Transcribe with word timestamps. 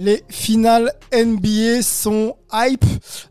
Les 0.00 0.22
finales 0.28 0.92
NBA 1.12 1.82
sont 1.82 2.36
hype. 2.52 2.84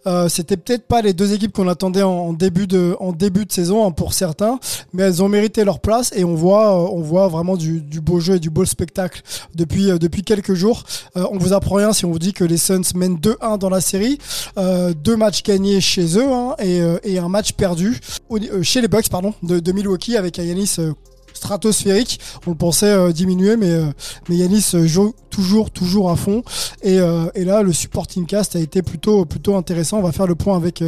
Euh, 0.06 0.28
C'était 0.28 0.58
peut-être 0.58 0.86
pas 0.86 1.02
les 1.02 1.14
deux 1.14 1.32
équipes 1.32 1.54
qu'on 1.54 1.70
attendait 1.70 2.04
en, 2.04 2.34
début 2.34 2.68
de 2.68 2.94
en 3.00 3.14
début 3.14 3.46
de 3.46 3.52
saison 3.54 3.88
hein, 3.88 3.92
pour 3.92 4.14
certains, 4.14 4.60
mais 4.92 5.04
elles 5.04 5.24
ont 5.24 5.30
mérité 5.30 5.64
leur 5.64 5.80
place 5.80 6.12
et 6.14 6.26
on 6.26 6.36
voit 6.36 6.74
euh, 6.74 6.90
on 6.92 7.02
voit 7.02 7.30
vraiment 7.30 7.56
du, 7.56 7.80
beau 8.02 8.20
jeu 8.20 8.36
et 8.36 8.40
du 8.40 8.50
beau 8.50 8.66
spectacle 8.66 9.22
depuis 9.56 9.90
euh, 9.90 9.98
depuis 9.98 10.24
quelques 10.24 10.56
jours. 10.56 10.84
On 11.16 11.38
vous 11.38 11.54
apprend 11.54 11.76
rien 11.76 11.94
si 11.94 12.04
on 12.04 12.12
vous 12.12 12.20
dit 12.20 12.34
que 12.34 12.44
les 12.44 12.58
Suns 12.58 12.82
mènent 12.96 13.18
2-1 13.18 13.58
dans 13.58 13.70
la 13.70 13.82
série, 13.82 14.20
deux 14.58 15.16
matchs 15.16 15.44
gagnés 15.44 15.80
chez 15.80 16.18
eux 16.18 16.32
hein, 16.32 16.56
et, 16.60 16.82
et 17.04 17.18
un 17.18 17.30
match 17.30 17.54
perdu 17.54 18.00
chez 18.62 18.82
les 18.82 18.88
Bucks 18.88 19.10
pardon 19.10 19.34
de, 19.42 19.72
Milwaukee 19.72 20.18
avec 20.18 20.38
Yanis 20.38 20.78
stratosphérique. 21.38 22.20
On 22.46 22.52
le 22.52 22.58
pensait 22.58 22.92
euh, 22.92 23.12
diminuer, 23.12 23.56
mais, 23.58 23.72
euh, 23.72 23.86
mais 24.30 24.36
Yanis 24.36 24.72
euh, 24.74 24.86
joue 24.86 25.14
toujours, 25.30 25.72
toujours 25.72 26.12
à 26.12 26.16
fond. 26.16 26.44
Et, 26.84 26.98
là, 26.98 27.62
le 27.62 27.72
supporting 27.72 28.26
cast 28.26 28.56
a 28.56 28.60
été 28.60 28.82
plutôt, 28.82 29.26
plutôt 29.26 29.56
intéressant. 29.56 30.00
On 30.00 30.02
va 30.02 30.12
faire 30.12 30.28
le 30.28 30.36
point 30.36 30.56
avec, 30.58 30.84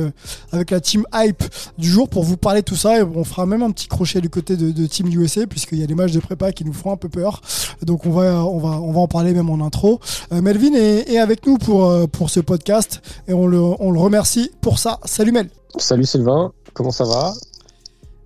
avec 0.52 0.72
la 0.72 0.80
team 0.80 1.06
hype 1.14 1.44
du 1.78 1.88
jour 1.88 2.10
pour 2.10 2.24
vous 2.24 2.36
parler 2.36 2.62
de 2.62 2.66
tout 2.66 2.76
ça. 2.76 3.00
Et 3.00 3.04
on 3.04 3.24
fera 3.24 3.46
même 3.46 3.62
un 3.62 3.70
petit 3.70 3.88
crochet 3.88 4.22
du 4.22 4.30
côté 4.30 4.58
de, 4.58 4.88
Team 4.88 5.08
USA, 5.08 5.46
puisqu'il 5.46 5.78
y 5.78 5.84
a 5.84 5.88
des 5.88 5.94
matchs 5.94 6.14
de 6.14 6.20
prépa 6.20 6.52
qui 6.52 6.66
nous 6.66 6.74
feront 6.74 6.94
un 6.94 6.98
peu 6.98 7.10
peur. 7.10 7.42
Donc 7.84 8.08
on 8.08 8.12
va, 8.12 8.44
on 8.44 8.58
va, 8.58 8.70
on 8.82 8.92
va 8.92 9.00
en 9.02 9.08
parler 9.08 9.34
même 9.34 9.50
en 9.50 9.64
intro. 9.64 10.00
Melvin 10.32 10.74
est, 10.74 11.18
avec 11.20 11.46
nous 11.46 11.58
pour, 11.58 12.10
pour 12.10 12.32
ce 12.32 12.40
podcast 12.40 13.02
et 13.28 13.34
on 13.34 13.46
le, 13.46 13.62
on 13.62 13.92
le 13.92 14.00
remercie 14.00 14.52
pour 14.62 14.80
ça. 14.80 15.00
Salut 15.06 15.32
Mel. 15.32 15.50
Salut 15.78 16.06
Sylvain, 16.06 16.52
comment 16.74 16.92
ça 16.92 17.04
va? 17.06 17.34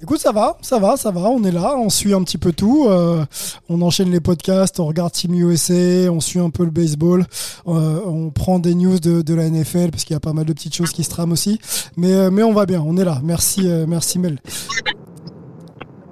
Écoute, 0.04 0.20
ça 0.20 0.34
va, 0.34 0.58
ça 0.62 0.80
va, 0.80 0.98
ça 0.98 1.12
va. 1.12 1.22
On 1.30 1.42
est 1.46 1.52
là, 1.52 1.78
on 1.78 1.90
suit 1.90 2.14
un 2.14 2.22
petit 2.24 2.38
peu 2.38 2.52
tout. 2.52 2.88
Euh, 2.90 3.24
on 3.70 3.82
enchaîne 3.82 4.12
les 4.12 4.20
podcasts, 4.20 4.82
on 4.82 4.86
regarde 4.86 5.14
Team 5.14 5.34
USA, 5.34 6.12
on 6.12 6.20
suit 6.20 6.42
un 6.42 6.50
peu 6.50 6.66
le 6.66 6.72
baseball, 6.72 7.26
euh, 7.68 8.02
on 8.06 8.30
prend 8.30 8.60
des 8.60 8.76
news 8.76 9.00
de, 9.00 9.34
la 9.34 9.50
NFL 9.50 9.92
parce 9.92 10.04
qu'il 10.04 10.14
y 10.14 10.18
a 10.18 10.20
pas 10.20 10.34
mal 10.34 10.44
de 10.44 10.52
petites 10.52 10.76
choses 10.76 10.92
qui 10.92 11.06
se 11.06 11.10
trament 11.10 11.32
aussi. 11.32 11.58
Mais, 11.96 12.12
euh, 12.12 12.46
on 12.46 12.52
va 12.52 12.66
bien, 12.66 12.84
on 12.86 12.98
est 12.98 13.06
là. 13.06 13.22
Merci, 13.24 13.66
merci 13.88 14.20
Mel. 14.20 14.42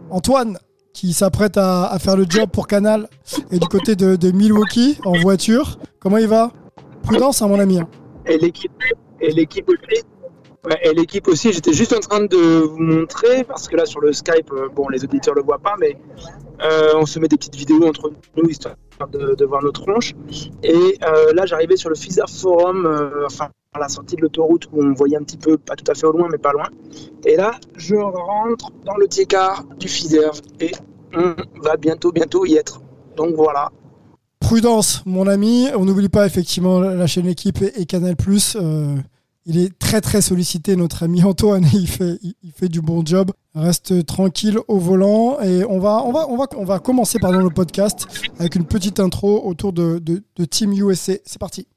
Antoine, 0.10 0.58
qui 0.94 1.12
s'apprête 1.12 1.58
à, 1.58 1.94
faire 2.00 2.16
le 2.16 2.26
job 2.30 2.50
pour 2.50 2.68
Canal, 2.68 3.10
et 3.52 3.60
du 3.60 3.68
côté 3.68 3.98
de, 3.98 4.32
Milwaukee 4.32 5.00
en 5.04 5.20
voiture. 5.20 5.80
Comment 6.00 6.18
il 6.18 6.28
va? 6.28 6.54
Prudence, 7.04 7.42
hein, 7.42 7.50
mon 7.50 7.60
ami. 7.60 7.82
hein. 7.82 7.90
Et 8.26 8.38
l'équipe 8.38 9.68
aussi. 9.68 10.02
Ouais, 10.66 10.80
et 10.84 10.94
l'équipe 10.94 11.28
aussi, 11.28 11.52
j'étais 11.52 11.74
juste 11.74 11.94
en 11.94 12.00
train 12.00 12.24
de 12.24 12.38
vous 12.38 12.78
montrer, 12.78 13.44
parce 13.44 13.68
que 13.68 13.76
là 13.76 13.86
sur 13.86 14.00
le 14.00 14.14
Skype, 14.14 14.52
euh, 14.52 14.70
bon, 14.70 14.90
les 14.90 15.04
auditeurs 15.04 15.34
le 15.34 15.42
voient 15.42 15.58
pas, 15.58 15.76
mais 15.80 15.98
euh, 16.64 16.92
on 16.96 17.06
se 17.06 17.20
met 17.20 17.28
des 17.28 17.38
petites 17.38 17.56
vidéos 17.56 17.88
entre 17.88 18.12
nous, 18.38 18.50
histoire 18.50 18.76
de, 19.08 19.46
voir 19.46 19.64
nos 19.64 19.72
tronches. 19.72 20.14
Et 20.64 20.98
euh, 21.04 21.34
là, 21.34 21.46
j'arrivais 21.46 21.78
sur 21.78 21.90
le 21.90 21.96
Fizer 21.96 22.30
Forum, 22.30 22.86
euh, 22.86 23.26
enfin, 23.26 23.50
à 23.74 23.80
la 23.80 23.88
sortie 23.88 24.16
de 24.16 24.22
l'autoroute, 24.22 24.68
où 24.72 24.84
on 24.84 24.94
voyait 24.94 25.18
un 25.18 25.24
petit 25.24 25.38
peu, 25.38 25.58
pas 25.58 25.76
tout 25.76 25.90
à 25.90 25.96
fait 25.96 26.06
au 26.06 26.12
loin, 26.12 26.28
mais 26.32 26.38
pas 26.38 26.52
loin. 26.52 26.68
Et 27.26 27.36
là, 27.36 27.54
je 27.76 27.96
rentre 27.96 28.72
dans 28.86 28.96
le 28.96 29.08
petit 29.08 29.26
car 29.26 29.64
du 29.80 29.88
Fizer, 29.88 30.32
et 30.60 30.72
on 31.14 31.34
va 31.62 31.78
bientôt, 31.78 32.12
bientôt 32.12 32.46
y 32.46 32.56
être. 32.56 32.82
Donc 33.16 33.36
voilà. 33.36 33.72
Prudence, 34.40 35.04
mon 35.06 35.28
ami. 35.28 35.68
On 35.76 35.86
n'oublie 35.86 36.10
pas 36.10 36.26
effectivement 36.26 36.80
la 36.80 37.08
chaîne 37.08 37.28
équipe 37.28 37.62
et, 37.62 37.86
Canal+. 37.86 38.16
Euh, 38.56 38.96
il 39.46 39.58
est 39.58 39.78
très 39.80 40.02
très 40.02 40.22
sollicité, 40.22 40.76
notre 40.76 41.04
ami 41.04 41.24
Antoine. 41.26 41.66
Il 41.74 41.88
fait, 41.88 42.20
il, 42.22 42.52
fait 42.52 42.70
du 42.70 42.82
bon 42.82 43.06
job. 43.06 43.32
Reste 43.54 44.06
tranquille 44.06 44.60
au 44.68 44.78
volant 44.78 45.40
et 45.42 45.66
on 45.66 45.80
va, 45.80 46.04
on 46.06 46.12
va, 46.12 46.28
on 46.30 46.38
va, 46.38 46.46
on 46.56 46.64
va 46.64 46.80
commencer 46.80 47.20
pardon 47.20 47.40
le 47.40 47.50
podcast 47.50 48.08
avec 48.40 48.56
une 48.56 48.66
petite 48.66 49.00
intro 49.00 49.46
autour 49.46 49.74
de, 49.74 50.00
de, 50.00 50.24
de 50.36 50.46
Team 50.46 50.72
USA. 50.74 51.14
C'est 51.26 51.40
parti. 51.40 51.68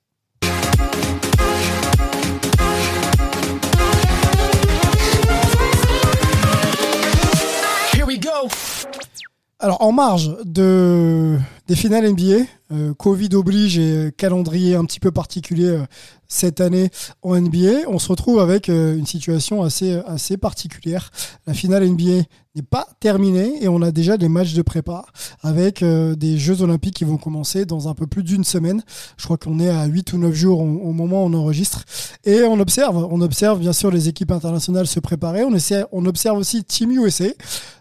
Alors, 9.65 9.81
en 9.81 9.93
marge 9.93 10.37
de, 10.45 11.39
des 11.67 11.77
finales 11.77 12.11
NBA, 12.11 12.45
euh, 12.73 12.95
Covid 12.95 13.31
oblige 13.35 13.79
et 13.79 14.13
calendrier 14.17 14.75
un 14.75 14.85
petit 14.85 15.01
peu 15.01 15.11
particulier 15.11 15.69
euh, 15.69 15.87
cette 16.29 16.61
année 16.61 16.91
en 17.23 17.41
NBA, 17.41 17.89
on 17.89 17.99
se 17.99 18.09
retrouve 18.09 18.41
avec 18.41 18.69
euh, 18.69 18.97
une 18.97 19.07
situation 19.07 19.63
assez, 19.63 20.01
assez 20.07 20.37
particulière. 20.37 21.11
La 21.47 21.55
finale 21.55 21.87
NBA 21.89 22.25
n'est 22.57 22.63
pas 22.63 22.87
terminée 23.01 23.63
et 23.63 23.69
on 23.69 23.83
a 23.83 23.91
déjà 23.91 24.17
des 24.17 24.29
matchs 24.29 24.55
de 24.55 24.63
prépa 24.63 25.05
avec 25.43 25.83
euh, 25.83 26.15
des 26.15 26.39
Jeux 26.39 26.63
Olympiques 26.63 26.97
qui 26.97 27.05
vont 27.05 27.19
commencer 27.19 27.67
dans 27.67 27.89
un 27.89 27.95
peu 27.95 28.07
plus 28.07 28.23
d'une 28.23 28.45
semaine. 28.45 28.83
Je 29.17 29.25
crois 29.25 29.37
qu'on 29.37 29.59
est 29.59 29.69
à 29.69 29.85
8 29.87 30.13
ou 30.13 30.19
9 30.19 30.33
jours 30.35 30.61
au, 30.61 30.93
moment 30.93 31.25
où 31.25 31.27
on 31.27 31.35
enregistre. 31.35 31.85
Et 32.25 32.43
on 32.43 32.59
observe, 32.61 32.97
on 32.97 33.21
observe 33.21 33.59
bien 33.59 33.73
sûr 33.73 33.91
les 33.91 34.09
équipes 34.09 34.31
internationales 34.31 34.87
se 34.87 35.01
préparer. 35.01 35.43
On, 35.45 36.07
observe 36.07 36.39
aussi 36.39 36.65
Team 36.65 36.93
USA 36.93 37.27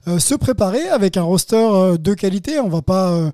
euh, 0.08 0.20
se 0.20 0.36
préparer 0.36 0.90
avec 0.90 1.18
un 1.18 1.24
roster 1.24 1.56
euh, 1.56 1.98
de 1.98 2.14
qualité. 2.14 2.60
On 2.60 2.70
va 2.70 2.82
pas 2.82 3.12
euh, 3.12 3.32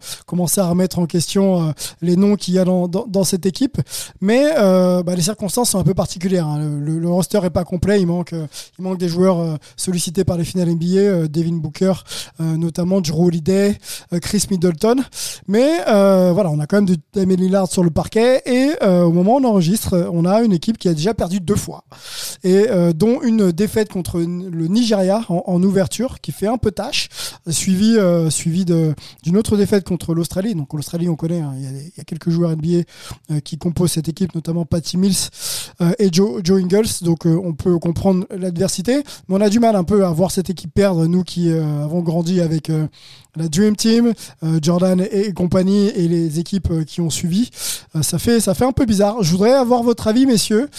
à 0.58 0.70
remettre 0.70 1.00
en 1.00 1.06
question 1.06 1.62
euh, 1.62 1.72
les 2.02 2.16
noms 2.16 2.36
qu'il 2.36 2.54
y 2.54 2.60
a 2.60 2.66
dans, 2.66 3.24
cette 3.24 3.46
équipe, 3.46 3.78
mais 4.22 4.52
euh, 4.58 5.04
bah, 5.04 5.16
les 5.16 5.22
circonstances 5.22 5.72
sont 5.72 5.80
un 5.80 5.84
peu 5.84 5.94
particulières. 5.94 6.48
hein. 6.48 6.60
Le, 6.80 6.98
le- 7.00 7.10
roster 7.10 7.40
est 7.44 7.50
pas 7.50 7.64
complet. 7.64 8.00
Il 8.02 8.08
manque, 8.08 8.34
euh, 8.34 8.48
il 8.78 8.84
manque 8.84 8.98
des 8.98 9.10
joueurs 9.10 9.58
sollicités 9.76 10.24
par 10.24 10.38
les 10.38 10.44
finales 10.46 10.70
NBA, 10.70 11.28
Devin 11.28 11.58
Booker, 11.58 11.94
notamment 12.40 13.02
Drew 13.02 13.26
Holiday, 13.26 13.78
Chris 14.22 14.46
Middleton. 14.50 14.98
Mais 15.48 15.84
voilà, 15.86 16.50
on 16.52 16.60
a 16.60 16.68
quand 16.68 16.78
même 16.78 16.86
de 16.86 16.98
Damien 17.14 17.36
Lillard 17.36 17.70
sur 17.70 17.84
le 17.84 17.90
parquet 17.90 18.42
et 18.46 18.70
au 18.86 19.12
moment 19.12 19.36
où 19.36 19.40
on 19.40 19.44
enregistre, 19.44 20.10
on 20.14 20.26
a 20.26 20.42
une 20.44 20.54
équipe 20.54 20.78
qui 20.78 20.88
a 20.88 20.94
déjà 20.94 21.14
perdu 21.14 21.40
deux 21.40 21.56
fois 21.56 21.84
et 22.44 22.68
dont 22.96 23.22
une 23.22 23.52
défaite 23.52 23.92
contre 23.92 24.20
le 24.20 24.68
Nigeria 24.68 25.22
en, 25.30 25.64
ouverture 25.64 26.20
qui 26.22 26.32
fait 26.32 26.48
un 26.48 26.58
peu 26.58 26.72
tâche, 26.72 27.10
suivi 27.50 27.98
suivi 28.30 28.66
d'une 28.66 29.38
autre 29.38 29.58
défaite 29.58 29.84
contre 29.84 30.14
l'Australie. 30.30 30.56
Donc 30.56 30.74
l'Australie, 30.74 31.10
on 31.10 31.16
connaît, 31.16 31.40
hein, 31.40 31.54
il 31.58 31.92
y, 31.98 32.02
a, 32.02 32.04
quelques 32.04 32.30
joueurs 32.30 32.52
NBA 32.52 32.84
euh, 33.32 33.40
qui 33.40 33.58
composent 33.58 33.94
cette 33.94 34.10
équipe, 34.10 34.36
notamment 34.36 34.64
Patty 34.64 34.98
Mills 34.98 35.30
euh, 35.82 35.92
et 35.98 36.10
Joe, 36.12 36.42
Joe 36.44 36.62
Ingles. 36.62 36.88
Donc 37.02 37.26
euh, 37.26 37.40
on 37.44 37.54
peut 37.54 37.80
comprendre 37.80 38.28
l'adversité, 38.30 39.04
mais 39.28 39.36
on 39.36 39.42
a 39.42 39.50
du 39.50 39.60
mal 39.60 39.76
un 39.76 39.84
peu 39.84 40.06
à 40.06 40.12
voir 40.12 40.30
cette 40.32 40.50
équipe 40.50 40.72
perdre. 40.74 41.08
Nous 41.08 41.24
qui 41.24 41.52
avons 41.52 42.02
grandi 42.02 42.42
avec 42.42 42.72
la 43.36 43.48
Dream 43.48 43.76
Team, 43.76 44.14
Jordan 44.62 45.06
et, 45.12 45.34
compagnie 45.34 45.88
et 45.88 46.08
les 46.08 46.40
équipes 46.40 46.86
qui 46.86 47.02
ont 47.02 47.10
suivi, 47.10 47.50
ça 48.02 48.20
fait 48.20 48.40
ça 48.40 48.54
fait 48.54 48.66
un 48.66 48.72
peu 48.72 48.86
bizarre. 48.86 49.24
Je 49.24 49.32
voudrais 49.32 49.54
avoir 49.54 49.82
votre 49.82 50.08
avis, 50.08 50.26
messieurs, 50.26 50.70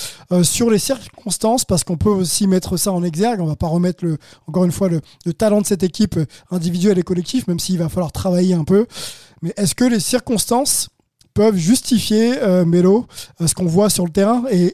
sur 0.43 0.71
les 0.71 0.79
circonstances, 0.79 1.65
parce 1.65 1.85
qu'on 1.85 1.97
peut 1.97 2.11
aussi 2.11 2.47
mettre 2.47 2.77
ça 2.77 2.93
en 2.93 3.03
exergue. 3.03 3.41
On 3.41 3.47
va 3.47 3.57
pas 3.57 3.67
remettre 3.67 4.05
le, 4.05 4.19
encore 4.47 4.65
une 4.65 4.73
fois 4.73 4.89
le, 4.89 5.01
le 5.25 5.33
talent 5.33 5.61
de 5.61 5.67
cette 5.67 5.83
équipe 5.83 6.19
individuelle 6.51 6.99
et 6.99 7.03
collectif, 7.03 7.49
même 7.49 7.59
s'il 7.59 7.79
va 7.79 7.89
falloir 7.89 8.13
travailler 8.13 8.55
un 8.55 8.65
peu. 8.65 8.87
Mais 9.43 9.53
est-ce 9.57 9.75
que 9.75 9.85
les 9.85 10.01
circonstances 10.01 10.89
peuvent 11.35 11.57
justifier 11.57 12.43
euh, 12.43 12.65
Melo, 12.65 13.07
euh, 13.41 13.47
ce 13.47 13.55
qu'on 13.55 13.67
voit 13.67 13.89
sur 13.89 14.05
le 14.05 14.11
terrain 14.11 14.45
et, 14.51 14.73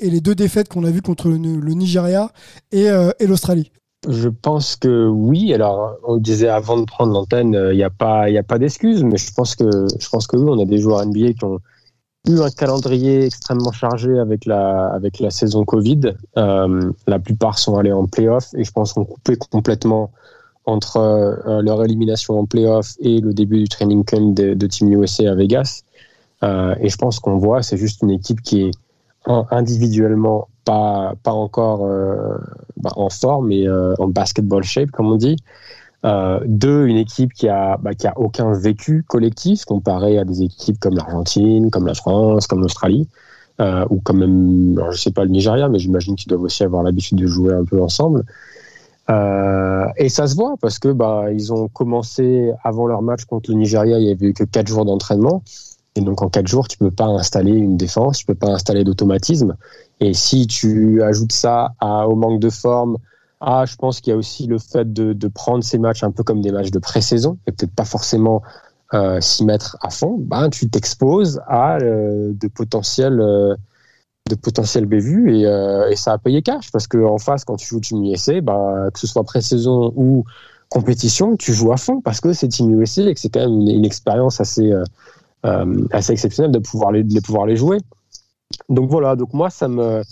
les, 0.00 0.20
deux 0.20 0.34
défaites 0.34 0.68
qu'on 0.68 0.84
a 0.84 0.90
vues 0.90 1.02
contre 1.02 1.28
le, 1.28 1.36
Nigeria 1.36 2.30
et, 2.72 2.88
euh, 2.88 3.10
et 3.18 3.26
l'Australie? 3.26 3.72
Je 4.08 4.28
pense 4.28 4.76
que 4.76 5.08
oui. 5.08 5.52
Alors, 5.52 5.96
on 6.06 6.16
disait 6.16 6.48
avant 6.48 6.78
de 6.78 6.84
prendre 6.84 7.12
l'antenne, 7.12 7.58
il 7.72 7.76
n'y 7.76 7.82
a 7.82 7.90
pas, 7.90 8.58
d'excuses, 8.58 9.02
mais 9.02 9.16
je 9.16 9.32
pense 9.32 9.56
que, 9.56 9.64
je 9.64 10.36
oui, 10.36 10.44
on 10.48 10.60
a 10.60 10.64
des 10.64 10.78
joueurs 10.78 11.04
NBA 11.04 11.32
qui 11.32 11.44
ont, 11.44 11.58
eu 12.28 12.40
un 12.40 12.50
calendrier 12.50 13.24
extrêmement 13.24 13.72
chargé 13.72 14.18
avec 14.18 14.46
la, 14.46 14.98
saison 15.30 15.64
Covid. 15.64 16.14
Euh, 16.36 16.92
la 17.06 17.18
plupart 17.18 17.58
sont 17.58 17.76
allés 17.76 17.92
en 17.92 18.06
playoff 18.06 18.48
et 18.56 18.64
je 18.64 18.72
pense 18.72 18.92
qu'on 18.92 19.04
coupait 19.04 19.36
complètement 19.36 20.12
entre 20.66 20.96
euh, 20.98 21.62
leur 21.62 21.82
élimination 21.84 22.38
en 22.38 22.44
playoff 22.44 22.94
et 23.00 23.20
le 23.20 23.32
début 23.32 23.58
du 23.58 23.68
training 23.68 24.04
camp 24.04 24.34
de, 24.34 24.66
Team 24.66 24.92
USA 24.92 25.30
à 25.30 25.34
Vegas. 25.34 25.82
Euh, 26.42 26.74
et 26.80 26.88
je 26.88 26.96
pense 26.96 27.18
qu'on 27.18 27.38
voit, 27.38 27.62
c'est 27.62 27.76
juste 27.76 28.02
une 28.02 28.10
équipe 28.10 28.42
qui 28.42 28.62
est 28.62 28.70
individuellement 29.50 30.48
pas, 30.64 31.14
pas 31.22 31.32
encore 31.32 31.86
euh, 31.86 32.36
bah, 32.76 32.90
en 32.96 33.08
forme 33.08 33.50
et 33.52 33.66
euh, 33.66 33.94
en 33.98 34.08
basketball 34.08 34.62
shape, 34.62 34.90
comme 34.90 35.10
on 35.10 35.16
dit. 35.16 35.36
Euh, 36.04 36.40
deux, 36.46 36.86
une 36.86 36.96
équipe 36.96 37.32
qui 37.32 37.48
a, 37.48 37.78
bah, 37.78 37.94
qui 37.94 38.06
a 38.06 38.16
aucun 38.18 38.52
vécu 38.52 39.02
collectif 39.08 39.64
comparé 39.64 40.18
à 40.18 40.24
des 40.24 40.42
équipes 40.42 40.78
comme 40.78 40.94
l'Argentine, 40.94 41.70
comme 41.70 41.86
la 41.86 41.94
France, 41.94 42.46
comme 42.46 42.60
l'Australie, 42.60 43.08
euh, 43.60 43.86
ou 43.90 44.00
comme 44.00 44.18
même, 44.18 44.78
alors 44.78 44.92
je 44.92 45.00
sais 45.00 45.10
pas 45.10 45.24
le 45.24 45.30
Nigeria, 45.30 45.68
mais 45.68 45.78
j'imagine 45.78 46.14
qu'ils 46.14 46.28
doivent 46.28 46.42
aussi 46.42 46.62
avoir 46.62 46.82
l'habitude 46.82 47.18
de 47.18 47.26
jouer 47.26 47.54
un 47.54 47.64
peu 47.64 47.80
ensemble. 47.82 48.24
Euh, 49.08 49.86
et 49.96 50.08
ça 50.08 50.26
se 50.26 50.34
voit 50.34 50.56
parce 50.60 50.78
que 50.78 50.88
bah 50.88 51.26
ils 51.32 51.52
ont 51.52 51.68
commencé 51.68 52.50
avant 52.64 52.86
leur 52.86 53.02
match 53.02 53.24
contre 53.24 53.50
le 53.50 53.56
Nigeria, 53.56 53.98
il 53.98 54.08
y 54.08 54.10
avait 54.10 54.26
eu 54.26 54.32
que 54.32 54.44
quatre 54.44 54.66
jours 54.66 54.84
d'entraînement. 54.84 55.42
Et 55.94 56.00
donc 56.02 56.20
en 56.22 56.28
quatre 56.28 56.46
jours, 56.46 56.68
tu 56.68 56.76
peux 56.76 56.90
pas 56.90 57.06
installer 57.06 57.52
une 57.52 57.76
défense, 57.76 58.18
tu 58.18 58.26
peux 58.26 58.34
pas 58.34 58.48
installer 58.48 58.84
d'automatisme. 58.84 59.56
Et 60.00 60.12
si 60.12 60.46
tu 60.46 61.02
ajoutes 61.02 61.32
ça 61.32 61.72
à, 61.80 62.06
au 62.06 62.16
manque 62.16 62.40
de 62.40 62.50
forme, 62.50 62.98
ah, 63.40 63.64
je 63.66 63.76
pense 63.76 64.00
qu'il 64.00 64.10
y 64.10 64.14
a 64.14 64.16
aussi 64.16 64.46
le 64.46 64.58
fait 64.58 64.92
de, 64.92 65.12
de, 65.12 65.28
prendre 65.28 65.64
ces 65.64 65.78
matchs 65.78 66.02
un 66.02 66.10
peu 66.10 66.22
comme 66.22 66.42
des 66.42 66.52
matchs 66.52 66.70
de 66.70 66.78
pré-saison 66.78 67.38
et 67.46 67.52
peut-être 67.52 67.74
pas 67.74 67.84
forcément 67.84 68.42
euh, 68.94 69.20
s'y 69.20 69.44
mettre 69.44 69.76
à 69.80 69.90
fond. 69.90 70.16
Ben, 70.18 70.50
tu 70.50 70.68
t'exposes 70.68 71.40
à 71.46 71.78
euh, 71.78 72.32
de 72.34 72.48
potentiels 72.48 73.20
de 74.28 74.34
potentiels 74.34 74.86
bévues 74.86 75.38
et, 75.38 75.46
euh, 75.46 75.88
et, 75.90 75.96
ça 75.96 76.12
a 76.12 76.18
payé 76.18 76.42
cash 76.42 76.70
parce 76.72 76.88
que 76.88 76.98
en 76.98 77.18
face, 77.18 77.44
quand 77.44 77.56
tu 77.56 77.66
joues 77.66 77.80
Team 77.80 78.04
USA, 78.04 78.40
ben, 78.40 78.90
que 78.92 78.98
ce 78.98 79.06
soit 79.06 79.24
pré-saison 79.24 79.92
ou 79.96 80.24
compétition, 80.68 81.36
tu 81.36 81.52
joues 81.52 81.72
à 81.72 81.76
fond 81.76 82.00
parce 82.00 82.20
que 82.20 82.32
c'est 82.32 82.48
Team 82.48 82.80
USA 82.80 83.02
et 83.02 83.14
que 83.14 83.20
c'est 83.20 83.28
quand 83.28 83.40
même 83.40 83.60
une, 83.60 83.84
expérience 83.84 84.40
assez 84.40 84.72
euh, 85.44 85.86
assez 85.92 86.12
exceptionnelle 86.12 86.50
de 86.50 86.58
pouvoir 86.58 86.90
les, 86.92 87.04
de 87.04 87.20
pouvoir 87.20 87.46
les 87.46 87.56
jouer. 87.56 87.78
Donc 88.68 88.90
voilà, 88.90 89.16
donc 89.16 89.32
moi 89.32 89.50
ça 89.50 89.68
me 89.68 90.02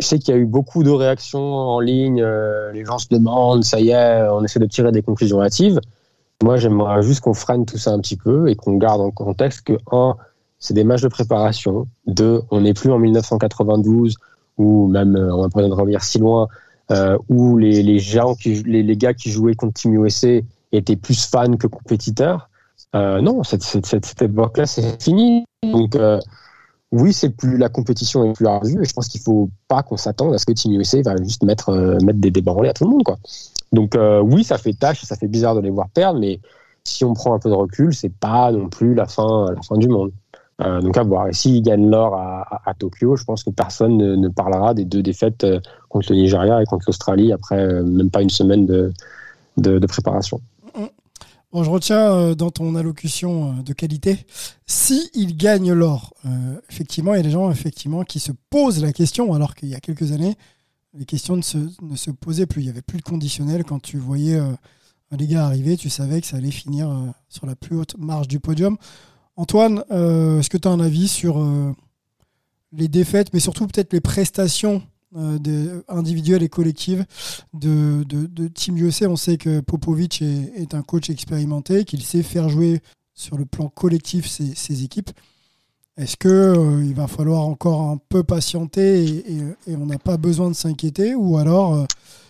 je 0.00 0.06
sais 0.06 0.18
qu'il 0.18 0.34
y 0.34 0.36
a 0.36 0.40
eu 0.40 0.46
beaucoup 0.46 0.82
de 0.82 0.90
réactions 0.90 1.54
en 1.54 1.80
ligne. 1.80 2.22
Euh, 2.22 2.72
les 2.72 2.84
gens 2.84 2.98
se 2.98 3.08
demandent, 3.10 3.64
ça 3.64 3.80
y 3.80 3.90
est, 3.90 4.28
on 4.30 4.42
essaie 4.44 4.58
de 4.58 4.66
tirer 4.66 4.92
des 4.92 5.02
conclusions 5.02 5.42
hâtives. 5.42 5.80
Moi, 6.42 6.56
j'aimerais 6.56 7.02
juste 7.02 7.20
qu'on 7.20 7.34
freine 7.34 7.64
tout 7.64 7.78
ça 7.78 7.92
un 7.92 8.00
petit 8.00 8.16
peu 8.16 8.48
et 8.48 8.56
qu'on 8.56 8.76
garde 8.76 9.00
en 9.00 9.10
contexte 9.10 9.62
que, 9.66 9.74
un, 9.90 10.16
c'est 10.58 10.74
des 10.74 10.84
matchs 10.84 11.02
de 11.02 11.08
préparation. 11.08 11.86
Deux, 12.06 12.42
on 12.50 12.62
n'est 12.62 12.74
plus 12.74 12.90
en 12.90 12.98
1992 12.98 14.16
ou 14.58 14.88
même, 14.88 15.16
euh, 15.16 15.34
on 15.34 15.42
va 15.42 15.48
pas 15.48 15.62
revenir 15.62 16.02
si 16.02 16.18
loin, 16.18 16.48
euh, 16.90 17.18
où 17.28 17.58
les, 17.58 17.98
gens 17.98 18.34
qui, 18.34 18.62
les, 18.62 18.96
gars 18.96 19.14
qui 19.14 19.30
jouaient 19.30 19.54
contre 19.54 19.74
Team 19.74 20.04
USA 20.04 20.40
étaient 20.72 20.96
plus 20.96 21.26
fans 21.26 21.56
que 21.56 21.66
compétiteurs. 21.66 22.48
Euh, 22.94 23.20
non, 23.20 23.42
cette, 23.42 23.62
cette, 23.62 23.86
cette 23.86 24.22
époque-là, 24.22 24.66
c'est 24.66 25.02
fini. 25.02 25.44
Donc, 25.62 25.96
oui, 26.92 27.12
c'est 27.12 27.30
plus 27.30 27.58
la 27.58 27.68
compétition 27.68 28.24
est 28.24 28.32
plus 28.32 28.46
ardue 28.46 28.80
et 28.80 28.84
je 28.84 28.92
pense 28.92 29.08
qu'il 29.08 29.20
faut 29.20 29.50
pas 29.66 29.82
qu'on 29.82 29.96
s'attende 29.96 30.32
à 30.34 30.38
ce 30.38 30.46
que 30.46 30.52
Team 30.52 30.72
USA 30.80 31.02
va 31.02 31.16
juste 31.16 31.42
mettre 31.42 31.72
mettre 32.04 32.20
des 32.20 32.30
débranlés 32.30 32.68
à 32.68 32.72
tout 32.72 32.84
le 32.84 32.90
monde 32.90 33.02
quoi. 33.02 33.18
Donc 33.72 33.98
oui, 34.22 34.44
ça 34.44 34.56
fait 34.56 34.72
tâche, 34.72 35.02
ça 35.02 35.16
fait 35.16 35.26
bizarre 35.26 35.56
de 35.56 35.60
les 35.60 35.70
voir 35.70 35.88
perdre, 35.90 36.20
mais 36.20 36.40
si 36.84 37.04
on 37.04 37.12
prend 37.12 37.34
un 37.34 37.40
peu 37.40 37.50
de 37.50 37.54
recul, 37.54 37.92
c'est 37.92 38.08
pas 38.14 38.52
non 38.52 38.68
plus 38.68 38.94
la 38.94 39.06
fin 39.06 39.50
la 39.52 39.60
fin 39.62 39.76
du 39.76 39.88
monde. 39.88 40.12
Euh, 40.62 40.80
donc 40.80 40.96
à 40.96 41.02
voir. 41.02 41.28
Et 41.28 41.34
s'ils 41.34 41.62
gagnent 41.62 41.90
l'or 41.90 42.14
à, 42.14 42.72
Tokyo, 42.78 43.14
je 43.16 43.24
pense 43.24 43.44
que 43.44 43.50
personne 43.50 43.98
ne, 43.98 44.28
parlera 44.28 44.72
des 44.72 44.86
deux 44.86 45.02
défaites 45.02 45.44
euh, 45.44 45.60
contre 45.90 46.12
le 46.12 46.16
Nigeria 46.16 46.62
et 46.62 46.64
contre 46.64 46.84
l'Australie 46.86 47.30
après 47.30 47.60
euh, 47.60 47.84
même 47.84 48.10
pas 48.10 48.22
une 48.22 48.30
semaine 48.30 48.64
de, 48.64 48.92
de, 49.58 49.86
préparation. 49.86 50.40
Bon, 51.52 51.62
je 51.62 51.70
retiens 51.70 52.34
dans 52.34 52.50
ton 52.50 52.74
allocution 52.74 53.62
de 53.62 53.72
qualité, 53.72 54.26
si 54.66 55.10
gagne 55.36 55.72
l'or, 55.72 56.12
effectivement, 56.68 57.14
il 57.14 57.18
y 57.18 57.20
a 57.20 57.22
des 57.22 57.30
gens 57.30 57.50
effectivement 57.50 58.02
qui 58.02 58.18
se 58.18 58.32
posent 58.50 58.82
la 58.82 58.92
question, 58.92 59.32
alors 59.32 59.54
qu'il 59.54 59.68
y 59.68 59.74
a 59.74 59.80
quelques 59.80 60.12
années, 60.12 60.34
les 60.92 61.06
questions 61.06 61.36
ne 61.36 61.42
se, 61.42 61.56
ne 61.80 61.96
se, 61.96 62.10
posaient 62.10 62.46
plus. 62.46 62.62
Il 62.62 62.64
n'y 62.64 62.70
avait 62.70 62.82
plus 62.82 62.98
de 62.98 63.04
conditionnel. 63.04 63.64
Quand 63.64 63.80
tu 63.80 63.96
voyais 63.96 64.38
les 65.12 65.26
gars 65.26 65.46
arriver, 65.46 65.76
tu 65.76 65.88
savais 65.88 66.20
que 66.20 66.26
ça 66.26 66.36
allait 66.36 66.50
finir 66.50 66.90
sur 67.28 67.46
la 67.46 67.54
plus 67.54 67.76
haute 67.76 67.96
marge 67.96 68.28
du 68.28 68.40
podium. 68.40 68.76
Antoine, 69.36 69.84
est-ce 69.90 70.48
que 70.48 70.56
tu 70.56 70.66
as 70.66 70.70
un 70.70 70.80
avis 70.80 71.08
sur 71.08 71.44
les 72.72 72.88
défaites, 72.88 73.32
mais 73.32 73.40
surtout 73.40 73.66
peut-être 73.66 73.92
les 73.92 74.00
prestations 74.00 74.82
euh, 75.16 75.82
individuelles 75.88 76.42
et 76.42 76.48
collectives 76.48 77.04
de, 77.54 78.04
Team 78.48 78.76
USA. 78.76 79.08
On 79.08 79.16
sait 79.16 79.38
que 79.38 79.60
Popovic 79.60 80.22
est, 80.22 80.74
un 80.74 80.82
coach 80.82 81.10
expérimenté, 81.10 81.84
qu'il 81.84 82.02
sait 82.02 82.22
faire 82.22 82.48
jouer 82.48 82.80
sur 83.14 83.38
le 83.38 83.46
plan 83.46 83.68
collectif 83.68 84.26
ses, 84.28 84.84
équipes. 84.84 85.10
Est-ce 85.96 86.16
qu'il 86.18 86.30
euh, 86.30 86.92
va 86.94 87.06
falloir 87.06 87.42
encore 87.42 87.82
un 87.82 87.98
peu 88.08 88.22
patienter 88.22 89.24
et, 89.66 89.74
on 89.74 89.86
n'a 89.86 89.98
pas 89.98 90.18
besoin 90.18 90.48
de 90.48 90.54
s'inquiéter? 90.54 91.14
Ou 91.14 91.38
alors, 91.38 91.74
euh, 91.74 91.84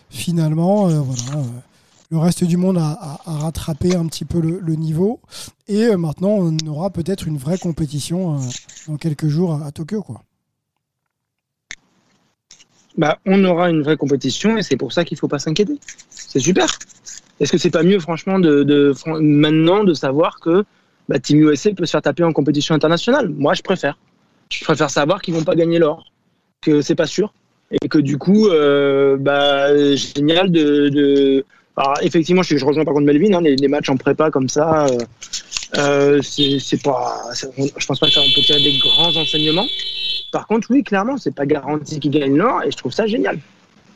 finalement, 0.09 0.87
euh, 0.87 1.01
voilà, 1.01 1.45
le 2.09 2.17
reste 2.17 2.43
du 2.43 2.57
monde 2.57 2.77
a, 2.77 3.19
rattrapé 3.25 3.95
un 3.95 4.07
petit 4.07 4.25
peu 4.25 4.39
le, 4.39 4.75
niveau 4.75 5.19
et 5.67 5.95
maintenant 5.95 6.37
on 6.39 6.55
aura 6.67 6.89
peut-être 6.89 7.27
une 7.27 7.37
vraie 7.37 7.57
compétition 7.57 8.39
dans 8.87 8.97
quelques 8.97 9.27
jours 9.27 9.61
à, 9.63 9.71
Tokyo 9.71 10.01
quoi 10.01 10.21
bah, 12.97 13.19
on 13.25 13.43
aura 13.43 13.69
une 13.69 13.83
vraie 13.83 13.97
compétition 13.97 14.57
et 14.57 14.63
c'est 14.63 14.77
pour 14.77 14.91
ça 14.91 15.05
qu'il 15.05 15.15
ne 15.15 15.19
faut 15.19 15.27
pas 15.27 15.37
s'inquiéter. 15.37 15.77
C'est 16.09 16.39
super. 16.39 16.67
Est-ce 17.39 17.51
que 17.51 17.59
c'est 17.59 17.69
pas 17.69 17.83
mieux, 17.83 17.99
franchement, 17.99 18.39
de, 18.39 18.91
maintenant 19.21 19.83
de 19.83 19.93
savoir 19.93 20.39
que 20.39 20.65
bah, 21.07 21.19
Team 21.19 21.39
USA 21.41 21.71
peut 21.73 21.85
se 21.85 21.91
faire 21.91 22.01
taper 22.01 22.23
en 22.23 22.33
compétition 22.33 22.73
internationale? 22.73 23.29
Moi, 23.29 23.53
je 23.53 23.61
préfère. 23.61 23.99
Je 24.49 24.63
préfère 24.63 24.89
savoir 24.89 25.21
qu'ils 25.21 25.35
vont 25.35 25.43
pas 25.43 25.53
gagner 25.53 25.77
l'or, 25.77 26.05
que 26.61 26.81
c'est 26.81 26.95
pas 26.95 27.05
sûr 27.05 27.33
et 27.69 27.89
que 27.89 27.97
du 27.99 28.17
coup, 28.17 28.47
euh, 28.47 29.17
bah, 29.17 29.75
génial 29.95 30.51
de... 30.51 31.45
Alors, 31.77 31.93
effectivement, 32.01 32.41
je, 32.41 32.65
rejoins 32.65 32.83
par 32.83 32.95
contre 32.95 33.05
Melvin, 33.05 33.33
hein, 33.33 33.41
les, 33.41 33.67
matchs 33.67 33.89
en 33.89 33.97
prépa 33.97 34.31
comme 34.31 34.49
ça, 34.49 34.87
euh, 34.87 34.97
euh, 35.77 36.21
c'est 36.23 36.81
pas. 36.81 37.21
Je 37.33 37.85
pense 37.85 37.99
pas 37.99 38.07
qu'on 38.07 38.21
peut 38.33 38.41
tirer 38.41 38.61
des 38.61 38.79
grands 38.79 39.15
enseignements. 39.15 39.67
Par 40.31 40.47
contre, 40.47 40.71
oui, 40.71 40.83
clairement, 40.83 41.17
c'est 41.17 41.35
pas 41.35 41.45
garanti 41.45 41.99
qu'ils 41.99 42.11
gagnent 42.11 42.35
l'or 42.35 42.63
et 42.63 42.71
je 42.71 42.77
trouve 42.77 42.91
ça 42.91 43.05
génial. 43.05 43.39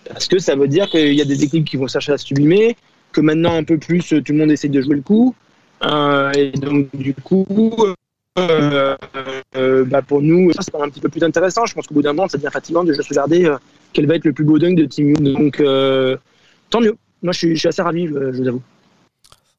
Parce 0.08 0.28
que 0.28 0.38
ça 0.38 0.56
veut 0.56 0.68
dire 0.68 0.90
qu'il 0.92 1.14
y 1.14 1.22
a 1.22 1.26
des 1.26 1.44
équipes 1.44 1.66
qui 1.66 1.78
vont 1.78 1.88
chercher 1.88 2.12
à 2.12 2.18
sublimer, 2.20 2.78
que 3.12 3.22
maintenant 3.22 3.56
un 3.56 3.64
peu 3.64 3.80
plus 3.80 4.08
tout 4.10 4.32
le 4.32 4.36
monde 4.36 4.52
essaie 4.52 4.70
de 4.70 4.80
jouer 4.80 4.96
le 4.96 5.02
coup. 5.02 5.34
Euh, 5.84 6.32
et 6.34 6.52
donc, 6.52 6.88
du 6.94 7.16
coup, 7.16 7.76
euh, 8.38 8.96
bah 9.86 10.04
pour 10.04 10.22
nous, 10.22 10.54
ça 10.54 10.62
c'est 10.62 10.76
un 10.76 10.90
petit 10.90 11.02
peu 11.02 11.10
plus 11.10 11.24
intéressant. 11.24 11.66
Je 11.66 11.74
pense 11.74 11.88
qu'au 11.88 11.96
bout 11.96 12.04
d'un 12.04 12.14
moment, 12.14 12.28
ça 12.28 12.38
devient 12.38 12.52
fatigant 12.54 12.84
de 12.84 12.94
juste 12.94 13.10
regarder 13.10 13.52
quel 13.92 14.06
va 14.06 14.16
être 14.16 14.26
le 14.26 14.34
plus 14.34 14.46
beau 14.46 14.60
dunk 14.60 14.76
de 14.76 14.86
Team. 14.86 15.16
Donc, 15.18 15.64
tant 16.70 16.80
mieux. 16.80 16.96
Moi, 17.22 17.34
je 17.34 17.56
suis, 17.56 17.68
assez 17.68 17.82
ravi, 17.82 18.08
je, 18.08 18.32
je 18.32 18.42
vous 18.42 18.48
avoue. 18.48 18.62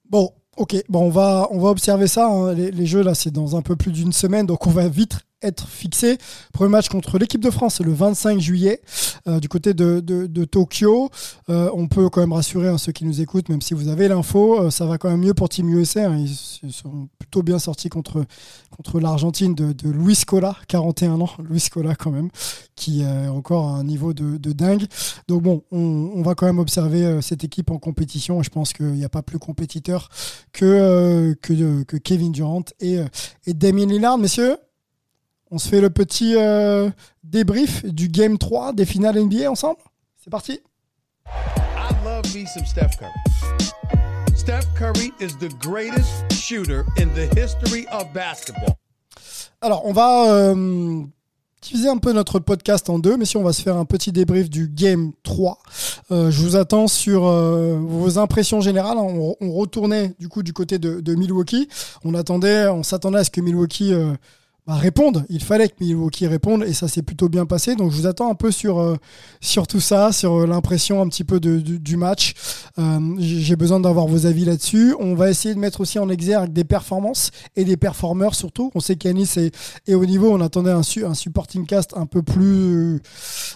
Bon, 0.08 0.30
ok. 0.56 0.76
Bon, 0.88 1.06
on 1.06 1.10
va, 1.10 1.48
on 1.50 1.60
va 1.60 1.70
observer 1.70 2.06
ça. 2.06 2.28
Hein. 2.28 2.54
Les, 2.54 2.70
les, 2.70 2.86
jeux, 2.86 3.02
là, 3.02 3.14
c'est 3.14 3.30
dans 3.30 3.56
un 3.56 3.62
peu 3.62 3.76
plus 3.76 3.92
d'une 3.92 4.12
semaine. 4.12 4.46
Donc, 4.46 4.66
on 4.66 4.70
va 4.70 4.88
vite 4.88 5.20
être 5.42 5.68
fixé. 5.68 6.18
Premier 6.52 6.70
match 6.70 6.88
contre 6.88 7.18
l'équipe 7.18 7.40
de 7.40 7.50
France, 7.50 7.76
c'est 7.76 7.84
le 7.84 7.92
25 7.92 8.40
juillet 8.40 8.80
euh, 9.26 9.40
du 9.40 9.48
côté 9.48 9.74
de, 9.74 10.00
de, 10.00 10.26
de 10.26 10.44
Tokyo. 10.44 11.10
Euh, 11.48 11.70
on 11.74 11.88
peut 11.88 12.08
quand 12.08 12.20
même 12.20 12.32
rassurer 12.32 12.68
hein, 12.68 12.78
ceux 12.78 12.92
qui 12.92 13.04
nous 13.04 13.20
écoutent, 13.20 13.48
même 13.48 13.60
si 13.60 13.74
vous 13.74 13.88
avez 13.88 14.08
l'info, 14.08 14.60
euh, 14.60 14.70
ça 14.70 14.86
va 14.86 14.98
quand 14.98 15.10
même 15.10 15.20
mieux 15.20 15.34
pour 15.34 15.48
Team 15.48 15.68
USA. 15.68 16.08
Hein. 16.08 16.24
Ils 16.62 16.72
sont 16.72 17.08
plutôt 17.18 17.42
bien 17.42 17.58
sortis 17.58 17.88
contre, 17.88 18.24
contre 18.70 19.00
l'Argentine 19.00 19.54
de, 19.54 19.72
de 19.72 19.90
Luis 19.90 20.14
Scola, 20.14 20.56
41 20.68 21.20
ans, 21.20 21.30
Luis 21.38 21.60
Scola 21.60 21.94
quand 21.94 22.10
même, 22.10 22.30
qui 22.76 23.04
a 23.04 23.32
encore 23.32 23.68
un 23.68 23.84
niveau 23.84 24.12
de, 24.12 24.52
dingue. 24.52 24.84
Donc 25.28 25.42
bon, 25.42 25.62
on, 25.72 25.78
on, 26.14 26.22
va 26.22 26.34
quand 26.34 26.46
même 26.46 26.58
observer 26.58 27.20
cette 27.22 27.42
équipe 27.42 27.70
en 27.70 27.78
compétition. 27.78 28.42
Je 28.42 28.50
pense 28.50 28.72
qu'il 28.72 28.92
n'y 28.92 29.04
a 29.04 29.08
pas 29.08 29.22
plus 29.22 29.38
compétiteur 29.38 30.08
que, 30.52 31.34
que, 31.40 31.82
que 31.84 31.96
Kevin 31.96 32.32
Durant 32.32 32.64
et, 32.80 32.98
et 33.46 33.54
Damien 33.54 33.86
Lillard. 33.86 34.18
Messieurs, 34.18 34.56
on 35.52 35.58
se 35.58 35.68
fait 35.68 35.82
le 35.82 35.90
petit 35.90 36.34
euh, 36.34 36.88
débrief 37.22 37.84
du 37.84 38.08
Game 38.08 38.38
3 38.38 38.72
des 38.72 38.86
finales 38.86 39.20
NBA 39.20 39.50
ensemble 39.50 39.78
C'est 40.16 40.30
parti 40.30 40.60
I 41.26 41.94
love 42.04 42.34
me 42.34 42.46
some 42.46 42.64
Steph 42.64 42.96
Curry. 42.98 43.12
Steph 44.34 44.66
Curry 44.74 45.12
is 45.20 45.36
the 45.38 45.52
greatest 45.60 46.32
shooter 46.32 46.84
in 46.98 47.08
the 47.14 47.28
history 47.38 47.86
of 47.92 48.12
basketball. 48.14 48.74
Alors, 49.60 49.86
on 49.86 49.92
va 49.92 50.32
euh, 50.32 51.02
diviser 51.60 51.88
un 51.88 51.98
peu 51.98 52.12
notre 52.12 52.40
podcast 52.40 52.90
en 52.90 52.98
deux, 52.98 53.16
mais 53.16 53.26
si 53.26 53.36
on 53.36 53.44
va 53.44 53.52
se 53.52 53.62
faire 53.62 53.76
un 53.76 53.84
petit 53.84 54.10
débrief 54.10 54.50
du 54.50 54.68
Game 54.68 55.12
3. 55.22 55.58
Euh, 56.10 56.30
je 56.30 56.40
vous 56.40 56.56
attends 56.56 56.88
sur 56.88 57.26
euh, 57.26 57.78
vos 57.78 58.18
impressions 58.18 58.60
générales. 58.60 58.96
On, 58.98 59.36
on, 59.40 59.52
retournait 59.52 60.14
du 60.18 60.28
coup 60.28 60.42
du 60.42 60.52
côté 60.52 60.78
de, 60.78 61.00
de 61.00 61.14
Milwaukee. 61.14 61.68
On 62.04 62.14
attendait, 62.14 62.66
on 62.68 62.82
s'attendait 62.82 63.18
à 63.18 63.24
ce 63.24 63.30
que 63.30 63.40
Milwaukee 63.40 63.94
bah. 64.66 64.78
Il 65.28 65.42
fallait 65.42 65.68
que 65.68 65.74
Milwaukee 65.80 66.26
réponde 66.26 66.62
et 66.62 66.72
ça 66.72 66.86
s'est 66.86 67.02
plutôt 67.02 67.28
bien 67.28 67.46
passé. 67.46 67.74
Donc 67.74 67.90
je 67.90 67.96
vous 67.96 68.06
attends 68.06 68.30
un 68.30 68.34
peu 68.34 68.50
sur, 68.52 68.78
euh, 68.78 68.96
sur 69.40 69.66
tout 69.66 69.80
ça, 69.80 70.12
sur 70.12 70.42
euh, 70.42 70.46
l'impression 70.46 71.02
un 71.02 71.08
petit 71.08 71.24
peu 71.24 71.40
de, 71.40 71.58
du 71.58 71.96
match. 71.96 72.34
Euh, 72.78 73.00
j'ai 73.18 73.56
besoin 73.56 73.80
d'avoir 73.80 74.06
vos 74.06 74.26
avis 74.26 74.44
là-dessus. 74.44 74.94
On 75.00 75.14
va 75.14 75.30
essayer 75.30 75.54
de 75.54 75.58
mettre 75.58 75.80
aussi 75.80 75.98
en 75.98 76.08
exergue 76.08 76.52
des 76.52 76.64
performances 76.64 77.30
et 77.56 77.64
des 77.64 77.76
performeurs 77.76 78.34
surtout. 78.34 78.70
On 78.74 78.80
sait 78.80 78.96
qu'Anis 78.96 79.30
est, 79.36 79.54
est, 79.88 79.94
au 79.94 80.06
niveau. 80.06 80.30
On 80.32 80.40
attendait 80.40 80.70
un, 80.70 80.82
un 81.06 81.14
supporting 81.14 81.66
cast 81.66 81.96
un 81.96 82.06
peu 82.06 82.22
plus, 82.22 83.00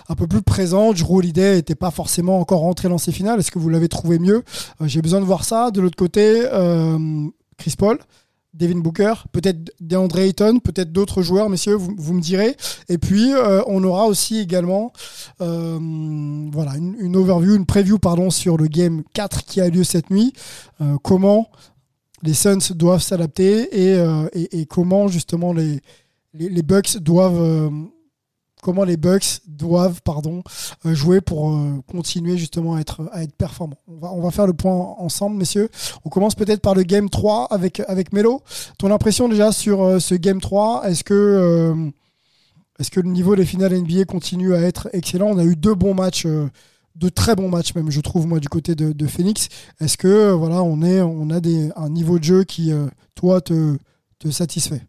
un 0.09 0.15
peu 0.17 0.27
plus 0.27 0.43
présent. 0.43 0.93
Drew 0.93 1.19
Holiday 1.19 1.57
n'était 1.57 1.77
pas 1.77 1.91
forcément 1.93 2.41
encore 2.41 2.61
rentré 2.61 2.89
dans 2.89 2.99
ses 2.99 3.13
finales. 3.13 3.39
Est-ce 3.39 3.51
que 3.51 3.59
vous 3.59 3.69
l'avez 3.69 3.89
trouvé 3.89 4.19
mieux? 4.19 4.43
J'ai 4.85 5.03
besoin 5.03 5.21
de 5.21 5.25
voir 5.25 5.45
ça. 5.45 5.71
De 5.71 5.81
l'autre 5.81 5.97
côté, 5.97 6.43
Chris 7.59 7.75
Paul. 7.79 7.99
Devin 8.57 8.79
Booker, 8.79 9.15
peut-être 9.33 9.73
DeAndre 9.81 10.19
Ayton, 10.19 10.59
peut-être 10.61 10.93
d'autres 10.93 11.23
joueurs, 11.23 11.51
messieurs, 11.51 11.75
vous, 11.75 12.15
me 12.15 12.21
direz. 12.21 12.57
Et 12.89 12.99
puis, 12.99 13.33
euh, 13.33 13.63
on 13.67 13.85
aura 13.85 14.07
aussi 14.07 14.39
également 14.39 14.93
euh, 15.41 15.79
voilà, 16.53 16.73
une, 16.77 17.17
overview, 17.17 17.55
une 17.55 17.67
preview 17.67 17.99
pardon, 17.99 18.31
sur 18.31 18.57
le 18.57 18.67
Game 18.67 19.03
4 19.13 19.45
qui 19.45 19.61
a 19.61 19.69
lieu 19.69 19.85
cette 19.85 20.11
nuit. 20.11 20.33
Euh, 20.81 20.97
comment 21.03 21.51
les 22.23 22.35
Suns 22.35 22.73
doivent 22.75 23.03
s'adapter 23.03 23.69
et, 23.73 24.67
comment 24.67 25.09
justement 25.09 25.53
les 25.53 26.63
Bucks 26.63 26.99
doivent 26.99 27.71
comment 28.67 28.83
les 28.83 28.97
Bucks 28.97 29.43
doivent 29.47 30.03
pardon, 30.03 30.43
euh, 30.87 30.93
jouer 30.93 31.21
pour 31.21 31.51
euh, 31.51 31.81
continuer 31.89 32.37
justement 32.37 32.75
à 32.75 32.81
être, 32.81 33.01
performants. 33.39 33.79
On 33.87 34.21
va, 34.21 34.33
faire 34.33 34.49
le 34.49 34.55
point 34.55 34.75
ensemble, 34.99 35.37
messieurs. 35.37 35.69
On 36.05 36.09
commence 36.09 36.35
peut-être 36.35 36.61
par 36.61 36.75
le 36.75 36.83
Game 36.83 37.09
3 37.09 37.47
avec, 37.53 37.79
avec 37.87 38.13
Melo. 38.13 38.43
Ton 38.77 38.91
impression 38.91 39.29
déjà 39.29 39.53
sur 39.53 39.85
euh, 39.85 40.01
ce 40.01 40.17
Game 40.17 40.41
3 40.41 40.83
Est-ce 40.91 41.05
que, 41.05 41.93
le 42.97 43.09
niveau 43.09 43.37
des 43.37 43.45
finales 43.45 43.73
NBA 43.73 44.05
continue 44.05 44.53
à 44.57 44.61
être 44.63 44.89
excellent? 44.93 45.29
On 45.29 45.39
a 45.39 45.45
eu 45.45 45.55
deux 45.55 45.77
bons 45.77 45.95
matchs 45.95 46.27
de 46.27 47.09
très 47.09 47.37
bons 47.37 47.49
matchs 47.49 47.75
même 47.75 47.91
je 47.91 48.01
trouve 48.01 48.27
moi 48.27 48.41
du 48.41 48.49
côté 48.49 48.75
de, 48.75 49.07
Phoenix 49.07 49.49
est-ce 49.81 49.99
que 49.99 50.31
voilà 50.31 50.63
on 50.63 50.81
a 50.81 51.41
un 51.77 51.89
niveau 51.91 52.19
de 52.19 52.25
jeu 52.25 52.45
qui 52.45 52.73
toi 53.15 53.43
te, 53.43 53.77
te 54.19 54.31
satisfait? 54.31 54.81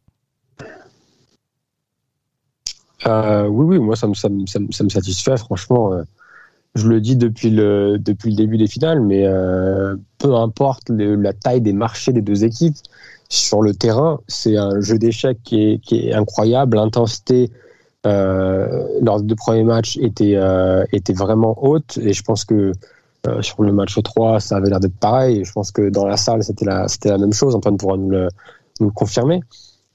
Euh, 3.07 3.47
oui, 3.47 3.77
oui, 3.77 3.79
moi 3.79 3.95
ça 3.95 4.07
me, 4.07 4.89
satisfait, 4.89 5.37
franchement. 5.37 5.93
Euh, 5.93 6.03
je 6.75 6.87
le 6.87 7.01
dis 7.01 7.15
depuis 7.15 7.49
le, 7.49 7.97
début 7.97 8.57
des 8.57 8.67
finales, 8.67 9.01
mais 9.01 9.25
euh, 9.25 9.95
peu 10.19 10.35
importe 10.35 10.89
la 10.89 11.33
taille 11.33 11.61
des 11.61 11.73
marchés 11.73 12.13
des 12.13 12.21
deux 12.21 12.43
équipes, 12.43 12.75
sur 13.29 13.61
le 13.61 13.73
terrain, 13.73 14.19
c'est 14.27 14.57
un 14.57 14.79
jeu 14.79 14.97
d'échecs 14.97 15.39
qui 15.43 15.81
est, 15.91 16.13
incroyable. 16.13 16.77
L'intensité 16.77 17.51
lors 18.05 19.19
des 19.19 19.25
deux 19.25 19.35
premiers 19.35 19.63
matchs 19.63 19.97
était, 19.97 20.35
vraiment 21.13 21.57
haute, 21.61 21.97
et 21.97 22.13
je 22.13 22.23
pense 22.23 22.45
que 22.45 22.71
sur 23.41 23.63
le 23.63 23.73
match 23.73 24.01
3, 24.01 24.39
ça 24.39 24.57
avait 24.57 24.69
l'air 24.69 24.79
d'être 24.79 24.97
pareil. 24.99 25.43
Je 25.43 25.51
pense 25.51 25.71
que 25.71 25.89
dans 25.89 26.05
la 26.05 26.15
salle, 26.15 26.43
c'était 26.43 26.65
la, 26.65 27.17
même 27.17 27.33
chose. 27.33 27.55
Antoine 27.55 27.77
pourra 27.77 27.97
nous 27.97 28.11
le 28.11 28.29
confirmer. 28.93 29.41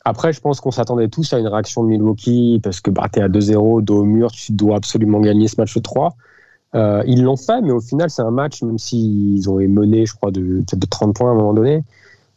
Après, 0.04 0.32
je 0.32 0.40
pense 0.40 0.60
qu'on 0.60 0.70
s'attendait 0.70 1.08
tous 1.08 1.32
à 1.32 1.38
une 1.38 1.46
réaction 1.46 1.84
de 1.84 1.88
Milwaukee 1.88 2.60
parce 2.62 2.80
que 2.80 2.90
bah, 2.90 3.08
tu 3.12 3.20
es 3.20 3.22
à 3.22 3.28
2-0, 3.28 3.82
dos 3.82 4.00
au 4.00 4.04
mur, 4.04 4.30
tu 4.32 4.52
dois 4.52 4.76
absolument 4.76 5.20
gagner 5.20 5.48
ce 5.48 5.60
match 5.60 5.80
3. 5.80 6.16
Euh, 6.74 7.02
ils 7.06 7.22
l'ont 7.22 7.36
fait, 7.36 7.60
mais 7.60 7.70
au 7.70 7.80
final, 7.80 8.10
c'est 8.10 8.22
un 8.22 8.30
match, 8.30 8.62
même 8.62 8.78
s'ils 8.78 9.48
ont 9.48 9.56
mené, 9.56 10.06
je 10.06 10.14
crois, 10.14 10.30
de, 10.30 10.64
de 10.72 10.86
30 10.86 11.14
points 11.14 11.28
à 11.28 11.32
un 11.32 11.36
moment 11.36 11.54
donné, 11.54 11.84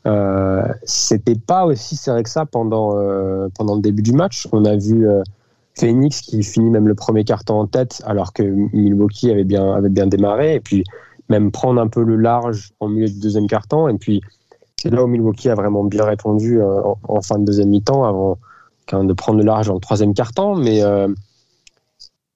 euh, 0.06 0.68
c'était 0.84 1.36
pas 1.36 1.66
aussi 1.66 1.96
serré 1.96 2.22
que 2.24 2.30
ça 2.30 2.46
pendant, 2.46 2.96
euh, 2.96 3.48
pendant 3.58 3.76
le 3.76 3.82
début 3.82 4.04
du 4.04 4.14
match. 4.14 4.48
On 4.52 4.66
a 4.66 4.76
vu 4.76 5.08
euh, 5.08 5.24
Phoenix 5.74 6.22
qui 6.22 6.44
finit 6.44 6.70
même 6.70 6.88
le 6.88 6.96
premier 6.96 7.24
carton 7.24 7.56
en 7.56 7.68
tête, 7.68 8.04
alors 8.06 8.34
que 8.34 8.44
Milwaukee 8.44 9.32
avait 9.32 9.44
bien, 9.44 9.74
avait 9.74 9.90
bien 9.90 10.08
démarré, 10.08 10.56
et 10.56 10.60
puis 10.60 10.84
même 11.30 11.52
prendre 11.52 11.82
un 11.82 11.88
peu 11.88 12.04
le 12.04 12.18
large 12.18 12.72
en 12.80 12.90
milieu 12.90 13.08
du 13.08 13.20
deuxième 13.20 13.48
carton, 13.48 13.88
et 13.88 13.98
puis 13.98 14.22
c'est 14.86 14.94
là 14.94 15.04
où 15.04 15.08
Milwaukee 15.08 15.50
a 15.50 15.56
vraiment 15.56 15.84
bien 15.84 16.06
répondu 16.06 16.62
euh, 16.62 16.80
en, 17.08 17.22
fin 17.22 17.40
de 17.40 17.44
deuxième 17.44 17.70
mi-temps 17.70 18.04
avant 18.04 18.38
de 18.92 19.14
prendre 19.14 19.40
le 19.40 19.44
large 19.44 19.68
en 19.68 19.80
troisième 19.80 20.14
quart-temps. 20.14 20.54
Mais, 20.56 20.84
euh, 20.84 21.08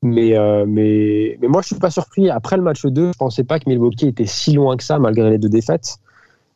mais, 0.02 0.36
euh, 0.36 0.66
mais, 0.68 1.38
mais 1.40 1.48
moi, 1.48 1.62
je 1.62 1.68
suis 1.68 1.76
pas 1.76 1.92
surpris. 1.92 2.28
Après 2.32 2.58
le 2.58 2.64
match 2.64 2.84
2, 2.84 3.12
je 3.14 3.18
pensais 3.20 3.44
pas 3.44 3.60
que 3.60 3.70
Milwaukee 3.70 4.08
était 4.08 4.26
si 4.26 4.54
loin 4.54 4.78
que 4.78 4.84
ça, 4.84 4.98
malgré 4.98 5.30
les 5.30 5.38
deux 5.38 5.50
défaites, 5.50 5.98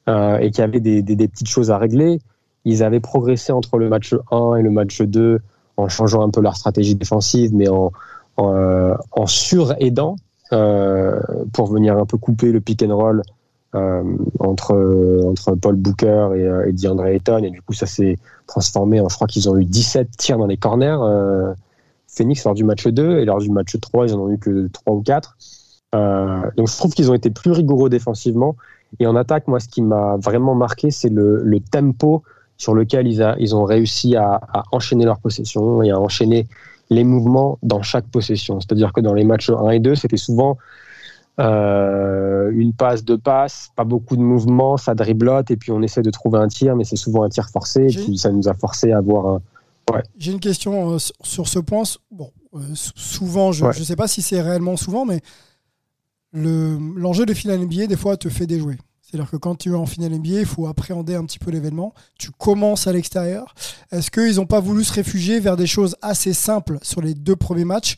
et 0.08 0.50
qu'il 0.50 0.60
y 0.60 0.62
avait 0.62 0.80
des, 0.80 1.04
des, 1.04 1.28
petites 1.28 1.48
choses 1.48 1.70
à 1.70 1.78
régler. 1.78 2.20
Ils 2.66 2.82
avaient 2.82 3.00
progressé 3.00 3.54
entre 3.54 3.78
le 3.78 3.88
match 3.88 4.16
1 4.32 4.56
et 4.56 4.64
le 4.64 4.72
match 4.72 5.00
2 5.00 5.42
en 5.78 5.90
changeant 5.90 6.24
un 6.24 6.32
peu 6.32 6.42
leur 6.42 6.56
stratégie 6.56 6.96
défensive, 6.96 7.54
mais 7.54 7.70
en, 7.70 7.92
en, 8.38 8.96
en 9.12 9.28
sur-aidant 9.28 10.16
pour 10.50 11.68
venir 11.68 11.98
un 11.98 12.06
peu 12.06 12.18
couper 12.18 12.52
le 12.52 12.62
pick 12.62 12.82
and 12.82 12.96
roll 12.96 13.22
euh, 13.76 14.04
entre, 14.40 14.76
entre 15.26 15.56
Paul 15.56 15.76
Booker 15.76 16.30
et, 16.36 16.44
euh, 16.44 16.68
et 16.68 16.74
DeAndre 16.74 17.06
Ayton. 17.08 17.44
Et 17.44 17.50
du 17.50 17.62
coup, 17.62 17.74
ça 17.74 17.86
s'est 17.86 18.18
transformé 18.48 19.00
en, 19.00 19.10
je 19.10 19.16
crois 19.16 19.28
qu'ils 19.28 19.50
ont 19.50 19.58
eu 19.58 19.66
17 19.66 20.12
tirs 20.18 20.38
dans 20.38 20.48
les 20.48 20.58
corners. 20.58 20.98
Euh, 21.02 21.54
Phoenix 22.08 22.44
lors 22.46 22.54
du 22.54 22.64
match 22.64 22.86
2 22.88 23.20
et 23.20 23.26
lors 23.26 23.40
du 23.40 23.50
match 23.50 23.76
3, 23.80 24.08
ils 24.08 24.14
en 24.14 24.20
ont 24.20 24.30
eu 24.30 24.38
que 24.38 24.68
3 24.68 24.94
ou 24.94 25.02
4. 25.02 25.38
Euh, 25.96 26.42
donc 26.58 26.68
je 26.68 26.78
trouve 26.78 26.94
qu'ils 26.94 27.10
ont 27.10 27.14
été 27.14 27.30
plus 27.30 27.52
rigoureux 27.52 27.90
défensivement. 27.90 28.56
Et 29.00 29.08
en 29.08 29.16
attaque, 29.16 29.48
moi, 29.48 29.60
ce 29.60 29.68
qui 29.68 29.82
m'a 29.82 30.18
vraiment 30.18 30.54
marqué, 30.54 30.92
c'est 30.92 31.10
le, 31.10 31.42
le, 31.44 31.60
tempo 31.60 32.24
sur 32.58 32.76
lequel 32.76 33.08
ils, 33.08 33.24
a, 33.24 33.36
ils 33.40 33.56
ont 33.56 33.64
réussi 33.64 34.16
à, 34.16 34.40
à, 34.54 34.64
enchaîner 34.72 35.06
leur 35.06 35.20
possession 35.20 35.82
et 35.82 35.90
à 35.90 36.00
enchaîner 36.00 36.48
les 36.92 37.04
mouvements 37.04 37.58
dans 37.64 37.82
chaque 37.82 38.06
possession. 38.06 38.60
C'est-à-dire 38.60 38.94
que 38.94 39.02
dans 39.02 39.14
les 39.14 39.24
matchs 39.24 39.50
1 39.50 39.70
et 39.72 39.80
2, 39.80 39.96
c'était 39.96 40.18
souvent 40.18 40.58
euh, 41.40 42.52
une 42.54 42.74
passe, 42.74 43.04
deux 43.04 43.18
passes, 43.18 43.72
pas 43.76 43.84
beaucoup 43.84 44.16
de 44.16 44.22
mouvements, 44.22 44.78
ça 44.78 44.94
driblote 44.94 45.50
et 45.50 45.58
puis 45.58 45.72
on 45.72 45.82
essaie 45.82 46.04
de 46.04 46.12
trouver 46.12 46.38
un 46.40 46.48
tir, 46.48 46.76
mais 46.76 46.84
c'est 46.84 46.96
souvent 46.96 47.24
un 47.24 47.30
tir 47.30 47.50
forcé 47.50 47.88
et 47.92 48.04
puis 48.04 48.18
ça 48.18 48.32
nous 48.32 48.48
a 48.48 48.54
forcé 48.54 48.92
à 48.92 48.98
avoir 48.98 49.28
un. 49.28 49.42
Ouais. 49.92 50.04
J'ai 50.18 50.32
une 50.32 50.40
question 50.40 50.94
euh, 50.94 50.98
sur 51.24 51.48
ce 51.48 51.60
point. 51.60 51.84
Bon, 52.12 52.32
euh, 52.54 52.60
souvent, 52.74 53.52
je 53.52 53.66
ne 53.66 53.74
sais 53.74 53.96
pas 53.96 54.08
si 54.08 54.22
c'est 54.22 54.42
réellement 54.42 54.78
souvent, 54.78 55.06
mais 55.06 55.22
l'enjeu 56.34 57.26
de 57.26 57.34
finale 57.34 57.60
NBA, 57.60 57.88
des 57.88 57.98
fois, 57.98 58.16
te 58.16 58.30
fait 58.30 58.48
déjouer. 58.48 58.78
C'est-à-dire 59.14 59.30
que 59.30 59.38
quand 59.38 59.56
tu 59.56 59.70
es 59.70 59.76
en 59.76 59.86
finale 59.86 60.14
NBA, 60.14 60.40
il 60.40 60.46
faut 60.48 60.66
appréhender 60.66 61.14
un 61.14 61.24
petit 61.24 61.38
peu 61.38 61.52
l'événement. 61.52 61.94
Tu 62.18 62.32
commences 62.32 62.88
à 62.88 62.94
l'extérieur. 62.94 63.54
Est-ce 63.92 64.10
qu'ils 64.10 64.38
n'ont 64.38 64.48
pas 64.48 64.60
voulu 64.60 64.84
se 64.84 64.92
réfugier 64.92 65.40
vers 65.40 65.56
des 65.56 65.68
choses 65.68 65.96
assez 66.02 66.34
simples 66.34 66.80
sur 66.82 67.00
les 67.00 67.14
deux 67.14 67.36
premiers 67.36 67.64
matchs? 67.64 67.98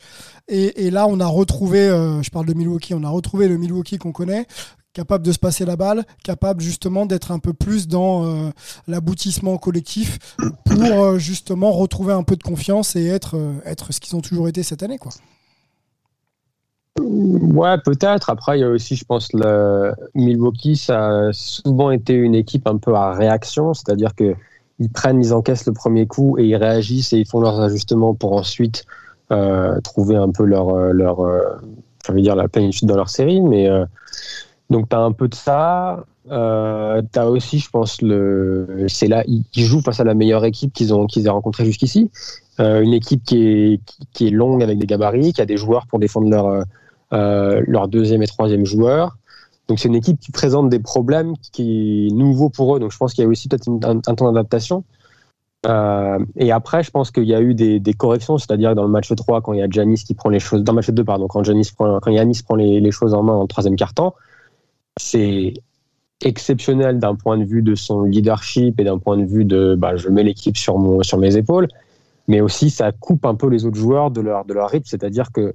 Et, 0.49 0.91
là, 0.91 1.07
on 1.07 1.21
a 1.21 1.25
retrouvé, 1.25 1.79
euh, 1.79 2.21
je 2.21 2.29
parle 2.31 2.45
de 2.47 2.53
Milwaukee, 2.53 2.93
on 2.93 3.05
a 3.05 3.09
retrouvé 3.09 3.47
le 3.47 3.55
Milwaukee 3.55 3.97
qu'on 3.97 4.11
connaît, 4.11 4.45
capable 4.91 5.25
de 5.25 5.31
se 5.31 5.39
passer 5.39 5.63
la 5.63 5.77
balle, 5.77 6.03
capable 6.21 6.59
justement 6.59 7.05
d'être 7.05 7.31
un 7.31 7.39
peu 7.39 7.53
plus 7.53 7.87
dans 7.87 8.25
euh, 8.25 8.49
l'aboutissement 8.85 9.57
collectif 9.57 10.19
pour 10.65 10.83
euh, 10.83 11.17
justement 11.17 11.71
retrouver 11.71 12.11
un 12.11 12.23
peu 12.23 12.35
de 12.35 12.43
confiance 12.43 12.97
et 12.97 13.05
être, 13.05 13.37
être 13.63 13.93
ce 13.93 14.01
qu'ils 14.01 14.17
ont 14.17 14.21
toujours 14.21 14.49
été 14.49 14.63
cette 14.63 14.83
année. 14.83 14.97
Quoi. 14.97 15.13
Ouais, 16.99 17.77
peut-être. 17.83 18.29
Après, 18.29 18.57
il 18.57 18.61
y 18.61 18.63
a 18.63 18.69
aussi, 18.69 18.95
je 18.95 19.03
pense, 19.03 19.33
le 19.33 19.93
Milwaukee, 20.13 20.77
ça 20.77 21.27
a 21.27 21.33
souvent 21.33 21.91
été 21.91 22.13
une 22.13 22.35
équipe 22.35 22.67
un 22.67 22.77
peu 22.77 22.93
à 22.95 23.13
réaction, 23.13 23.73
c'est-à-dire 23.73 24.15
que 24.15 24.33
ils 24.79 24.89
prennent, 24.89 25.19
ils 25.19 25.33
encaissent 25.33 25.65
le 25.65 25.73
premier 25.73 26.05
coup 26.05 26.37
et 26.37 26.45
ils 26.45 26.55
réagissent 26.55 27.13
et 27.13 27.17
ils 27.19 27.27
font 27.27 27.39
leurs 27.39 27.59
ajustements 27.61 28.13
pour 28.13 28.33
ensuite 28.33 28.85
euh, 29.31 29.79
trouver 29.81 30.15
un 30.15 30.29
peu 30.31 30.43
leur, 30.43 30.69
euh, 30.69 30.91
leur 30.91 31.21
euh, 31.21 31.41
dire 32.13 32.35
la 32.35 32.47
plénitude 32.47 32.87
dans 32.87 32.95
leur 32.95 33.09
série. 33.09 33.41
Mais 33.41 33.69
donc, 34.69 34.89
tu 34.89 34.95
as 34.95 34.99
un 34.99 35.11
peu 35.11 35.27
de 35.27 35.35
ça. 35.35 36.05
Euh, 36.31 37.01
tu 37.13 37.19
as 37.19 37.29
aussi, 37.29 37.59
je 37.59 37.69
pense, 37.69 38.01
le, 38.01 38.85
c'est 38.87 39.07
là, 39.07 39.23
ils 39.27 39.45
jouent 39.63 39.81
face 39.81 39.99
à 39.99 40.03
la 40.03 40.13
meilleure 40.13 40.45
équipe 40.45 40.73
qu'ils 40.73 40.93
ont, 40.93 41.07
qu'ils 41.07 41.25
aient 41.27 41.29
rencontrée 41.29 41.65
jusqu'ici. 41.65 42.09
une 42.59 42.93
équipe 42.93 43.23
qui 43.23 43.47
est, 43.47 43.79
qui 44.13 44.27
est 44.27 44.31
longue 44.31 44.63
avec 44.63 44.77
des 44.79 44.87
gabarits, 44.87 45.33
qui 45.33 45.41
a 45.41 45.45
des 45.45 45.57
joueurs 45.57 45.87
pour 45.87 45.99
défendre 45.99 46.29
leur 46.29 46.45
euh, 46.47 46.63
leur 47.11 47.87
deuxième 47.87 48.23
et 48.23 48.27
troisième 48.27 48.65
joueur. 48.65 49.17
Donc 49.67 49.79
c'est 49.79 49.87
une 49.87 49.95
équipe 49.95 50.19
qui 50.19 50.31
présente 50.31 50.69
des 50.69 50.79
problèmes 50.79 51.35
qui 51.51 52.07
est 52.07 52.13
nouveau 52.13 52.49
pour 52.49 52.75
eux. 52.75 52.79
Donc 52.79 52.91
je 52.91 52.97
pense 52.97 53.13
qu'il 53.13 53.23
y 53.23 53.25
a 53.25 53.29
aussi 53.29 53.47
peut-être 53.47 53.67
un, 53.67 53.99
temps 53.99 54.31
d'adaptation. 54.31 54.83
Euh, 55.65 56.19
et 56.35 56.51
après, 56.51 56.83
je 56.83 56.91
pense 56.91 57.09
qu'il 57.09 57.23
y 57.23 57.33
a 57.33 57.41
eu 57.41 57.55
des, 57.55 57.93
corrections, 57.93 58.37
c'est-à-dire 58.37 58.75
dans 58.75 58.83
le 58.83 58.89
match 58.89 59.13
3, 59.13 59.41
quand 59.41 59.53
il 59.53 59.59
y 59.59 59.63
a 59.63 59.67
Janis 59.69 60.03
qui 60.03 60.13
prend 60.13 60.29
les 60.29 60.39
choses, 60.39 60.63
dans 60.63 60.73
le 60.73 60.75
match 60.75 60.91
2, 60.91 61.03
pardon, 61.03 61.27
quand 61.27 61.43
Janis 61.43 61.71
prend, 61.75 61.99
quand 61.99 62.11
Yanis 62.11 62.41
prend 62.43 62.55
les, 62.55 62.91
choses 62.91 63.15
en 63.15 63.23
main 63.23 63.33
en 63.33 63.47
troisième 63.47 63.75
quart-temps, 63.75 64.13
c'est 64.97 65.53
exceptionnel 66.21 66.99
d'un 66.99 67.15
point 67.15 67.37
de 67.37 67.43
vue 67.43 67.63
de 67.63 67.73
son 67.73 68.03
leadership 68.03 68.79
et 68.79 68.83
d'un 68.83 68.99
point 68.99 69.17
de 69.17 69.25
vue 69.25 69.45
de, 69.45 69.75
bah, 69.75 69.95
je 69.95 70.09
mets 70.09 70.23
l'équipe 70.23 70.55
sur 70.57 70.77
sur 71.01 71.17
mes 71.17 71.35
épaules, 71.35 71.67
mais 72.27 72.41
aussi 72.41 72.69
ça 72.69 72.91
coupe 72.91 73.25
un 73.25 73.35
peu 73.35 73.49
les 73.49 73.65
autres 73.65 73.77
joueurs 73.77 74.11
de 74.11 74.21
leur, 74.21 74.45
de 74.45 74.53
leur 74.53 74.69
rythme, 74.69 74.85
c'est-à-dire 74.85 75.31
que 75.31 75.53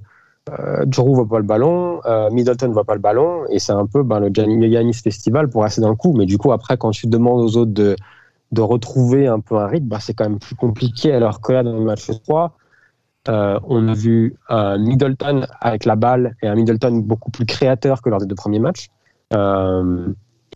euh, 0.49 0.85
Drew 0.85 1.13
voit 1.13 1.27
pas 1.27 1.37
le 1.37 1.45
ballon, 1.45 2.01
euh, 2.05 2.29
Middleton 2.31 2.71
voit 2.71 2.83
pas 2.83 2.95
le 2.95 2.99
ballon, 2.99 3.45
et 3.49 3.59
c'est 3.59 3.73
un 3.73 3.85
peu 3.85 4.03
ben, 4.03 4.19
le 4.19 4.29
Giannis 4.33 4.93
Festival 4.93 5.49
pour 5.49 5.63
rester 5.63 5.81
dans 5.81 5.89
le 5.89 5.95
coup. 5.95 6.13
Mais 6.13 6.25
du 6.25 6.37
coup, 6.37 6.51
après, 6.51 6.77
quand 6.77 6.91
tu 6.91 7.07
demandes 7.07 7.41
aux 7.41 7.57
autres 7.57 7.71
de, 7.71 7.95
retrouver 8.57 9.27
un 9.27 9.39
peu 9.39 9.57
un 9.57 9.67
rythme, 9.67 9.87
bah, 9.87 9.99
c'est 9.99 10.13
quand 10.13 10.27
même 10.27 10.39
plus 10.39 10.55
compliqué. 10.55 11.13
Alors 11.13 11.41
que 11.41 11.53
là, 11.53 11.63
dans 11.63 11.73
le 11.73 11.83
match 11.83 12.09
3, 12.25 12.57
euh, 13.29 13.59
on 13.67 13.87
a 13.87 13.93
vu 13.93 14.35
un 14.49 14.77
Middleton 14.79 15.45
avec 15.59 15.85
la 15.85 15.95
balle 15.95 16.35
et 16.41 16.47
un 16.47 16.55
Middleton 16.55 16.97
beaucoup 17.05 17.29
plus 17.29 17.45
créateur 17.45 18.01
que 18.01 18.09
lors 18.09 18.19
des 18.19 18.25
deux 18.25 18.35
premiers 18.35 18.59
matchs. 18.59 18.89
Euh, 19.33 20.07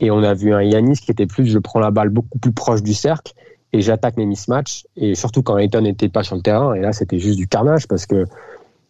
et 0.01 0.11
on 0.11 0.23
a 0.23 0.33
vu 0.33 0.53
un 0.53 0.63
Yanis 0.63 0.97
qui 0.97 1.11
était 1.11 1.27
plus, 1.27 1.45
je 1.45 1.59
prends 1.59 1.79
la 1.79 1.91
balle 1.91 2.09
beaucoup 2.09 2.39
plus 2.39 2.51
proche 2.51 2.81
du 2.81 2.93
cercle 2.93 3.33
et 3.71 3.81
j'attaque 3.81 4.17
mes 4.17 4.25
mismatchs. 4.25 4.85
Et 4.97 5.15
surtout 5.15 5.43
quand 5.43 5.57
Ayton 5.57 5.81
n'était 5.81 6.09
pas 6.09 6.23
sur 6.23 6.35
le 6.35 6.41
terrain. 6.41 6.73
Et 6.73 6.81
là, 6.81 6.91
c'était 6.91 7.19
juste 7.19 7.37
du 7.37 7.47
carnage 7.47 7.87
parce 7.87 8.05
que 8.07 8.25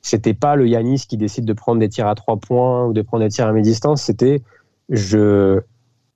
c'était 0.05 0.35
pas 0.35 0.55
le 0.55 0.67
Yanis 0.67 1.05
qui 1.09 1.17
décide 1.17 1.45
de 1.45 1.53
prendre 1.53 1.79
des 1.79 1.89
tirs 1.89 2.07
à 2.07 2.13
trois 2.13 2.37
points 2.37 2.85
ou 2.85 2.93
de 2.93 3.01
prendre 3.01 3.23
des 3.23 3.29
tirs 3.29 3.47
à 3.47 3.51
mi-distance. 3.51 4.03
C'était 4.03 4.43
je, 4.87 5.59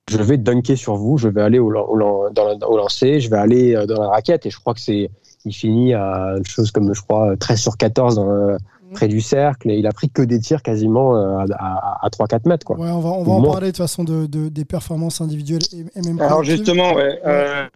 je 0.08 0.16
vais 0.18 0.38
dunker 0.38 0.76
sur 0.76 0.94
vous, 0.94 1.18
je 1.18 1.26
vais 1.26 1.42
aller 1.42 1.58
au, 1.58 1.74
au, 1.74 2.30
dans 2.30 2.58
au 2.68 2.76
lancer, 2.76 3.18
je 3.18 3.28
vais 3.28 3.38
aller 3.38 3.74
euh, 3.74 3.86
dans 3.86 4.00
la 4.00 4.08
raquette. 4.10 4.46
Et 4.46 4.50
je 4.50 4.60
crois 4.60 4.74
que 4.74 4.80
c'est, 4.80 5.10
il 5.44 5.52
finit 5.52 5.92
à 5.92 6.36
une 6.38 6.46
chose 6.46 6.70
comme, 6.70 6.94
je 6.94 7.02
crois, 7.02 7.36
13 7.36 7.60
sur 7.60 7.76
14 7.76 8.14
dans, 8.14 8.26
mhm. 8.26 8.58
près 8.94 9.08
du 9.08 9.20
cercle. 9.20 9.68
Et 9.72 9.78
il 9.78 9.86
a 9.88 9.92
pris 9.92 10.08
que 10.08 10.22
des 10.22 10.38
tirs 10.38 10.62
quasiment 10.62 11.16
euh, 11.16 11.44
à, 11.58 12.06
à, 12.06 12.08
3-4 12.10 12.48
mètres. 12.48 12.64
Quoi. 12.64 12.78
Ouais, 12.78 12.90
on 12.90 13.00
va, 13.00 13.10
on 13.10 13.24
va 13.24 13.32
en 13.32 13.42
parler 13.42 13.66
de 13.66 13.72
toute 13.72 13.78
façon 13.78 14.04
de, 14.04 14.26
de, 14.26 14.48
des 14.48 14.64
performances 14.64 15.20
individuelles 15.20 15.62
et, 15.72 16.00
même 16.00 16.20
Alors 16.20 16.44
justement, 16.44 16.94
ouais, 16.94 17.20
euh, 17.26 17.66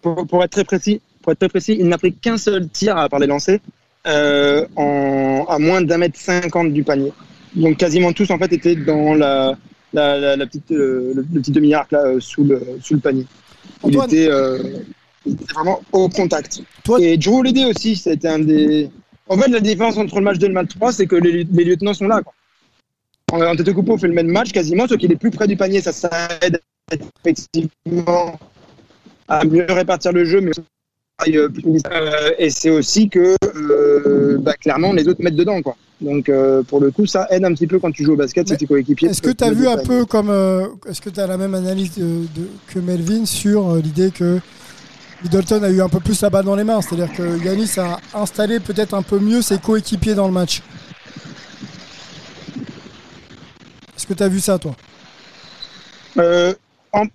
pour, 0.00 0.24
pour, 0.28 0.44
être 0.44 0.52
très 0.52 0.64
précis, 0.64 1.00
pour 1.22 1.32
être 1.32 1.40
très 1.40 1.48
précis, 1.48 1.76
il 1.76 1.88
n'a 1.88 1.98
pris 1.98 2.14
qu'un 2.14 2.36
seul 2.36 2.68
tir 2.68 2.96
à 2.96 3.08
part 3.08 3.18
les 3.18 3.26
lancers 3.26 3.58
euh, 4.06 4.66
en, 4.76 5.44
à 5.48 5.58
moins 5.58 5.82
d'un 5.82 5.98
mètre 5.98 6.18
cinquante 6.18 6.72
du 6.72 6.84
panier. 6.84 7.12
Donc 7.54 7.76
quasiment 7.76 8.12
tous 8.12 8.30
en 8.30 8.38
fait 8.38 8.52
étaient 8.52 8.76
dans 8.76 9.14
la, 9.14 9.56
la, 9.92 10.36
la, 10.36 10.46
petite, 10.46 10.70
euh, 10.72 11.12
le, 11.14 11.22
petit 11.22 11.52
demi-arc 11.52 11.92
là 11.92 12.00
euh, 12.00 12.20
sous 12.20 12.44
le, 12.44 12.60
sous 12.82 12.94
le 12.94 13.00
panier. 13.00 13.26
Il 13.86 13.96
était, 13.96 14.28
euh, 14.28 14.58
il 15.24 15.34
était, 15.34 15.52
vraiment 15.54 15.80
au 15.92 16.08
contact. 16.08 16.62
Toi... 16.82 17.00
Et 17.00 17.20
Joe 17.20 17.40
Holiday 17.40 17.64
aussi, 17.64 17.96
c'était 17.96 18.28
un 18.28 18.40
des. 18.40 18.90
En 19.28 19.38
fait, 19.38 19.48
la 19.48 19.60
différence 19.60 19.96
entre 19.96 20.16
le 20.16 20.22
match 20.22 20.38
2 20.38 20.46
et 20.46 20.48
le 20.48 20.54
match 20.54 20.70
3, 20.74 20.92
c'est 20.92 21.06
que 21.06 21.16
les, 21.16 21.44
les, 21.44 21.64
lieutenants 21.64 21.94
sont 21.94 22.08
là. 22.08 22.20
Quoi. 22.22 22.34
En, 23.32 23.40
en 23.40 23.56
tête 23.56 23.68
on 23.74 23.98
fait 23.98 24.08
le 24.08 24.12
même 24.12 24.28
match 24.28 24.52
quasiment, 24.52 24.86
sauf 24.86 24.98
qu'il 24.98 25.10
est 25.12 25.16
plus 25.16 25.30
près 25.30 25.46
du 25.46 25.56
panier. 25.56 25.80
Ça, 25.80 25.92
ça 25.92 26.10
aide 26.42 26.60
effectivement 27.24 28.38
à 29.28 29.44
mieux 29.44 29.66
répartir 29.68 30.12
le 30.12 30.24
jeu, 30.24 30.40
mais 30.40 30.52
et 32.38 32.50
c'est 32.50 32.70
aussi 32.70 33.08
que 33.08 33.36
euh, 33.44 34.38
bah, 34.40 34.54
clairement 34.54 34.92
les 34.92 35.06
autres 35.08 35.22
mettent 35.22 35.36
dedans 35.36 35.62
quoi. 35.62 35.76
Donc 36.00 36.28
euh, 36.28 36.62
pour 36.62 36.80
le 36.80 36.90
coup 36.90 37.06
ça 37.06 37.26
aide 37.30 37.44
un 37.44 37.54
petit 37.54 37.66
peu 37.66 37.78
quand 37.78 37.92
tu 37.92 38.04
joues 38.04 38.14
au 38.14 38.16
basket, 38.16 38.48
c'est 38.48 38.56
tes 38.56 38.66
coéquipiers. 38.66 39.10
Est-ce 39.10 39.22
que 39.22 39.30
tu 39.30 39.44
as 39.44 39.50
vu 39.50 39.68
un 39.68 39.76
peu 39.76 40.04
comme 40.04 40.30
est-ce 40.88 41.00
que 41.00 41.10
tu 41.10 41.20
as 41.20 41.26
la 41.26 41.36
même 41.36 41.54
analyse 41.54 41.96
de, 41.96 42.26
que 42.66 42.78
Melvin 42.78 43.24
sur 43.26 43.76
l'idée 43.76 44.10
que 44.10 44.40
Middleton 45.22 45.62
a 45.62 45.70
eu 45.70 45.80
un 45.80 45.88
peu 45.88 46.00
plus 46.00 46.20
la 46.20 46.30
balle 46.30 46.44
dans 46.44 46.56
les 46.56 46.64
mains, 46.64 46.82
c'est-à-dire 46.82 47.12
que 47.12 47.42
Yanis 47.44 47.78
a 47.78 47.98
installé 48.20 48.60
peut-être 48.60 48.92
un 48.92 49.02
peu 49.02 49.18
mieux 49.18 49.40
ses 49.40 49.58
coéquipiers 49.58 50.14
dans 50.14 50.26
le 50.26 50.34
match. 50.34 50.62
Est-ce 53.96 54.06
que 54.06 54.14
tu 54.14 54.22
as 54.22 54.28
vu 54.28 54.40
ça 54.40 54.58
toi? 54.58 54.74
En, 56.92 57.06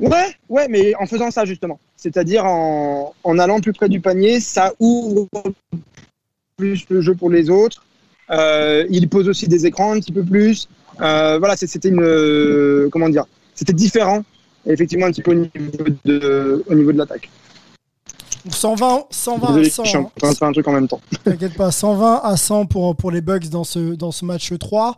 Ouais, 0.00 0.34
ouais, 0.48 0.66
mais 0.68 0.94
en 0.96 1.06
faisant 1.06 1.30
ça 1.30 1.44
justement 1.44 1.78
c'est-à-dire 2.02 2.44
en, 2.44 3.14
allant 3.38 3.60
plus 3.60 3.72
près 3.72 3.88
du 3.88 4.00
panier, 4.00 4.40
ça 4.40 4.72
ouvre 4.80 5.28
plus 6.56 6.84
le 6.90 7.00
jeu 7.00 7.14
pour 7.14 7.30
les 7.30 7.48
autres. 7.48 7.84
Euh, 8.30 8.84
il 8.90 9.08
pose 9.08 9.28
aussi 9.28 9.46
des 9.46 9.66
écrans 9.66 9.92
un 9.92 10.00
petit 10.00 10.12
peu 10.12 10.24
plus. 10.24 10.68
Euh, 11.00 11.38
voilà, 11.38 11.56
c'était 11.56 11.88
une 11.88 12.02
euh, 12.02 12.88
comment 12.90 13.08
dire, 13.08 13.26
c'était 13.54 13.72
différent. 13.72 14.24
effectivement, 14.66 15.06
un 15.06 15.12
petit 15.12 15.22
peu 15.22 15.30
au 15.30 15.34
niveau 15.34 15.84
de, 16.04 16.64
au 16.66 16.74
niveau 16.74 16.92
de 16.92 16.98
l'attaque. 16.98 17.30
120, 18.50 19.04
120 19.10 19.46
à 19.46 19.64
100. 19.64 19.84
Je 19.84 19.88
suis 19.88 19.98
en 19.98 20.10
train 20.16 20.30
de 20.30 20.36
faire 20.36 20.48
un 20.48 20.52
truc 20.52 20.66
en 20.66 20.72
même 20.72 20.88
temps. 20.88 21.00
T'inquiète 21.24 21.54
pas, 21.54 21.70
120 21.70 22.20
à 22.22 22.36
100 22.36 22.66
pour, 22.66 22.96
pour 22.96 23.10
les 23.10 23.20
Bucks 23.20 23.48
dans 23.48 23.64
ce, 23.64 23.94
dans 23.94 24.10
ce 24.10 24.24
match 24.24 24.52
3. 24.58 24.96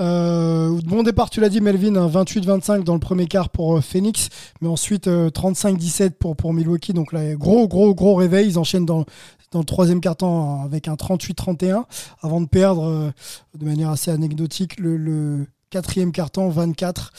Euh, 0.00 0.78
bon 0.84 1.02
départ, 1.02 1.30
tu 1.30 1.40
l'as 1.40 1.48
dit, 1.48 1.60
Melvin, 1.60 2.06
28-25 2.08 2.84
dans 2.84 2.94
le 2.94 3.00
premier 3.00 3.26
quart 3.26 3.48
pour 3.48 3.76
euh, 3.76 3.80
Phoenix, 3.80 4.28
mais 4.60 4.68
ensuite 4.68 5.08
35-17 5.08 6.02
euh, 6.02 6.10
pour, 6.18 6.36
pour 6.36 6.52
Milwaukee. 6.52 6.92
Donc 6.92 7.12
là, 7.12 7.34
gros, 7.34 7.66
gros, 7.66 7.94
gros 7.94 8.14
réveil. 8.14 8.48
Ils 8.48 8.58
enchaînent 8.58 8.86
dans, 8.86 9.04
dans 9.50 9.60
le 9.60 9.64
troisième 9.64 10.00
quart-temps 10.00 10.62
avec 10.64 10.88
un 10.88 10.94
38-31 10.94 11.84
avant 12.22 12.40
de 12.40 12.46
perdre 12.46 13.12
de 13.58 13.64
manière 13.64 13.90
assez 13.90 14.10
anecdotique 14.10 14.78
le, 14.78 14.96
le 14.96 15.46
quatrième 15.70 16.12
carton 16.12 16.48
24 16.48 17.12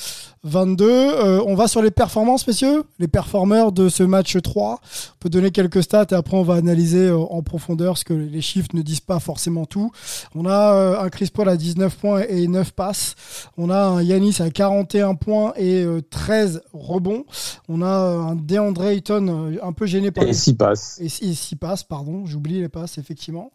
22 0.44 0.86
euh, 0.88 1.44
on 1.46 1.56
va 1.56 1.68
sur 1.68 1.82
les 1.82 1.92
performances 1.92 2.48
messieurs. 2.48 2.84
Les 3.00 3.08
performeurs 3.08 3.72
de 3.72 3.90
ce 3.90 4.04
match 4.04 4.38
3 4.42 4.80
on 4.80 5.18
peut 5.20 5.30
donner 5.30 5.52
quelques 5.52 5.84
stats 5.84 6.08
et 6.12 6.14
après 6.14 6.38
on 6.38 6.44
va 6.44 6.56
analyser 6.56 7.08
euh, 7.08 7.18
en 7.18 7.42
profondeur 7.42 7.98
ce 7.98 8.06
que 8.06 8.14
les 8.14 8.42
chiffres 8.42 8.70
ne 8.74 8.82
disent 8.82 9.02
pas 9.02 9.20
forcément 9.20 9.66
tout. 9.66 9.92
On 10.36 10.46
a 10.46 10.74
euh, 10.74 11.02
un 11.02 11.10
Chris 11.10 11.32
Paul 11.34 11.50
à 11.50 11.58
19 11.58 11.96
points 11.98 12.22
et 12.30 12.48
9 12.48 12.72
passes. 12.72 13.16
On 13.58 13.70
a 13.70 13.80
un 13.80 14.02
Yanis 14.02 14.38
à 14.40 14.50
41 14.50 15.16
points 15.16 15.54
et 15.58 15.86
13 16.10 16.62
rebonds. 16.74 17.26
On 17.68 17.82
a 17.82 17.88
un 17.88 18.36
DeAndre 18.36 18.86
Ayton 18.86 19.58
un 19.62 19.74
peu 19.74 19.86
gêné 19.86 20.12
par 20.12 20.24
et 20.24 20.34
6 20.34 20.54
passes. 20.54 21.00
Et 21.02 21.10
6 21.10 21.56
passes 21.56 21.84
pardon. 21.84 22.26
J'oublie 22.26 22.62
les 22.62 22.70
passes 22.70 22.98
effectivement. 22.98 23.52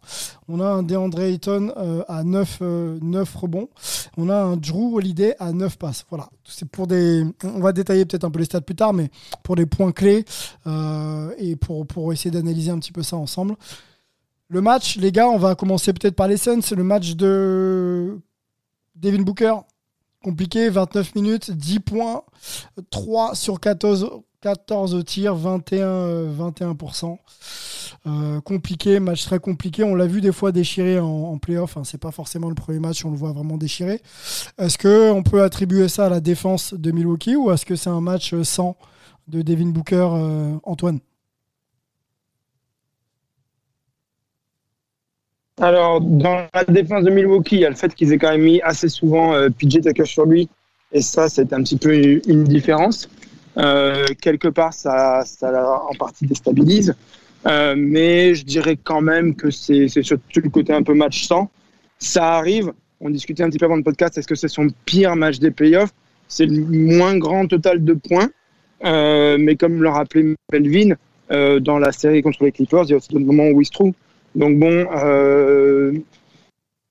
On 0.47 0.59
a 0.59 0.67
un 0.67 0.83
DeAndre 0.83 1.21
Ayton 1.21 1.73
à 2.07 2.23
9, 2.23 2.61
9 3.01 3.35
rebonds. 3.35 3.69
On 4.17 4.29
a 4.29 4.35
un 4.35 4.57
Drew 4.57 4.82
Holiday 4.91 5.35
à 5.39 5.51
9 5.51 5.77
passes. 5.77 6.05
Voilà. 6.09 6.29
C'est 6.43 6.67
pour 6.67 6.87
des. 6.87 7.25
On 7.43 7.59
va 7.59 7.71
détailler 7.71 8.05
peut-être 8.05 8.23
un 8.23 8.31
peu 8.31 8.39
les 8.39 8.45
stats 8.45 8.61
plus 8.61 8.75
tard, 8.75 8.93
mais 8.93 9.09
pour 9.43 9.55
les 9.55 9.65
points 9.65 9.91
clés 9.91 10.25
euh, 10.67 11.33
et 11.37 11.55
pour, 11.55 11.85
pour 11.85 12.11
essayer 12.13 12.31
d'analyser 12.31 12.71
un 12.71 12.79
petit 12.79 12.91
peu 12.91 13.03
ça 13.03 13.17
ensemble. 13.17 13.55
Le 14.47 14.61
match, 14.61 14.97
les 14.97 15.11
gars, 15.11 15.29
on 15.29 15.37
va 15.37 15.55
commencer 15.55 15.93
peut-être 15.93 16.15
par 16.15 16.27
les 16.27 16.37
Suns. 16.37 16.61
C'est 16.61 16.75
le 16.75 16.83
match 16.83 17.15
de 17.15 18.19
Devin 18.95 19.23
Booker. 19.23 19.55
Compliqué, 20.23 20.69
29 20.69 21.15
minutes, 21.15 21.51
10 21.51 21.79
points, 21.81 22.23
3 22.91 23.35
sur 23.35 23.59
14, 23.59 24.09
14 24.41 25.03
tirs, 25.05 25.35
21, 25.35 26.31
21%. 26.31 27.17
Euh, 28.05 28.41
compliqué, 28.41 28.99
match 28.99 29.25
très 29.25 29.39
compliqué. 29.39 29.83
On 29.83 29.95
l'a 29.95 30.07
vu 30.07 30.21
des 30.21 30.31
fois 30.31 30.51
déchirer 30.51 30.99
en, 30.99 31.07
en 31.07 31.37
playoff. 31.37 31.77
Hein. 31.77 31.83
C'est 31.83 31.99
pas 31.99 32.11
forcément 32.11 32.49
le 32.49 32.55
premier 32.55 32.79
match, 32.79 33.03
on 33.05 33.11
le 33.11 33.17
voit 33.17 33.31
vraiment 33.31 33.57
déchirer. 33.57 34.01
Est-ce 34.57 34.77
qu'on 34.77 35.23
peut 35.23 35.43
attribuer 35.43 35.87
ça 35.87 36.05
à 36.05 36.09
la 36.09 36.19
défense 36.19 36.73
de 36.73 36.91
Milwaukee 36.91 37.35
ou 37.35 37.51
est-ce 37.51 37.65
que 37.65 37.75
c'est 37.75 37.89
un 37.89 38.01
match 38.01 38.33
sans 38.43 38.77
de 39.27 39.41
Devin 39.41 39.67
Booker, 39.67 40.09
euh, 40.13 40.55
Antoine? 40.63 40.99
Alors, 45.61 46.01
dans 46.01 46.47
la 46.53 46.63
défense 46.63 47.03
de 47.03 47.11
Milwaukee, 47.11 47.57
il 47.57 47.61
y 47.61 47.65
a 47.65 47.69
le 47.69 47.75
fait 47.75 47.93
qu'ils 47.93 48.11
aient 48.11 48.17
quand 48.17 48.31
même 48.31 48.41
mis 48.41 48.61
assez 48.61 48.89
souvent 48.89 49.33
euh, 49.33 49.49
PJ 49.49 49.81
Tucker 49.81 50.05
sur 50.05 50.25
lui. 50.25 50.49
Et 50.91 51.01
ça, 51.01 51.29
c'est 51.29 51.53
un 51.53 51.61
petit 51.61 51.77
peu 51.77 51.93
une 51.95 52.43
différence. 52.43 53.07
Euh, 53.57 54.05
quelque 54.21 54.47
part, 54.47 54.73
ça, 54.73 55.23
ça 55.25 55.79
en 55.89 55.93
partie 55.95 56.25
déstabilise. 56.25 56.95
Euh, 57.45 57.75
mais 57.77 58.33
je 58.35 58.45
dirais 58.45 58.77
quand 58.81 59.01
même 59.01 59.35
que 59.35 59.51
c'est 59.51 59.87
surtout 59.87 60.41
le 60.41 60.49
côté 60.49 60.73
un 60.73 60.81
peu 60.81 60.93
match 60.93 61.25
sans. 61.25 61.49
Ça 61.99 62.33
arrive. 62.35 62.71
On 62.99 63.09
discutait 63.09 63.43
un 63.43 63.49
petit 63.49 63.59
peu 63.59 63.65
avant 63.65 63.75
le 63.75 63.83
podcast. 63.83 64.17
Est-ce 64.17 64.27
que 64.27 64.35
c'est 64.35 64.47
son 64.47 64.67
pire 64.85 65.15
match 65.15 65.39
des 65.39 65.51
playoffs? 65.51 65.93
C'est 66.27 66.45
le 66.45 66.61
moins 66.63 67.17
grand 67.17 67.47
total 67.47 67.83
de 67.83 67.93
points. 67.93 68.29
Euh, 68.85 69.37
mais 69.39 69.55
comme 69.55 69.81
le 69.83 69.89
rappelait 69.89 70.35
Melvin, 70.51 70.95
dans 71.61 71.79
la 71.79 71.91
série 71.91 72.21
contre 72.21 72.43
les 72.43 72.51
Clippers, 72.51 72.83
il 72.83 72.89
y 72.91 72.93
a 72.93 72.97
aussi 72.97 73.11
le 73.13 73.19
moment 73.19 73.47
où 73.47 73.59
il 73.61 73.65
se 73.65 73.71
trouve. 73.71 73.93
Donc 74.35 74.59
bon, 74.59 74.87
euh, 74.95 75.93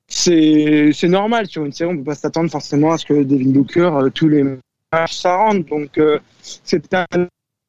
c'est 0.09 1.09
normal 1.09 1.47
sur 1.47 1.65
une 1.65 1.73
série. 1.73 1.91
On 1.91 1.95
ne 1.95 1.99
peut 1.99 2.05
pas 2.05 2.15
s'attendre 2.15 2.51
forcément 2.51 2.93
à 2.93 2.99
ce 2.99 3.07
que 3.07 3.23
Devin 3.23 3.51
Booker, 3.51 3.91
euh, 3.95 4.11
tous 4.11 4.29
les 4.29 4.45
matchs, 4.93 5.15
ça 5.15 5.37
rentre. 5.37 5.69
Donc 5.69 5.99
c'est 6.41 6.95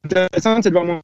intéressant, 0.05 0.61
c'est 0.61 0.71
voir 0.71 1.01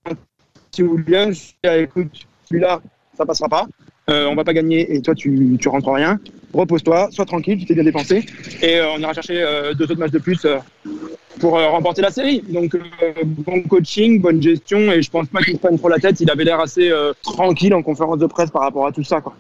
si 0.72 0.84
Williams, 0.84 1.56
écoute, 1.64 2.28
celui-là, 2.46 2.82
ça 3.18 3.26
passera 3.26 3.50
pas. 3.50 3.68
Euh, 4.10 4.28
on 4.28 4.36
va 4.36 4.44
pas 4.44 4.54
gagner 4.54 4.94
et 4.94 5.02
toi 5.02 5.16
tu, 5.16 5.58
tu 5.60 5.68
rentres 5.70 5.92
rien. 5.92 6.20
Repose-toi, 6.54 7.10
sois 7.12 7.26
tranquille, 7.26 7.60
tu 7.60 7.66
t'es 7.66 7.76
bien 7.76 7.84
dépensé 7.84 8.26
et 8.62 8.78
euh, 8.78 8.92
on 8.96 9.00
ira 9.00 9.14
chercher 9.14 9.42
euh, 9.42 9.74
deux 9.74 9.86
autres 9.86 10.00
matchs 10.00 10.12
de 10.12 10.20
plus 10.20 10.48
pour 11.40 11.52
remporter 11.52 12.02
la 12.02 12.12
série. 12.12 12.42
Donc 12.50 12.76
bon 13.24 13.62
coaching, 13.64 14.20
bonne 14.20 14.42
gestion 14.42 14.92
et 14.92 15.02
je 15.02 15.10
pense 15.10 15.28
pas 15.28 15.42
qu'il 15.42 15.54
se 15.54 15.60
prenne 15.60 15.78
trop 15.78 15.90
la 15.90 16.00
tête. 16.00 16.20
Il 16.20 16.30
avait 16.30 16.44
l'air 16.44 16.60
assez 16.60 16.92
tranquille 17.24 17.74
en 17.74 17.82
conférence 17.82 18.18
de 18.18 18.26
presse 18.26 18.50
par 18.50 18.64
rapport 18.64 18.88
à 18.88 18.92
tout 18.92 19.04
ça. 19.04 19.22
Quoi. 19.22 19.36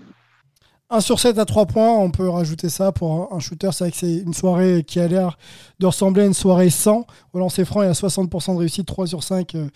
1 0.91 1.01
sur 1.01 1.19
7 1.19 1.37
à 1.37 1.45
3 1.45 1.67
points, 1.67 1.97
on 1.97 2.09
peut 2.09 2.27
rajouter 2.27 2.67
ça 2.67 2.91
pour 2.91 3.31
un 3.31 3.39
shooter. 3.39 3.69
C'est 3.71 3.83
vrai 3.83 3.91
que 3.91 3.97
c'est 3.97 4.17
une 4.17 4.33
soirée 4.33 4.83
qui 4.83 4.99
a 4.99 5.07
l'air 5.07 5.37
de 5.79 5.85
ressembler 5.85 6.23
à 6.23 6.25
une 6.25 6.33
soirée 6.33 6.71
100. 6.71 7.05
Au 7.33 7.39
lancer 7.39 7.63
franc, 7.63 7.83
il 7.83 7.85
y 7.85 7.89
a 7.89 7.93
60% 7.93 8.53
de 8.55 8.59
réussite, 8.59 8.87
3 8.87 9.05
sur 9.05 9.21
5 9.21 9.53
euh, 9.53 9.67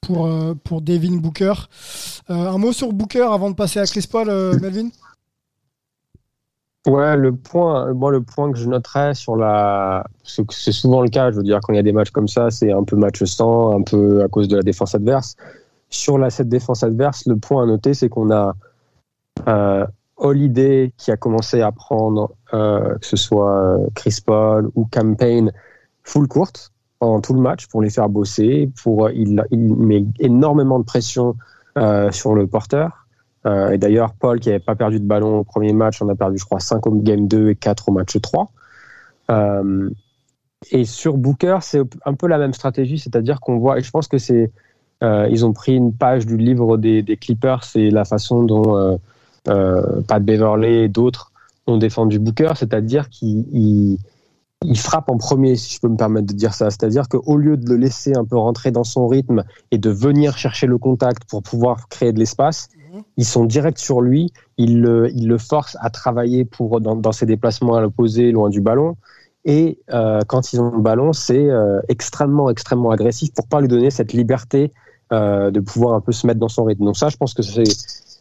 pour, 0.00 0.26
euh, 0.26 0.54
pour 0.62 0.80
Devin 0.80 1.16
Booker. 1.16 1.54
Euh, 2.30 2.34
un 2.34 2.58
mot 2.58 2.72
sur 2.72 2.92
Booker 2.92 3.26
avant 3.32 3.50
de 3.50 3.56
passer 3.56 3.80
à 3.80 3.86
Chris 3.86 4.06
Paul, 4.10 4.28
Melvin? 4.60 4.90
Ouais, 6.86 7.16
le 7.16 7.34
point, 7.34 7.92
moi, 7.92 8.12
le 8.12 8.22
point 8.22 8.52
que 8.52 8.56
je 8.56 8.68
noterais 8.68 9.14
sur 9.14 9.36
la, 9.36 10.06
c'est 10.22 10.72
souvent 10.72 11.02
le 11.02 11.10
cas, 11.10 11.30
je 11.30 11.36
veux 11.36 11.42
dire, 11.42 11.58
quand 11.62 11.72
il 11.72 11.76
y 11.76 11.80
a 11.80 11.82
des 11.82 11.92
matchs 11.92 12.10
comme 12.10 12.28
ça, 12.28 12.50
c'est 12.50 12.72
un 12.72 12.84
peu 12.84 12.96
match 12.96 13.22
sans, 13.24 13.76
un 13.76 13.82
peu 13.82 14.22
à 14.22 14.28
cause 14.28 14.48
de 14.48 14.56
la 14.56 14.62
défense 14.62 14.94
adverse. 14.94 15.36
Sur 15.90 16.16
la, 16.16 16.30
cette 16.30 16.48
défense 16.48 16.84
adverse, 16.84 17.26
le 17.26 17.36
point 17.36 17.64
à 17.64 17.66
noter, 17.66 17.92
c'est 17.92 18.08
qu'on 18.08 18.30
a 18.30 18.54
Holiday 20.20 20.92
qui 20.96 21.10
a 21.10 21.16
commencé 21.16 21.60
à 21.60 21.72
prendre, 21.72 22.32
euh, 22.54 22.96
que 22.98 23.06
ce 23.06 23.16
soit 23.16 23.78
Chris 23.94 24.18
Paul 24.24 24.70
ou 24.74 24.86
Campaign, 24.90 25.52
full 26.04 26.28
courte 26.28 26.72
pendant 26.98 27.20
tout 27.20 27.34
le 27.34 27.40
match 27.40 27.66
pour 27.66 27.82
les 27.82 27.90
faire 27.90 28.08
bosser. 28.08 28.70
Pour, 28.82 29.10
il, 29.10 29.42
il 29.50 29.74
met 29.74 30.04
énormément 30.18 30.78
de 30.78 30.84
pression 30.84 31.36
euh, 31.78 32.10
sur 32.12 32.34
le 32.34 32.46
porteur. 32.46 33.06
Euh, 33.46 33.70
et 33.70 33.78
d'ailleurs, 33.78 34.12
Paul, 34.12 34.38
qui 34.38 34.48
n'avait 34.48 34.60
pas 34.60 34.74
perdu 34.74 35.00
de 35.00 35.06
ballon 35.06 35.38
au 35.38 35.44
premier 35.44 35.72
match, 35.72 36.02
on 36.02 36.08
a 36.08 36.14
perdu, 36.14 36.38
je 36.38 36.44
crois, 36.44 36.60
5 36.60 36.86
au 36.86 36.90
game 36.92 37.26
2 37.26 37.50
et 37.50 37.54
4 37.56 37.88
au 37.88 37.92
match 37.92 38.20
3. 38.20 38.50
Euh, 39.30 39.90
et 40.70 40.84
sur 40.84 41.16
Booker, 41.16 41.58
c'est 41.62 41.80
un 42.04 42.14
peu 42.14 42.26
la 42.26 42.38
même 42.38 42.52
stratégie, 42.52 42.98
c'est-à-dire 42.98 43.40
qu'on 43.40 43.58
voit, 43.58 43.78
et 43.78 43.82
je 43.82 43.90
pense 43.90 44.08
que 44.08 44.18
c'est, 44.18 44.52
euh, 45.02 45.26
ils 45.30 45.46
ont 45.46 45.52
pris 45.52 45.74
une 45.74 45.94
page 45.94 46.26
du 46.26 46.36
livre 46.36 46.76
des, 46.76 47.02
Clippers, 47.18 47.64
c'est 47.64 47.90
la 47.90 48.04
façon 48.04 48.42
dont 48.42 48.76
euh, 48.76 48.92
euh, 48.92 48.98
Pat 49.44 50.22
Beverley 50.22 50.84
et 50.84 50.88
d'autres 50.88 51.32
ont 51.66 51.76
défendu 51.76 52.18
Booker, 52.18 52.52
c'est-à-dire 52.56 53.08
qu'ils 53.08 53.98
il 54.62 54.78
frappe 54.78 55.08
en 55.08 55.16
premier, 55.16 55.56
si 55.56 55.74
je 55.74 55.80
peux 55.80 55.88
me 55.88 55.96
permettre 55.96 56.26
de 56.26 56.34
dire 56.34 56.52
ça. 56.52 56.70
C'est-à-dire 56.70 57.08
qu'au 57.08 57.36
lieu 57.36 57.56
de 57.56 57.68
le 57.70 57.76
laisser 57.76 58.14
un 58.14 58.24
peu 58.24 58.36
rentrer 58.36 58.70
dans 58.70 58.84
son 58.84 59.06
rythme 59.08 59.44
et 59.70 59.78
de 59.78 59.90
venir 59.90 60.36
chercher 60.36 60.66
le 60.66 60.76
contact 60.76 61.24
pour 61.24 61.42
pouvoir 61.42 61.88
créer 61.88 62.12
de 62.12 62.18
l'espace, 62.18 62.68
ils 63.16 63.24
sont 63.24 63.44
directs 63.44 63.78
sur 63.78 64.00
lui, 64.00 64.32
ils 64.58 64.80
le, 64.80 65.38
forcent 65.38 65.78
à 65.80 65.90
travailler 65.90 66.44
pour, 66.44 66.80
dans, 66.80 67.12
ses 67.12 67.24
déplacements 67.24 67.74
à 67.74 67.80
l'opposé, 67.80 68.32
loin 68.32 68.50
du 68.50 68.60
ballon. 68.60 68.96
Et 69.46 69.78
euh, 69.94 70.20
quand 70.26 70.52
ils 70.52 70.60
ont 70.60 70.70
le 70.70 70.82
ballon, 70.82 71.14
c'est 71.14 71.48
euh, 71.48 71.80
extrêmement, 71.88 72.50
extrêmement 72.50 72.90
agressif 72.90 73.32
pour 73.32 73.46
pas 73.46 73.62
lui 73.62 73.68
donner 73.68 73.90
cette 73.90 74.12
liberté 74.12 74.72
euh, 75.12 75.50
de 75.50 75.60
pouvoir 75.60 75.94
un 75.94 76.00
peu 76.00 76.12
se 76.12 76.26
mettre 76.26 76.38
dans 76.40 76.48
son 76.48 76.64
rythme. 76.64 76.84
Donc 76.84 76.98
ça, 76.98 77.08
je 77.08 77.16
pense 77.16 77.32
que 77.32 77.42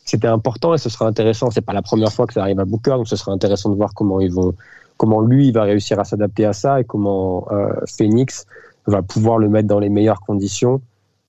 c'était 0.09 0.27
important 0.27 0.73
et 0.73 0.77
ce 0.77 0.89
sera 0.89 1.05
intéressant. 1.05 1.51
C'est 1.51 1.61
pas 1.61 1.73
la 1.73 1.81
première 1.81 2.11
fois 2.11 2.25
que 2.25 2.33
ça 2.33 2.41
arrive 2.41 2.59
à 2.59 2.65
Booker, 2.65 2.91
donc 2.91 3.07
ce 3.07 3.15
sera 3.15 3.31
intéressant 3.31 3.69
de 3.69 3.75
voir 3.75 3.93
comment 3.93 4.19
ils 4.19 4.31
vont, 4.31 4.55
comment 4.97 5.21
lui 5.21 5.51
va 5.51 5.63
réussir 5.63 5.99
à 5.99 6.03
s'adapter 6.03 6.45
à 6.45 6.53
ça 6.53 6.81
et 6.81 6.83
comment 6.83 7.47
euh, 7.51 7.73
Phoenix 7.87 8.45
va 8.87 9.01
pouvoir 9.01 9.37
le 9.37 9.49
mettre 9.49 9.67
dans 9.67 9.79
les 9.79 9.89
meilleures 9.89 10.21
conditions 10.21 10.81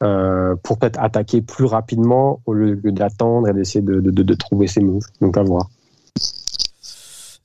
euh, 0.02 0.56
pour 0.62 0.78
peut-être 0.78 0.98
attaquer 0.98 1.42
plus 1.42 1.66
rapidement 1.66 2.40
au 2.46 2.54
lieu 2.54 2.76
d'attendre 2.76 3.48
et 3.48 3.52
d'essayer 3.52 3.82
de, 3.82 4.00
de, 4.00 4.10
de, 4.10 4.34
trouver 4.34 4.66
ses 4.66 4.80
moves. 4.80 5.04
Donc 5.20 5.36
à 5.36 5.42
voir. 5.42 5.68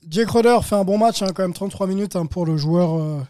Jake 0.08 0.30
Roder 0.30 0.58
fait 0.62 0.76
un 0.76 0.84
bon 0.84 0.96
match, 0.96 1.20
hein, 1.20 1.28
quand 1.34 1.42
même 1.42 1.52
33 1.52 1.86
minutes 1.86 2.16
hein, 2.16 2.24
pour 2.24 2.46
le 2.46 2.56
joueur 2.56 2.94
euh, 2.94 3.20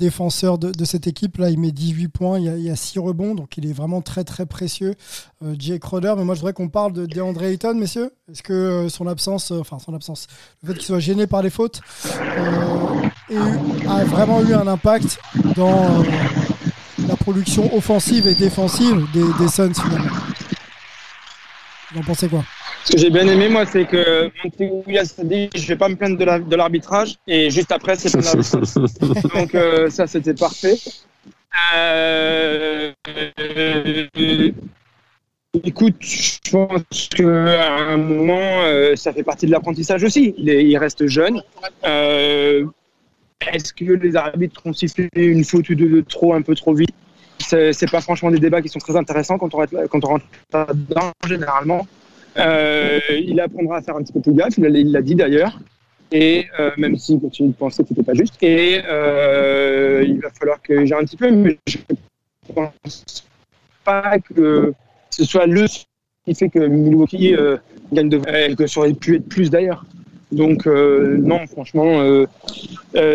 défenseur 0.00 0.58
de, 0.58 0.84
cette 0.84 1.06
équipe. 1.06 1.38
Là, 1.38 1.50
il 1.50 1.60
met 1.60 1.70
18 1.70 2.08
points, 2.08 2.38
il 2.38 2.46
y, 2.46 2.48
a, 2.48 2.56
il 2.56 2.64
y 2.64 2.70
a 2.70 2.76
6 2.76 2.98
rebonds, 2.98 3.34
donc 3.34 3.56
il 3.56 3.66
est 3.66 3.72
vraiment 3.72 4.00
très 4.00 4.24
très 4.24 4.46
précieux, 4.46 4.94
euh, 5.44 5.54
Jake 5.58 5.84
Roder. 5.84 6.14
Mais 6.16 6.24
moi, 6.24 6.34
je 6.34 6.40
voudrais 6.40 6.54
qu'on 6.54 6.68
parle 6.68 6.92
de 6.92 7.06
DeAndre 7.06 7.44
Ayton, 7.44 7.74
messieurs. 7.74 8.10
Est-ce 8.30 8.42
que 8.42 8.52
euh, 8.52 8.88
son 8.88 9.06
absence, 9.06 9.52
enfin 9.52 9.78
son 9.78 9.94
absence, 9.94 10.26
le 10.62 10.68
fait 10.68 10.74
qu'il 10.74 10.86
soit 10.86 10.98
gêné 10.98 11.26
par 11.26 11.42
les 11.42 11.50
fautes, 11.50 11.80
a 12.18 14.04
vraiment 14.04 14.42
eu 14.42 14.54
un 14.54 14.66
impact 14.66 15.20
dans 15.54 16.02
la 17.06 17.16
production 17.16 17.74
offensive 17.76 18.26
et 18.26 18.34
défensive 18.34 19.06
des, 19.12 19.24
des 19.38 19.48
Suns 19.48 19.74
finalement? 19.74 20.16
Vous 21.92 22.00
en 22.00 22.04
pensez 22.04 22.28
quoi? 22.28 22.42
Ce 22.84 22.92
que 22.92 22.98
j'ai 22.98 23.10
bien 23.10 23.26
aimé, 23.26 23.48
moi, 23.48 23.66
c'est 23.66 23.84
que 23.84 24.30
Monty 24.42 24.70
Williams 24.86 25.14
a 25.18 25.24
dit 25.24 25.50
je 25.54 25.66
vais 25.66 25.76
pas 25.76 25.88
me 25.88 25.96
plaindre 25.96 26.16
de 26.16 26.56
l'arbitrage, 26.56 27.16
et 27.26 27.50
juste 27.50 27.72
après, 27.72 27.96
c'est. 27.96 28.10
Donc, 29.34 29.54
euh, 29.54 29.90
ça, 29.90 30.06
c'était 30.06 30.34
parfait. 30.34 30.76
Euh, 31.74 32.92
écoute, 35.64 35.96
je 36.00 36.38
pense 36.50 37.08
qu'à 37.14 37.74
un 37.76 37.96
moment, 37.96 38.62
euh, 38.62 38.96
ça 38.96 39.12
fait 39.12 39.24
partie 39.24 39.46
de 39.46 39.50
l'apprentissage 39.50 40.04
aussi. 40.04 40.34
Il, 40.38 40.48
est, 40.48 40.64
il, 40.64 40.78
reste 40.78 41.06
jeune. 41.06 41.42
Est-ce 41.82 43.72
que 43.72 43.84
les 43.84 44.16
arbitres 44.16 44.62
ont 44.64 44.72
sifflé 44.72 45.08
une 45.14 45.44
faute 45.44 45.68
ou 45.70 45.74
deux 45.74 45.88
de 45.88 46.00
trop, 46.02 46.34
un 46.34 46.42
peu 46.42 46.54
trop 46.54 46.74
vite? 46.74 46.94
C'est 47.38 47.90
pas 47.90 48.00
franchement 48.00 48.30
des 48.30 48.38
débats 48.38 48.62
qui 48.62 48.68
sont 48.68 48.78
très 48.78 48.96
intéressants 48.96 49.38
quand 49.38 49.54
on 49.54 49.58
rentre, 49.58 49.74
quand 49.90 50.04
on 50.04 50.08
rentre 50.08 50.26
dedans 50.74 51.10
généralement. 51.26 51.86
Euh, 52.38 53.00
il 53.24 53.40
apprendra 53.40 53.78
à 53.78 53.82
faire 53.82 53.96
un 53.96 54.02
petit 54.02 54.12
peu 54.12 54.20
plus 54.20 54.32
gaffe, 54.32 54.56
il 54.58 54.92
l'a 54.92 55.02
dit 55.02 55.14
d'ailleurs. 55.14 55.58
Et 56.12 56.46
euh, 56.58 56.70
même 56.76 56.96
s'il 56.96 57.20
continue 57.20 57.50
de 57.50 57.54
penser 57.54 57.82
que 57.82 57.88
c'était 57.90 58.02
pas 58.02 58.14
juste. 58.14 58.34
Et 58.42 58.80
euh, 58.84 60.04
il 60.06 60.20
va 60.20 60.30
falloir 60.30 60.60
que 60.60 60.84
j'ai 60.84 60.94
un 60.94 61.04
petit 61.04 61.16
peu, 61.16 61.30
mais 61.30 61.58
je 61.66 61.78
pense 62.52 63.24
pas 63.84 64.18
que 64.18 64.72
ce 65.10 65.24
soit 65.24 65.46
le 65.46 65.66
qui 66.24 66.34
fait 66.34 66.48
que 66.48 66.58
Milwaukee 66.58 67.34
euh, 67.34 67.56
gagne 67.92 68.08
de 68.08 68.54
que 68.54 68.66
ça 68.66 68.80
aurait 68.80 68.92
pu 68.92 69.16
être 69.16 69.28
plus 69.28 69.50
d'ailleurs. 69.50 69.84
Donc 70.32 70.66
non, 70.66 71.46
franchement, 71.48 72.24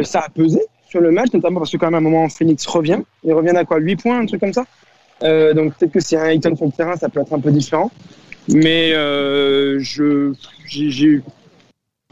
ça 0.03 0.19
a 0.19 0.29
pesé 0.29 0.59
sur 0.89 0.99
le 0.99 1.11
match, 1.11 1.31
notamment 1.33 1.59
parce 1.59 1.71
que 1.71 1.77
quand 1.77 1.87
même 1.87 1.95
à 1.95 1.97
un 1.97 2.01
moment 2.01 2.27
Phoenix 2.27 2.65
revient. 2.65 2.99
Il 3.23 3.33
revient 3.33 3.55
à 3.55 3.63
quoi? 3.63 3.77
8 3.77 3.95
points, 3.95 4.19
un 4.19 4.25
truc 4.25 4.41
comme 4.41 4.53
ça? 4.53 4.65
Donc 5.21 5.75
peut-être 5.75 5.93
que 5.93 6.01
si 6.01 6.17
un 6.17 6.25
Ayton 6.25 6.55
sur 6.57 6.65
le 6.65 6.71
terrain, 6.73 6.97
ça 6.97 7.07
peut 7.07 7.21
être 7.21 7.31
un 7.31 7.39
peu 7.39 7.51
différent. 7.51 7.89
Mais 8.47 8.93
euh, 8.93 9.79
je, 9.79 10.33
j'ai, 10.67 11.21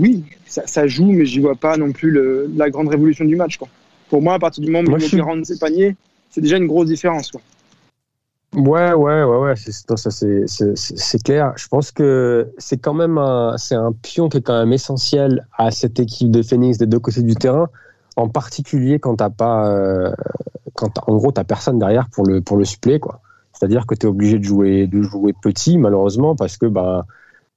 oui, 0.01 0.23
ça, 0.45 0.65
ça, 0.65 0.87
joue, 0.87 1.11
mais 1.11 1.25
j'y 1.25 1.39
vois 1.39 1.55
pas 1.55 1.77
non 1.77 1.91
plus 1.91 2.11
le, 2.11 2.49
la 2.55 2.69
grande 2.69 2.89
révolution 2.89 3.25
du 3.25 3.35
match. 3.35 3.57
Quoi. 3.57 3.67
Pour 4.09 4.21
moi, 4.21 4.35
à 4.35 4.39
partir 4.39 4.63
du 4.63 4.71
moment 4.71 4.91
où 4.91 4.97
il 4.97 5.21
rentre 5.21 5.45
ses 5.45 5.59
paniers, 5.59 5.95
c'est 6.29 6.41
déjà 6.41 6.57
une 6.57 6.67
grosse 6.67 6.87
différence. 6.87 7.31
Quoi. 7.31 7.41
Ouais, 8.55 8.93
ouais, 8.93 9.23
ouais, 9.23 9.37
ouais, 9.37 9.53
c'est 9.55 11.23
clair. 11.23 11.53
Je 11.55 11.67
pense 11.67 11.91
que 11.91 12.51
c'est 12.59 12.77
quand 12.77 12.93
même 12.93 13.17
un, 13.17 13.57
c'est 13.57 13.75
un 13.75 13.91
pion 13.91 14.29
qui 14.29 14.37
est 14.37 14.41
quand 14.41 14.59
même 14.59 14.73
essentiel 14.73 15.47
à 15.57 15.71
cette 15.71 15.99
équipe 15.99 16.29
de 16.29 16.43
Phoenix 16.43 16.77
des 16.77 16.85
deux 16.85 16.99
côtés 16.99 17.23
du 17.23 17.35
terrain 17.35 17.69
en 18.15 18.29
particulier 18.29 18.99
quand 18.99 19.15
t'as 19.15 19.31
pas, 19.31 19.69
euh, 19.69 20.13
quand 20.75 20.91
en 21.07 21.15
gros 21.15 21.31
t'as 21.31 21.43
personne 21.43 21.79
derrière 21.79 22.07
pour 22.09 22.25
le 22.25 22.41
pour 22.41 22.57
le 22.57 22.65
suppléer 22.65 22.99
quoi. 22.99 23.21
C'est-à-dire 23.63 23.85
que 23.85 23.95
tu 23.95 24.07
es 24.07 24.09
obligé 24.09 24.39
de 24.39 24.43
jouer 24.43 24.87
de 24.87 25.01
jouer 25.03 25.31
petit 25.41 25.77
malheureusement 25.77 26.35
parce 26.35 26.57
que 26.57 26.65
bah 26.65 27.05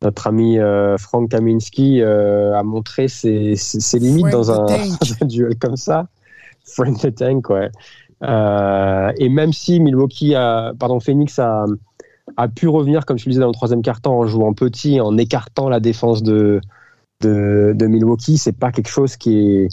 notre 0.03 0.29
ami 0.29 0.57
euh, 0.57 0.97
Frank 0.99 1.29
Kaminski 1.29 2.01
euh, 2.01 2.57
a 2.57 2.63
montré 2.63 3.09
ses, 3.09 3.57
ses, 3.57 3.81
ses 3.81 3.99
limites 3.99 4.31
dans 4.31 4.53
un, 4.53 4.67
un, 5.21 5.27
duel 5.27 5.57
comme 5.59 5.77
ça. 5.77 6.07
Frank 6.65 7.01
the 7.01 7.13
Tank, 7.13 7.51
ouais. 7.51 7.71
Euh, 8.23 9.11
et 9.19 9.29
même 9.29 9.53
si 9.53 9.81
Milwaukee, 9.81 10.37
a, 10.37 10.75
pardon, 10.79 11.01
Phoenix 11.01 11.41
a, 11.41 11.65
a 12.37 12.47
pu 12.47 12.69
revenir, 12.69 13.05
comme 13.05 13.19
je 13.19 13.25
le 13.25 13.31
disais 13.31 13.41
dans 13.41 13.49
le 13.49 13.53
troisième 13.53 13.83
quart-temps, 13.83 14.17
en 14.17 14.27
jouant 14.27 14.53
petit, 14.53 15.01
en 15.01 15.19
écartant 15.19 15.69
la 15.69 15.81
défense 15.81 16.23
de, 16.23 16.61
de, 17.21 17.73
de 17.75 17.87
Milwaukee, 17.87 18.39
c'est 18.39 18.57
pas 18.57 18.71
quelque 18.71 18.91
chose 18.91 19.17
qui 19.17 19.41
est, 19.41 19.69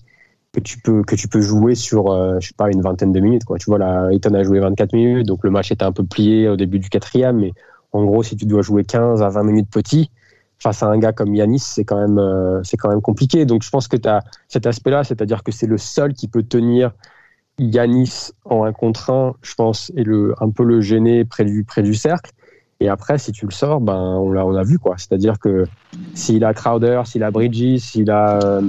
que 0.53 0.59
tu 0.59 0.79
peux 0.79 1.03
que 1.03 1.15
tu 1.15 1.27
peux 1.27 1.41
jouer 1.41 1.75
sur 1.75 2.11
euh, 2.11 2.39
je 2.39 2.49
sais 2.49 2.53
pas 2.55 2.69
une 2.69 2.81
vingtaine 2.81 3.11
de 3.11 3.19
minutes 3.19 3.43
quoi. 3.43 3.57
Tu 3.57 3.65
vois 3.65 3.79
là 3.79 4.09
Ayton 4.11 4.33
a 4.35 4.43
joué 4.43 4.59
24 4.59 4.93
minutes 4.93 5.27
donc 5.27 5.43
le 5.43 5.49
match 5.49 5.71
était 5.71 5.83
un 5.83 5.91
peu 5.91 6.05
plié 6.05 6.47
au 6.47 6.55
début 6.55 6.79
du 6.79 6.89
quatrième 6.89 7.39
mais 7.39 7.51
en 7.91 8.05
gros 8.05 8.23
si 8.23 8.35
tu 8.35 8.45
dois 8.45 8.61
jouer 8.61 8.83
15 8.83 9.21
à 9.23 9.29
20 9.29 9.43
minutes 9.43 9.69
petit 9.71 10.11
face 10.59 10.83
à 10.83 10.87
un 10.87 10.97
gars 10.99 11.11
comme 11.11 11.33
Yanis 11.33 11.59
c'est 11.59 11.83
quand 11.83 11.99
même 11.99 12.19
euh, 12.19 12.61
c'est 12.63 12.77
quand 12.77 12.89
même 12.89 13.01
compliqué. 13.01 13.45
Donc 13.45 13.63
je 13.63 13.69
pense 13.69 13.87
que 13.87 13.97
tu 13.97 14.07
as 14.07 14.23
cet 14.47 14.67
aspect 14.67 14.91
là 14.91 15.03
c'est-à-dire 15.03 15.43
que 15.43 15.51
c'est 15.51 15.67
le 15.67 15.79
seul 15.79 16.13
qui 16.13 16.27
peut 16.27 16.43
tenir 16.43 16.91
Yanis 17.57 18.31
en 18.45 18.63
un 18.63 18.73
contre 18.73 19.09
un 19.09 19.33
je 19.41 19.55
pense 19.55 19.91
et 19.97 20.03
le 20.03 20.35
un 20.39 20.51
peu 20.51 20.63
le 20.63 20.81
gêner 20.81 21.25
près 21.25 21.45
du 21.45 21.63
près 21.63 21.81
du 21.81 21.95
cercle 21.95 22.31
et 22.83 22.89
après, 22.89 23.17
si 23.17 23.31
tu 23.31 23.45
le 23.45 23.51
sors, 23.51 23.79
ben, 23.79 23.95
on 23.95 24.29
l'a, 24.29 24.45
on 24.45 24.53
a 24.55 24.63
vu 24.63 24.77
quoi. 24.77 24.95
C'est-à-dire 24.97 25.39
que 25.39 25.65
s'il 26.13 26.43
a 26.43 26.53
Crowder, 26.53 27.03
s'il 27.05 27.23
a 27.23 27.31
Bridges, 27.31 27.79
s'il 27.79 28.11
a 28.11 28.43
euh, 28.43 28.61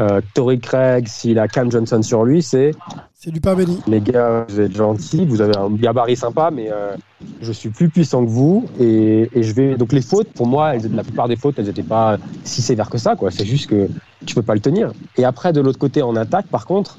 euh, 0.00 0.22
Tory 0.32 0.58
Craig, 0.58 1.06
s'il 1.06 1.38
a 1.38 1.48
Cam 1.48 1.70
Johnson 1.70 2.00
sur 2.00 2.24
lui, 2.24 2.42
c'est. 2.42 2.70
C'est 3.12 3.30
du 3.30 3.42
pain 3.42 3.54
béni. 3.54 3.78
Les 3.86 4.00
gars, 4.00 4.46
vous 4.48 4.58
êtes 4.58 4.74
gentils, 4.74 5.26
vous 5.26 5.42
avez 5.42 5.54
un 5.58 5.68
gabarit 5.68 6.16
sympa, 6.16 6.50
mais 6.50 6.72
euh, 6.72 6.96
je 7.42 7.52
suis 7.52 7.68
plus 7.68 7.90
puissant 7.90 8.24
que 8.24 8.30
vous. 8.30 8.64
Et, 8.80 9.28
et, 9.34 9.42
je 9.42 9.52
vais. 9.52 9.76
Donc 9.76 9.92
les 9.92 10.00
fautes, 10.00 10.32
pour 10.32 10.46
moi, 10.46 10.74
elles, 10.74 10.90
la 10.94 11.04
plupart 11.04 11.28
des 11.28 11.36
fautes, 11.36 11.58
elles 11.58 11.66
n'étaient 11.66 11.82
pas 11.82 12.16
si 12.44 12.62
sévères 12.62 12.88
que 12.88 12.96
ça, 12.96 13.16
quoi. 13.16 13.30
C'est 13.30 13.44
juste 13.44 13.68
que 13.68 13.86
tu 14.24 14.34
peux 14.34 14.42
pas 14.42 14.54
le 14.54 14.60
tenir. 14.60 14.92
Et 15.18 15.26
après, 15.26 15.52
de 15.52 15.60
l'autre 15.60 15.78
côté, 15.78 16.00
en 16.00 16.16
attaque, 16.16 16.46
par 16.46 16.64
contre, 16.64 16.96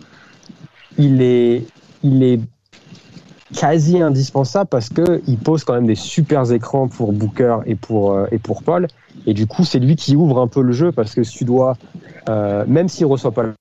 il 1.00 1.24
est, 1.24 1.66
il 2.04 2.22
est 2.22 2.40
quasi 3.54 4.02
indispensable 4.02 4.70
parce 4.70 4.90
que 4.90 5.22
il 5.28 5.38
pose 5.38 5.64
quand 5.64 5.74
même 5.74 5.88
des 5.88 5.96
super 5.96 6.52
écrans 6.52 6.88
pour 6.88 7.14
Booker 7.14 7.58
et 7.66 7.76
pour 7.76 8.14
euh, 8.14 8.28
et 8.32 8.40
pour 8.40 8.64
Paul 8.64 8.88
et 9.26 9.34
du 9.34 9.48
coup 9.48 9.64
c'est 9.64 9.80
lui 9.80 9.96
qui 9.96 10.16
ouvre 10.16 10.42
un 10.42 10.48
peu 10.48 10.62
le 10.62 10.74
jeu 10.74 10.92
parce 10.92 11.14
que 11.16 11.24
si 11.24 11.38
tu 11.38 11.46
dois 11.46 11.78
euh, 12.30 12.66
même 12.68 12.90
s'il 12.90 13.06
reçoit 13.06 13.32
pas 13.32 13.54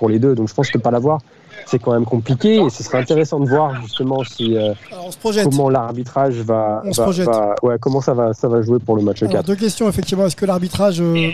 pour 0.00 0.08
les 0.08 0.18
deux. 0.18 0.34
Donc 0.34 0.48
je 0.48 0.54
pense 0.54 0.70
que 0.70 0.78
pas 0.78 0.90
l'avoir, 0.90 1.20
c'est 1.66 1.78
quand 1.80 1.92
même 1.92 2.04
compliqué 2.04 2.56
et 2.56 2.70
ce 2.70 2.82
serait 2.82 2.98
intéressant 2.98 3.40
de 3.40 3.48
voir 3.48 3.80
justement 3.82 4.22
si 4.24 4.56
euh, 4.56 4.72
Alors, 4.90 5.06
on 5.06 5.10
se 5.10 5.18
projette. 5.18 5.44
comment 5.44 5.68
l'arbitrage 5.70 6.34
va, 6.40 6.82
On 6.84 6.92
se 6.92 6.98
va- 6.98 7.04
projette. 7.04 7.26
va- 7.26 7.54
ouais, 7.62 7.76
comment 7.80 8.00
ça 8.00 8.14
va 8.14 8.32
ça 8.34 8.48
va 8.48 8.62
jouer 8.62 8.78
pour 8.78 8.96
le 8.96 9.02
match 9.02 9.22
Alors, 9.22 9.32
4. 9.34 9.46
deux 9.46 9.56
questions, 9.56 9.88
effectivement. 9.88 10.26
Est-ce 10.26 10.36
que 10.36 10.46
l'arbitrage. 10.46 11.00
euh, 11.00 11.30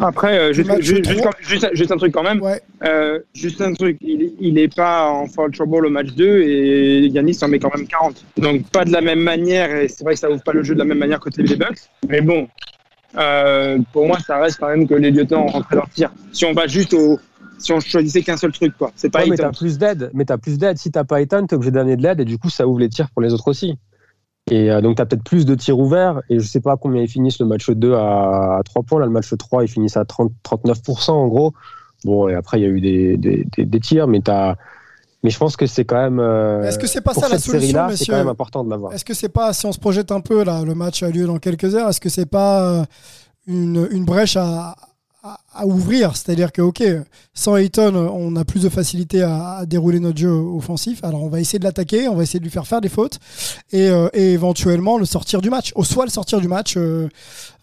Après, 0.00 0.38
euh, 0.38 0.52
juste, 0.52 0.68
match 0.68 0.82
juste, 0.82 1.02
trois. 1.02 1.12
juste, 1.14 1.24
quand- 1.24 1.48
juste- 1.48 1.68
juste 1.74 1.92
un 1.92 1.96
truc 1.96 2.12
quand 2.12 2.22
même. 2.22 2.40
Ouais, 2.42 2.60
Euh, 2.84 3.18
juste 3.34 3.60
un 3.60 3.72
truc, 3.72 3.96
il, 4.00 4.32
il 4.40 4.58
est 4.58 4.74
pas 4.74 5.08
en 5.10 5.26
foul 5.26 5.50
trouble 5.52 5.86
au 5.86 5.90
match 5.90 6.08
2 6.08 6.42
et 6.42 7.06
Yanis 7.08 7.38
en 7.42 7.48
met 7.48 7.58
quand 7.58 7.74
même 7.76 7.86
40. 7.86 8.24
Donc 8.36 8.62
pas 8.70 8.84
de 8.84 8.92
la 8.92 9.00
même 9.00 9.20
manière 9.20 9.74
et 9.74 9.88
c'est 9.88 10.04
vrai 10.04 10.14
que 10.14 10.20
ça 10.20 10.30
ouvre 10.30 10.42
pas 10.42 10.52
le 10.52 10.62
jeu 10.62 10.74
de 10.74 10.78
la 10.78 10.84
même 10.84 10.98
manière 10.98 11.20
côté 11.20 11.42
les 11.42 11.56
Bucks. 11.56 11.78
Mais 12.08 12.20
bon, 12.20 12.46
euh, 13.16 13.78
pour 13.92 14.06
moi 14.06 14.18
ça 14.24 14.38
reste 14.38 14.58
quand 14.60 14.68
même 14.68 14.86
que 14.86 14.94
les 14.94 15.10
lieutenants 15.10 15.44
ont 15.44 15.48
rentré 15.48 15.74
leur 15.76 15.88
tir. 15.90 16.10
Si 16.32 16.44
on 16.44 16.52
va 16.52 16.66
juste 16.66 16.92
au, 16.94 17.18
si 17.58 17.72
on 17.72 17.80
choisissait 17.80 18.22
qu'un 18.22 18.36
seul 18.36 18.52
truc 18.52 18.76
quoi, 18.78 18.90
c'est 18.96 19.10
pas 19.10 19.20
Ouais, 19.20 19.30
mais 19.30 19.36
t'as 19.36 19.50
plus 19.52 19.78
d'aide. 19.78 20.10
Mais 20.14 20.24
t'as 20.24 20.38
plus 20.38 20.58
d'aide. 20.58 20.78
Si 20.78 20.90
t'as 20.90 21.04
pas 21.04 21.20
Ethan, 21.20 21.46
t'es 21.46 21.54
obligé 21.56 21.70
d'amener 21.70 21.96
de 21.96 22.02
l'aide 22.02 22.20
et 22.20 22.24
du 22.24 22.38
coup, 22.38 22.50
ça 22.50 22.66
ouvre 22.66 22.78
les 22.78 22.88
tirs 22.88 23.10
pour 23.10 23.22
les 23.22 23.32
autres 23.34 23.48
aussi. 23.48 23.78
Et 24.50 24.70
euh, 24.70 24.80
donc, 24.80 24.96
t'as 24.96 25.04
peut-être 25.04 25.24
plus 25.24 25.44
de 25.44 25.54
tirs 25.54 25.78
ouverts. 25.78 26.22
Et 26.30 26.38
je 26.40 26.46
sais 26.46 26.60
pas 26.60 26.76
combien 26.76 27.02
ils 27.02 27.08
finissent 27.08 27.38
le 27.38 27.46
match 27.46 27.68
2 27.68 27.92
à, 27.94 28.56
à 28.58 28.62
3 28.64 28.82
points. 28.82 29.00
Là, 29.00 29.06
le 29.06 29.12
match 29.12 29.28
3, 29.36 29.64
ils 29.64 29.68
finissent 29.68 29.96
à 29.98 30.04
30, 30.06 30.32
39% 30.42 31.10
en 31.10 31.26
gros. 31.28 31.52
Bon, 32.04 32.28
et 32.28 32.34
après, 32.34 32.58
il 32.58 32.62
y 32.62 32.66
a 32.66 32.68
eu 32.70 32.80
des, 32.80 33.16
des, 33.16 33.44
des, 33.56 33.64
des 33.66 33.80
tirs, 33.80 34.06
mais 34.08 34.20
t'as. 34.20 34.54
Mais 35.24 35.30
je 35.30 35.38
pense 35.38 35.56
que 35.56 35.66
c'est 35.66 35.84
quand 35.84 36.00
même. 36.00 36.20
euh, 36.20 36.62
Est-ce 36.62 36.78
que 36.78 36.86
c'est 36.86 37.00
pas 37.00 37.12
pour 37.12 37.24
ça 37.24 37.28
la 37.28 37.38
solution, 37.40 37.88
c'est 37.94 38.06
quand 38.06 38.16
même 38.16 38.28
important 38.28 38.62
de 38.64 38.70
l'avoir. 38.70 38.92
Est-ce 38.92 39.04
que 39.04 39.14
c'est 39.14 39.28
pas, 39.28 39.52
si 39.52 39.66
on 39.66 39.72
se 39.72 39.78
projette 39.80 40.12
un 40.12 40.20
peu, 40.20 40.44
là, 40.44 40.62
le 40.64 40.74
match 40.76 41.02
a 41.02 41.10
lieu 41.10 41.26
dans 41.26 41.38
quelques 41.38 41.74
heures, 41.74 41.88
est-ce 41.88 42.00
que 42.00 42.08
c'est 42.08 42.24
pas 42.30 42.62
euh, 42.62 42.84
une, 43.48 43.88
une 43.90 44.04
brèche 44.04 44.36
à, 44.36 44.76
à, 45.52 45.66
ouvrir 45.66 46.16
C'est-à-dire 46.16 46.52
que, 46.52 46.62
ok, 46.62 46.82
sans 47.34 47.56
Ayton, 47.56 47.94
on 47.94 48.36
a 48.36 48.44
plus 48.44 48.62
de 48.62 48.68
facilité 48.68 49.22
à, 49.22 49.64
dérouler 49.66 50.00
notre 50.00 50.18
jeu 50.18 50.30
offensif. 50.30 51.02
Alors, 51.04 51.22
on 51.22 51.28
va 51.28 51.40
essayer 51.40 51.58
de 51.58 51.64
l'attaquer, 51.64 52.08
on 52.08 52.14
va 52.14 52.22
essayer 52.22 52.38
de 52.38 52.44
lui 52.44 52.50
faire 52.50 52.66
faire 52.66 52.80
des 52.80 52.88
fautes 52.88 53.18
et, 53.72 53.88
euh, 53.88 54.08
éventuellement 54.12 54.98
le 54.98 55.04
sortir 55.04 55.40
du 55.40 55.50
match. 55.50 55.72
Soit 55.82 56.04
le 56.04 56.10
sortir 56.10 56.40
du 56.40 56.48
match, 56.48 56.74
euh, 56.76 57.08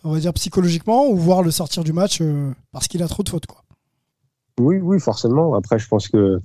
on 0.04 0.14
va 0.14 0.20
dire 0.20 0.34
psychologiquement, 0.34 1.08
ou 1.08 1.16
voir 1.16 1.42
le 1.44 1.52
sortir 1.52 1.84
du 1.84 1.94
match 1.94 2.20
euh, 2.22 2.52
parce 2.72 2.88
qu'il 2.88 3.04
a 3.04 3.08
trop 3.08 3.24
de 3.24 3.30
fautes, 3.30 3.46
quoi. 3.46 3.62
Oui, 4.60 4.78
oui, 4.82 5.00
forcément. 5.00 5.54
Après, 5.54 5.80
je 5.80 5.88
pense 5.88 6.08
que. 6.08 6.40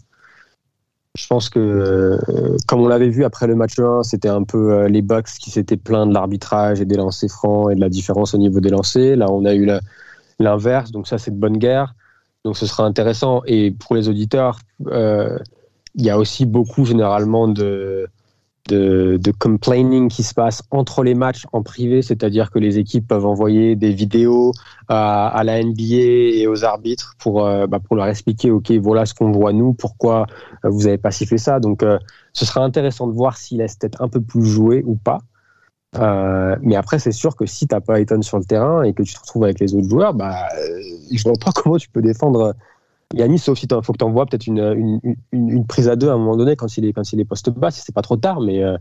Je 1.17 1.27
pense 1.27 1.49
que, 1.49 2.17
comme 2.69 2.83
on 2.83 2.87
l'avait 2.87 3.09
vu 3.09 3.25
après 3.25 3.49
le 3.49 3.57
match 3.57 3.81
1, 3.81 4.05
c'était 4.05 4.29
un 4.29 4.45
peu 4.45 4.87
les 4.87 5.03
Bucks 5.03 5.27
qui 5.41 5.51
s'étaient 5.51 5.77
plaints 5.77 6.07
de 6.07 6.15
l'arbitrage 6.15 6.81
et 6.81 6.85
des 6.85 6.95
lancers 6.95 7.29
francs 7.29 7.73
et 7.73 7.75
de 7.75 7.81
la 7.81 7.89
différence 7.89 8.33
au 8.33 8.39
niveau 8.39 8.61
des 8.61 8.71
lancers. 8.71 9.17
Là, 9.17 9.27
on 9.29 9.45
a 9.45 9.53
eu 9.55 9.65
la- 9.65 9.81
l'inverse, 10.41 10.91
donc 10.91 11.07
ça, 11.07 11.19
c'est 11.19 11.31
de 11.31 11.39
bonne 11.39 11.59
guerre. 11.59 11.95
Donc, 12.45 12.57
ce 12.57 12.67
sera 12.67 12.85
intéressant. 12.85 13.43
Et 13.47 13.71
pour 13.71 13.95
les 13.95 14.09
auditeurs, 14.09 14.59
euh, 14.87 15.39
il 15.95 16.05
y 16.05 16.11
a 16.11 16.19
aussi 16.19 16.47
beaucoup, 16.47 16.85
généralement, 16.85 17.49
de, 17.49 18.09
de, 18.69 19.33
complaining 19.39 20.09
qui 20.09 20.23
se 20.23 20.33
passe 20.33 20.63
entre 20.71 21.03
les 21.03 21.15
matchs 21.15 21.47
en 21.53 21.63
privé, 21.63 22.03
c'est-à-dire 22.03 22.51
que 22.51 22.59
les 22.59 22.79
équipes 22.79 23.07
peuvent 23.09 23.27
envoyer 23.27 23.77
des 23.77 23.93
vidéos 23.93 24.53
à, 24.89 25.43
la 25.45 25.63
NBA 25.63 26.39
et 26.39 26.47
aux 26.47 26.65
arbitres 26.65 27.15
pour, 27.19 27.45
euh, 27.45 27.67
bah, 27.67 27.79
pour 27.81 27.97
leur 27.97 28.07
expliquer, 28.07 28.51
OK, 28.51 28.71
voilà 28.73 29.07
ce 29.07 29.15
qu'on 29.15 29.33
voit 29.33 29.53
nous, 29.53 29.75
pourquoi 29.75 30.27
euh, 30.65 30.71
vous 30.71 30.85
n'avez 30.85 30.99
pas 30.99 31.11
sifflé 31.11 31.37
ça. 31.37 31.61
Donc, 31.61 31.85
ce 32.33 32.45
sera 32.47 32.63
intéressant 32.63 33.07
de 33.07 33.13
voir 33.13 33.37
s'il 33.37 33.59
laisse 33.59 33.77
peut-être 33.77 34.01
un 34.03 34.09
peu 34.09 34.21
plus 34.21 34.47
jouer 34.47 34.83
ou 34.87 34.95
pas. 34.95 35.19
Euh, 35.99 36.57
mais 36.63 36.77
après, 36.77 36.99
c'est 36.99 37.13
sûr 37.13 37.35
que 37.35 37.47
si 37.47 37.67
tu 37.67 37.75
n'as 37.75 37.81
pas 37.81 38.01
Ayton 38.01 38.23
sur 38.23 38.39
le 38.39 38.45
terrain 38.45 38.83
et 38.83 38.93
que 38.93 39.03
tu 39.03 39.15
te 39.15 39.21
retrouves 39.21 39.45
avec 39.45 39.59
les 39.61 39.75
autres 39.75 39.89
joueurs, 39.89 40.15
bah, 40.15 40.49
euh, 40.57 40.83
je 41.11 41.23
vois 41.23 41.33
pas 41.45 41.53
comment 41.55 41.77
tu 41.77 41.89
peux 41.89 42.03
défendre 42.03 42.55
Yannis, 43.15 43.41
sauf 43.41 43.59
si 43.59 43.67
il 43.67 43.83
faut 43.83 43.93
que 43.93 43.99
tu 43.99 44.05
envoies 44.05 44.27
peut-être 44.27 44.47
une, 44.47 44.61
une, 44.61 45.17
une, 45.33 45.51
une 45.51 45.67
prise 45.67 45.89
à 45.89 45.97
deux 45.97 46.09
à 46.09 46.13
un 46.13 46.19
moment 46.19 46.37
donné 46.37 46.55
quand 46.55 46.77
il 46.77 46.85
est, 46.85 46.93
quand 46.93 47.13
il 47.13 47.19
est 47.21 47.25
poste 47.25 47.51
bas, 47.51 47.71
si 47.71 47.81
c'est 47.81 47.95
pas 47.95 48.03
trop 48.03 48.17
tard. 48.17 48.41
Mais, 48.41 48.63
euh, 48.63 48.79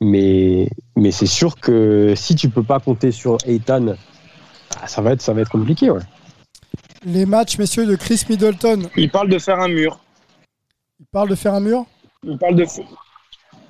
mais, 0.00 0.68
mais 0.96 1.10
c'est 1.10 1.26
sûr 1.26 1.56
que 1.56 2.14
si 2.16 2.34
tu 2.34 2.50
peux 2.50 2.62
pas 2.62 2.80
compter 2.80 3.12
sur 3.12 3.38
Ayton, 3.46 3.96
bah, 4.74 4.86
ça, 4.86 5.00
va 5.00 5.12
être, 5.12 5.22
ça 5.22 5.32
va 5.32 5.40
être 5.40 5.50
compliqué. 5.50 5.90
Ouais. 5.90 6.02
Les 7.04 7.24
matchs, 7.24 7.58
messieurs, 7.58 7.86
de 7.86 7.96
Chris 7.96 8.24
Middleton, 8.28 8.90
Il 8.96 9.10
parle 9.10 9.30
de 9.30 9.38
faire 9.38 9.58
un 9.58 9.68
mur. 9.68 10.00
il 10.98 11.06
parle 11.06 11.30
de 11.30 11.34
faire 11.34 11.54
un 11.54 11.60
mur? 11.60 11.86
Il 12.22 12.36
parle 12.36 12.56
de. 12.56 12.66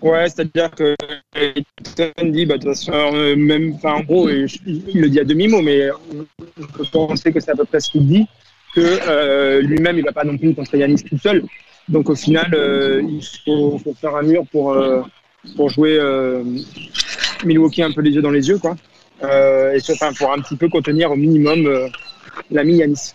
Ouais, 0.03 0.29
c'est-à-dire 0.29 0.71
que 0.71 0.97
Ayton 1.35 2.31
dit, 2.31 2.47
bah, 2.47 2.57
de 2.57 2.63
toute 2.63 2.71
façon, 2.75 2.93
euh, 2.93 3.37
même, 3.37 3.75
enfin, 3.75 3.95
en 3.95 4.01
gros, 4.01 4.29
et 4.29 4.49
je- 4.49 4.59
il 4.67 5.01
le 5.01 5.09
dit 5.11 5.21
à 5.21 5.25
demi-mot, 5.25 5.61
mais 5.63 5.91
on 5.91 6.27
on 6.63 6.67
peut 6.67 6.85
penser 6.91 7.33
que 7.33 7.41
c'est 7.41 7.51
à 7.51 7.55
peu 7.57 7.65
près 7.65 7.81
ce 7.81 7.91
qu'il 7.91 8.07
dit, 8.07 8.27
que 8.75 8.81
euh, 9.09 9.61
lui-même, 9.61 9.99
il 9.99 10.05
va 10.05 10.13
pas 10.13 10.25
non 10.25 10.39
plus 10.39 10.55
contre 10.55 10.75
Yanis 10.77 11.03
tout 11.03 11.19
seul. 11.19 11.45
Donc 11.89 12.09
au 12.09 12.15
final, 12.15 12.51
euh, 12.55 13.03
il 13.07 13.23
faut, 13.45 13.79
faut 13.79 13.95
faire 13.95 14.15
un 14.17 14.23
mur 14.23 14.45
pour, 14.51 14.73
euh, 14.73 15.03
pour 15.57 15.69
jouer 15.69 15.99
euh, 15.99 16.45
Milwaukee 17.45 17.83
un 17.83 17.93
peu 17.93 18.01
les 18.01 18.13
yeux 18.13 18.23
dans 18.23 18.31
les 18.31 18.49
yeux, 18.49 18.59
quoi. 18.59 18.77
Euh, 19.23 19.73
et 19.79 19.93
enfin, 19.93 20.13
pour 20.15 20.33
un 20.33 20.41
petit 20.41 20.57
peu 20.57 20.69
contenir 20.69 21.11
au 21.11 21.17
minimum 21.17 21.67
euh, 21.67 21.89
l'ami 22.51 22.77
Yanis. 22.77 23.15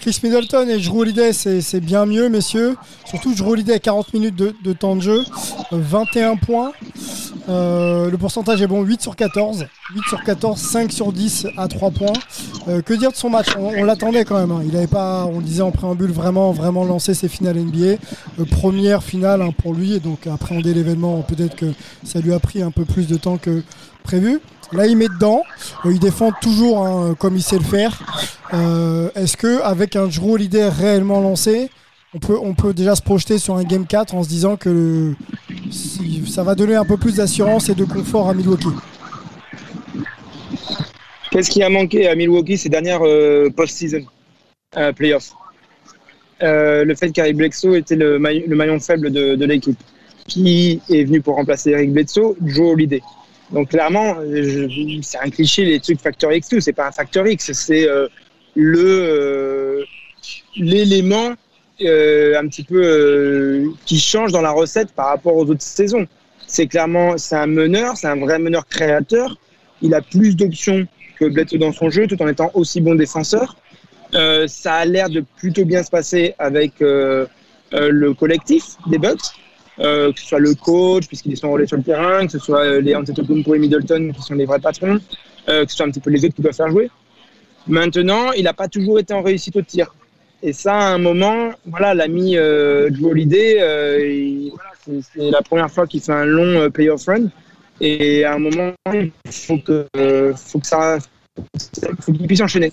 Chris 0.00 0.20
Middleton 0.22 0.68
et 0.68 0.78
Drew 0.78 1.00
Holiday, 1.00 1.32
c'est 1.32 1.80
bien 1.80 2.06
mieux, 2.06 2.28
messieurs. 2.28 2.76
Surtout 3.04 3.34
Drew 3.34 3.50
Holiday 3.52 3.74
à 3.74 3.78
40 3.78 4.14
minutes 4.14 4.36
de, 4.36 4.54
de 4.62 4.72
temps 4.72 4.94
de 4.96 5.00
jeu, 5.00 5.24
euh, 5.72 5.76
21 5.80 6.36
points. 6.36 6.72
Euh, 7.48 8.10
le 8.10 8.16
pourcentage 8.18 8.62
est 8.62 8.66
bon, 8.66 8.82
8 8.82 9.00
sur 9.02 9.16
14. 9.16 9.66
8 9.94 10.02
sur 10.08 10.22
14, 10.22 10.60
5 10.60 10.92
sur 10.92 11.12
10 11.12 11.48
à 11.56 11.66
3 11.66 11.90
points. 11.90 12.12
Euh, 12.68 12.80
que 12.80 12.94
dire 12.94 13.10
de 13.10 13.16
son 13.16 13.28
match? 13.28 13.48
On, 13.58 13.68
on 13.80 13.84
l'attendait 13.84 14.24
quand 14.24 14.38
même. 14.38 14.52
hein. 14.52 14.62
Il 14.66 14.76
avait 14.76 14.86
pas, 14.86 15.24
on 15.26 15.38
le 15.38 15.44
disait 15.44 15.62
en 15.62 15.72
préambule, 15.72 16.10
vraiment, 16.12 16.52
vraiment 16.52 16.84
lancé 16.84 17.14
ses 17.14 17.28
finales 17.28 17.56
NBA. 17.58 17.78
Euh, 18.38 18.44
première 18.50 19.02
finale 19.02 19.42
hein, 19.42 19.50
pour 19.56 19.74
lui, 19.74 19.94
et 19.94 20.00
donc 20.00 20.26
appréhender 20.26 20.74
l'événement, 20.74 21.20
peut-être 21.22 21.56
que 21.56 21.72
ça 22.04 22.20
lui 22.20 22.32
a 22.32 22.38
pris 22.38 22.62
un 22.62 22.70
peu 22.70 22.84
plus 22.84 23.08
de 23.08 23.16
temps 23.16 23.36
que 23.38 23.62
prévu. 24.04 24.38
Là, 24.72 24.86
il 24.86 24.96
met 24.96 25.08
dedans. 25.08 25.42
Euh, 25.84 25.92
il 25.92 25.98
défend 25.98 26.30
toujours 26.32 26.86
hein, 26.86 27.14
comme 27.18 27.36
il 27.36 27.42
sait 27.42 27.58
le 27.58 27.64
faire. 27.64 27.98
Euh, 28.52 29.10
Est-ce 29.14 29.36
que 29.36 29.62
avec 29.62 29.96
un 29.96 30.06
Drew 30.06 30.32
Holiday 30.32 30.68
réellement 30.68 31.20
lancé, 31.20 31.70
on 32.14 32.54
peut, 32.54 32.72
déjà 32.72 32.94
se 32.94 33.02
projeter 33.02 33.38
sur 33.38 33.56
un 33.56 33.64
Game 33.64 33.86
4 33.86 34.14
en 34.14 34.22
se 34.22 34.28
disant 34.28 34.56
que 34.56 35.12
ça 36.26 36.42
va 36.42 36.54
donner 36.54 36.74
un 36.74 36.84
peu 36.84 36.96
plus 36.96 37.16
d'assurance 37.16 37.68
et 37.68 37.74
de 37.74 37.84
confort 37.84 38.28
à 38.28 38.34
Milwaukee? 38.34 38.68
Qu'est-ce 41.30 41.50
qui 41.50 41.62
a 41.62 41.68
manqué 41.68 42.08
à 42.08 42.14
Milwaukee 42.14 42.56
ces 42.56 42.70
dernières 42.70 43.02
euh, 43.04 43.50
post-season 43.50 44.04
playoffs? 44.96 45.32
Le 46.40 46.94
fait 46.94 47.10
qu'Eric 47.10 47.36
Bledsoe 47.36 47.76
était 47.76 47.96
le, 47.96 48.18
maillon 48.18 48.80
faible 48.80 49.10
de, 49.10 49.34
de 49.34 49.44
l'équipe. 49.44 49.78
Qui 50.26 50.80
est 50.90 51.04
venu 51.04 51.20
pour 51.22 51.36
remplacer 51.36 51.70
Eric 51.70 51.92
Bledsoe? 51.92 52.36
Joe 52.44 52.72
Holiday. 52.72 53.02
Donc 53.52 53.70
clairement, 53.70 54.16
c'est 55.02 55.18
un 55.18 55.30
cliché 55.30 55.64
les 55.64 55.80
trucs 55.80 56.00
Factor 56.00 56.32
X 56.32 56.48
tout, 56.48 56.60
c'est 56.60 56.72
pas 56.72 56.88
un 56.88 56.92
Factor 56.92 57.26
X, 57.26 57.52
c'est 57.52 57.88
euh, 57.88 58.08
le 58.54 58.80
euh, 58.80 59.84
l'élément 60.56 61.32
euh, 61.80 62.38
un 62.38 62.46
petit 62.48 62.64
peu 62.64 63.72
qui 63.86 63.98
change 63.98 64.32
dans 64.32 64.42
la 64.42 64.50
recette 64.50 64.92
par 64.92 65.06
rapport 65.08 65.34
aux 65.34 65.46
autres 65.46 65.62
saisons. 65.62 66.06
C'est 66.46 66.66
clairement 66.66 67.16
c'est 67.16 67.36
un 67.36 67.46
meneur, 67.46 67.96
c'est 67.96 68.08
un 68.08 68.16
vrai 68.16 68.38
meneur 68.38 68.66
créateur. 68.66 69.38
Il 69.80 69.94
a 69.94 70.02
plus 70.02 70.36
d'options 70.36 70.86
que 71.18 71.24
Bledsoe 71.24 71.58
dans 71.58 71.72
son 71.72 71.88
jeu, 71.88 72.06
tout 72.06 72.20
en 72.22 72.28
étant 72.28 72.50
aussi 72.54 72.80
bon 72.80 72.96
défenseur. 72.96 73.56
Ça 74.12 74.74
a 74.74 74.84
l'air 74.84 75.08
de 75.08 75.24
plutôt 75.38 75.64
bien 75.64 75.82
se 75.82 75.90
passer 75.90 76.34
avec 76.38 76.72
le 76.80 77.28
collectif 78.14 78.64
des 78.86 78.98
Bucks, 78.98 79.32
euh, 79.80 80.12
que 80.12 80.20
ce 80.20 80.26
soit 80.26 80.40
le 80.40 80.54
coach, 80.54 81.06
puisqu'ils 81.06 81.36
sont 81.36 81.50
relais 81.50 81.66
sur 81.66 81.76
le 81.76 81.82
terrain, 81.82 82.26
que 82.26 82.32
ce 82.32 82.38
soit 82.38 82.64
euh, 82.64 82.80
les 82.80 82.94
Antetokounmpo 82.96 83.54
et 83.54 83.58
Middleton, 83.58 84.12
qui 84.14 84.22
sont 84.22 84.34
les 84.34 84.44
vrais 84.44 84.58
patrons, 84.58 84.98
euh, 85.48 85.64
que 85.64 85.70
ce 85.70 85.76
soit 85.76 85.86
un 85.86 85.90
petit 85.90 86.00
peu 86.00 86.10
les 86.10 86.24
autres 86.24 86.34
qui 86.34 86.42
doivent 86.42 86.54
faire 86.54 86.70
jouer. 86.70 86.90
Maintenant, 87.66 88.32
il 88.32 88.44
n'a 88.44 88.54
pas 88.54 88.68
toujours 88.68 88.98
été 88.98 89.14
en 89.14 89.22
réussite 89.22 89.56
au 89.56 89.62
tir. 89.62 89.94
Et 90.42 90.52
ça, 90.52 90.74
à 90.74 90.94
un 90.94 90.98
moment, 90.98 91.50
voilà, 91.66 91.94
l'ami 91.94 92.36
euh, 92.36 92.90
Drew 92.90 93.10
Holiday, 93.10 93.56
euh, 93.60 94.48
c'est 94.86 95.30
la 95.30 95.42
première 95.42 95.70
fois 95.70 95.86
qu'il 95.86 96.00
fait 96.00 96.12
un 96.12 96.24
long 96.24 96.70
playoff 96.70 97.06
run. 97.06 97.28
Et 97.80 98.24
à 98.24 98.34
un 98.34 98.38
moment, 98.38 98.72
il 98.92 99.12
faut 99.30 99.58
que, 99.58 99.86
faut 100.34 100.58
que 100.58 100.66
ça, 100.66 100.98
faut 102.00 102.12
qu'il 102.12 102.26
puisse 102.26 102.40
enchaîner. 102.40 102.72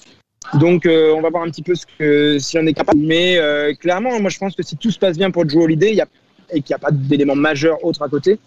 Donc, 0.60 0.88
on 0.88 1.22
va 1.22 1.30
voir 1.30 1.44
un 1.44 1.50
petit 1.50 1.64
peu 1.64 1.76
ce 1.76 1.86
que, 2.00 2.40
si 2.40 2.58
on 2.58 2.66
est 2.66 2.74
capable. 2.74 3.02
Mais 3.02 3.40
clairement, 3.80 4.20
moi, 4.20 4.30
je 4.30 4.38
pense 4.40 4.56
que 4.56 4.64
si 4.64 4.78
tout 4.78 4.92
se 4.92 4.98
passe 4.98 5.18
bien 5.18 5.30
pour 5.30 5.46
Drew 5.46 5.64
Holiday, 5.64 5.90
il 5.90 5.98
y 5.98 6.02
a, 6.02 6.08
et 6.52 6.62
qu'il 6.62 6.74
n'y 6.74 6.76
a 6.76 6.80
pas 6.80 6.92
d'éléments 6.92 7.36
majeurs 7.36 7.84
autres 7.84 8.02
à 8.02 8.10
côté 8.10 8.40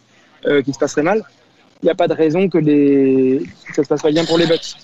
euh, 0.46 0.62
qui 0.62 0.72
se 0.72 0.78
passerait 0.78 1.02
mal, 1.02 1.22
il 1.82 1.86
n'y 1.86 1.90
a 1.90 1.94
pas 1.94 2.08
de 2.08 2.14
raison 2.14 2.48
que, 2.48 2.58
les, 2.58 3.42
que 3.66 3.74
ça 3.74 3.84
se 3.84 3.88
passe 3.88 4.02
pas 4.02 4.10
bien 4.10 4.24
pour 4.24 4.38
les 4.38 4.46
Bucks. 4.46 4.76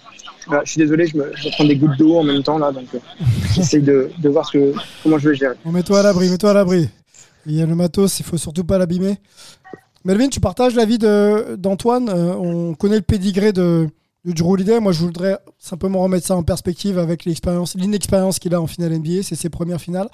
Voilà, 0.47 0.63
je 0.65 0.73
suis 0.73 0.79
désolé, 0.79 1.07
je 1.07 1.17
me, 1.17 1.33
je 1.35 1.49
prends 1.51 1.65
des 1.65 1.77
gouttes 1.77 1.97
d'eau 1.97 2.19
en 2.19 2.23
même 2.23 2.43
temps 2.43 2.59
là, 2.59 2.71
donc 2.71 2.87
euh, 2.95 2.99
j'essaye 3.55 3.83
de, 3.83 4.11
de 4.19 4.29
voir 4.29 4.47
ce 4.47 4.59
que, 4.59 4.75
comment 5.03 5.19
je 5.19 5.31
vais 5.31 5.35
gérer. 5.35 5.55
Bon, 5.65 5.73
Mets-toi 5.73 6.01
à 6.01 6.03
l'abri, 6.03 6.29
mets-toi 6.29 6.51
à 6.51 6.55
l'abri. 6.55 6.89
Il 7.47 7.55
y 7.55 7.63
a 7.63 7.67
le 7.67 7.75
matos, 7.75 8.21
il 8.21 8.25
faut 8.25 8.39
surtout 8.39 8.65
pas 8.65 8.79
l'abîmer. 8.79 9.19
Melvin, 10.05 10.29
tu 10.29 10.41
partages 10.41 10.75
l'avis 10.75 10.99
d'Antoine. 10.99 12.09
Euh, 12.11 12.35
on 12.35 12.75
connaît 12.75 12.97
le 12.97 13.03
pédigré 13.03 13.53
de, 13.53 13.89
de 14.25 14.33
Drew 14.33 14.53
Holiday. 14.53 14.81
Moi, 14.81 14.93
je 14.93 15.01
voudrais 15.01 15.39
simplement 15.59 16.03
remettre 16.03 16.27
ça 16.27 16.37
en 16.37 16.43
perspective 16.43 16.99
avec 16.99 17.25
l'expérience, 17.25 17.75
l'inexpérience 17.75 18.39
qu'il 18.39 18.55
a 18.55 18.61
en 18.61 18.67
finale 18.67 18.99
NBA. 18.99 19.23
C'est 19.23 19.35
ses 19.35 19.49
premières 19.49 19.81
finales. 19.81 20.09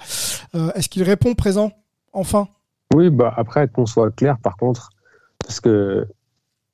Euh, 0.55 0.71
est-ce 0.75 0.87
qu'il 0.87 1.03
répond 1.03 1.33
présent 1.33 1.71
enfin? 2.13 2.47
Oui, 2.93 3.09
bah 3.09 3.33
après 3.35 3.67
qu'on 3.67 3.85
soit 3.85 4.11
clair, 4.11 4.37
par 4.39 4.57
contre, 4.57 4.89
parce 5.39 5.59
que 5.59 6.07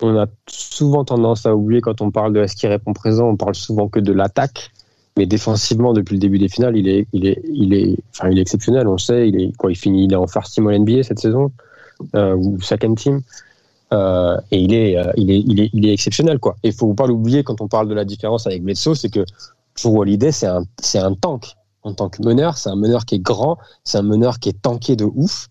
on 0.02 0.16
a 0.18 0.28
souvent 0.48 1.04
tendance 1.06 1.46
à 1.46 1.56
oublier 1.56 1.82
quand 1.82 2.02
on 2.02 2.12
parle 2.12 2.34
de 2.34 2.42
est-ce 2.42 2.56
qu'il 2.56 2.70
répond 2.70 2.94
présent, 2.94 3.30
on 3.30 3.36
parle 3.36 3.56
souvent 3.56 3.88
que 3.88 4.00
de 4.00 4.14
l'attaque. 4.14 4.72
Mais 5.18 5.26
défensivement, 5.26 5.94
depuis 5.94 6.14
le 6.14 6.20
début 6.20 6.38
des 6.38 6.48
finales, 6.48 6.78
il 6.78 6.88
est, 6.88 7.08
il 7.12 7.26
est, 7.26 7.42
il 7.52 7.74
est, 7.74 7.98
enfin, 8.12 8.30
il 8.30 8.38
est 8.38 8.42
exceptionnel. 8.42 8.88
On 8.88 9.00
sait. 9.00 9.28
Il 9.28 9.42
est 9.42 9.58
quoi 9.58 9.72
Il 9.72 9.76
finit, 9.76 10.06
il 10.06 10.14
est 10.14 10.16
en 10.16 10.28
first 10.28 10.54
team 10.54 10.70
NBA 10.70 11.02
cette 11.02 11.18
saison 11.18 11.52
euh, 12.16 12.36
ou 12.36 12.62
second 12.62 12.94
team. 12.94 13.22
Euh, 13.94 14.38
et 14.52 14.60
il 14.60 14.74
est, 14.74 14.98
euh, 14.98 15.12
il 15.16 15.32
est, 15.32 15.40
il 15.40 15.60
est, 15.60 15.70
il 15.74 15.88
est 15.88 15.94
exceptionnel 15.94 16.40
quoi. 16.40 16.56
Et 16.64 16.72
faut 16.72 16.94
pas 16.94 17.08
l'oublier 17.08 17.44
quand 17.44 17.62
on 17.62 17.68
parle 17.68 17.88
de 17.88 17.94
la 17.94 18.06
différence 18.06 18.46
avec 18.46 18.62
Bledsoe, 18.64 18.96
c'est 18.96 19.10
que 19.10 19.26
Drew 19.82 19.98
Holiday 19.98 20.32
c'est 20.32 20.48
un, 20.48 20.64
c'est 20.80 21.00
un 21.00 21.14
tank 21.14 21.56
en 21.84 21.94
tant 21.94 22.10
que 22.10 22.22
meneur. 22.22 22.58
C'est 22.58 22.70
un 22.70 22.76
meneur 22.76 23.06
qui 23.06 23.16
est 23.16 23.20
grand, 23.20 23.58
c'est 23.84 23.98
un 23.98 24.04
meneur 24.04 24.40
qui 24.40 24.50
est 24.50 24.62
tanké 24.62 24.96
de 24.96 25.06
ouf. 25.06 25.48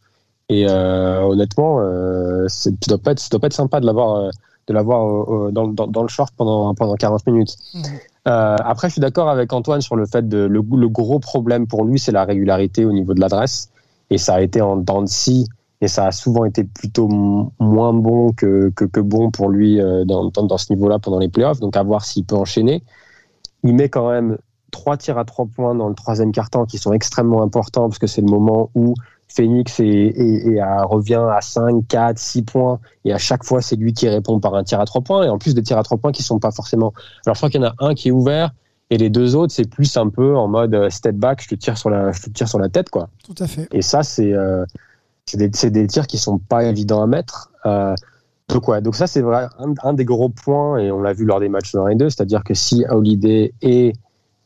Et 0.48 0.66
euh, 0.68 1.22
honnêtement, 1.22 1.80
euh, 1.80 2.46
ça 2.48 2.70
doit 2.88 2.98
pas 2.98 3.12
être, 3.12 3.20
ça 3.20 3.28
doit 3.30 3.40
pas 3.40 3.48
être 3.48 3.52
sympa 3.52 3.80
de 3.80 3.86
l'avoir, 3.86 4.16
euh, 4.16 4.30
de 4.68 4.74
l'avoir 4.74 5.52
dans, 5.52 5.68
dans, 5.68 5.86
dans, 5.86 6.02
le 6.02 6.08
short 6.08 6.32
pendant 6.36 6.74
pendant 6.74 6.94
40 6.94 7.26
minutes. 7.26 7.56
Mmh. 7.74 7.80
après, 8.24 8.88
je 8.88 8.92
suis 8.92 9.00
d'accord 9.00 9.28
avec 9.28 9.52
Antoine 9.52 9.80
sur 9.80 9.96
le 9.96 10.06
fait 10.06 10.28
de 10.28 10.38
le, 10.38 10.60
le 10.60 10.88
gros 10.88 11.18
problème 11.18 11.66
pour 11.66 11.84
lui, 11.84 11.98
c'est 11.98 12.12
la 12.12 12.24
régularité 12.24 12.84
au 12.84 12.92
niveau 12.92 13.14
de 13.14 13.20
l'adresse. 13.20 13.70
Et 14.10 14.18
ça 14.18 14.34
a 14.34 14.40
été 14.40 14.60
en 14.60 14.76
dents 14.76 15.02
de 15.02 15.08
scie 15.08 15.46
et 15.80 15.88
ça 15.88 16.06
a 16.06 16.12
souvent 16.12 16.44
été 16.44 16.64
plutôt 16.64 17.08
moins 17.08 17.92
bon 17.92 18.32
que, 18.32 18.70
que, 18.74 18.84
que 18.84 19.00
bon 19.00 19.30
pour 19.30 19.50
lui 19.50 19.80
euh, 19.80 20.04
dans, 20.04 20.30
dans, 20.30 20.44
dans, 20.44 20.58
ce 20.58 20.72
niveau-là 20.72 20.98
pendant 20.98 21.18
les 21.18 21.28
playoffs. 21.28 21.60
Donc 21.60 21.76
à 21.76 21.82
voir 21.82 22.04
s'il 22.04 22.24
peut 22.24 22.36
enchaîner. 22.36 22.82
Il 23.62 23.74
met 23.74 23.88
quand 23.88 24.10
même 24.10 24.38
trois 24.70 24.96
tirs 24.96 25.18
à 25.18 25.24
trois 25.24 25.46
points 25.46 25.74
dans 25.74 25.88
le 25.88 25.94
troisième 25.94 26.32
quart-temps 26.32 26.64
qui 26.64 26.78
sont 26.78 26.92
extrêmement 26.92 27.42
importants 27.42 27.88
parce 27.88 27.98
que 27.98 28.06
c'est 28.06 28.22
le 28.22 28.28
moment 28.28 28.70
où 28.74 28.94
Phoenix 29.28 29.80
est, 29.80 29.84
est, 29.84 30.46
est 30.48 30.60
à, 30.60 30.84
revient 30.84 31.24
à 31.30 31.40
5, 31.40 31.86
4, 31.88 32.18
6 32.18 32.42
points 32.42 32.80
et 33.04 33.12
à 33.12 33.18
chaque 33.18 33.44
fois 33.44 33.60
c'est 33.60 33.76
lui 33.76 33.92
qui 33.92 34.08
répond 34.08 34.40
par 34.40 34.54
un 34.54 34.64
tir 34.64 34.80
à 34.80 34.84
trois 34.84 35.02
points 35.02 35.24
et 35.24 35.28
en 35.28 35.38
plus 35.38 35.54
des 35.54 35.62
tirs 35.62 35.78
à 35.78 35.82
trois 35.82 35.98
points 35.98 36.12
qui 36.12 36.22
sont 36.22 36.38
pas 36.38 36.52
forcément. 36.52 36.92
Alors 37.24 37.34
je 37.34 37.40
crois 37.40 37.50
qu'il 37.50 37.60
y 37.60 37.64
en 37.64 37.68
a 37.68 37.74
un 37.80 37.94
qui 37.94 38.08
est 38.08 38.12
ouvert 38.12 38.52
et 38.90 38.98
les 38.98 39.10
deux 39.10 39.34
autres 39.34 39.52
c'est 39.52 39.68
plus 39.68 39.96
un 39.96 40.08
peu 40.08 40.36
en 40.36 40.48
mode 40.48 40.74
euh, 40.74 40.90
step 40.90 41.16
back, 41.16 41.42
je 41.42 41.48
te 41.48 41.54
tire 41.56 41.76
sur 41.76 41.90
la, 41.90 42.12
je 42.12 42.22
te 42.22 42.30
tire 42.30 42.48
sur 42.48 42.58
la 42.58 42.68
tête 42.68 42.88
quoi. 42.88 43.08
Tout 43.24 43.34
à 43.38 43.46
fait. 43.46 43.68
Et 43.72 43.82
ça 43.82 44.02
c'est 44.02 44.32
euh, 44.32 44.64
des, 45.34 45.48
des, 45.48 45.86
tirs 45.86 46.06
qui 46.06 46.18
sont 46.18 46.38
pas 46.38 46.64
évidents 46.64 47.02
à 47.02 47.06
mettre. 47.06 47.50
Euh, 47.66 47.94
donc 48.48 48.68
ouais, 48.68 48.80
donc 48.80 48.94
ça 48.94 49.08
c'est 49.08 49.22
un, 49.22 49.48
un, 49.82 49.92
des 49.92 50.04
gros 50.04 50.28
points 50.28 50.78
et 50.78 50.92
on 50.92 51.00
l'a 51.00 51.12
vu 51.12 51.24
lors 51.24 51.40
des 51.40 51.48
matchs 51.48 51.74
1 51.74 51.88
et 51.88 51.94
2, 51.96 52.10
c'est-à-dire 52.10 52.44
que 52.44 52.54
si 52.54 52.84
Holiday 52.88 53.52
et 53.60 53.92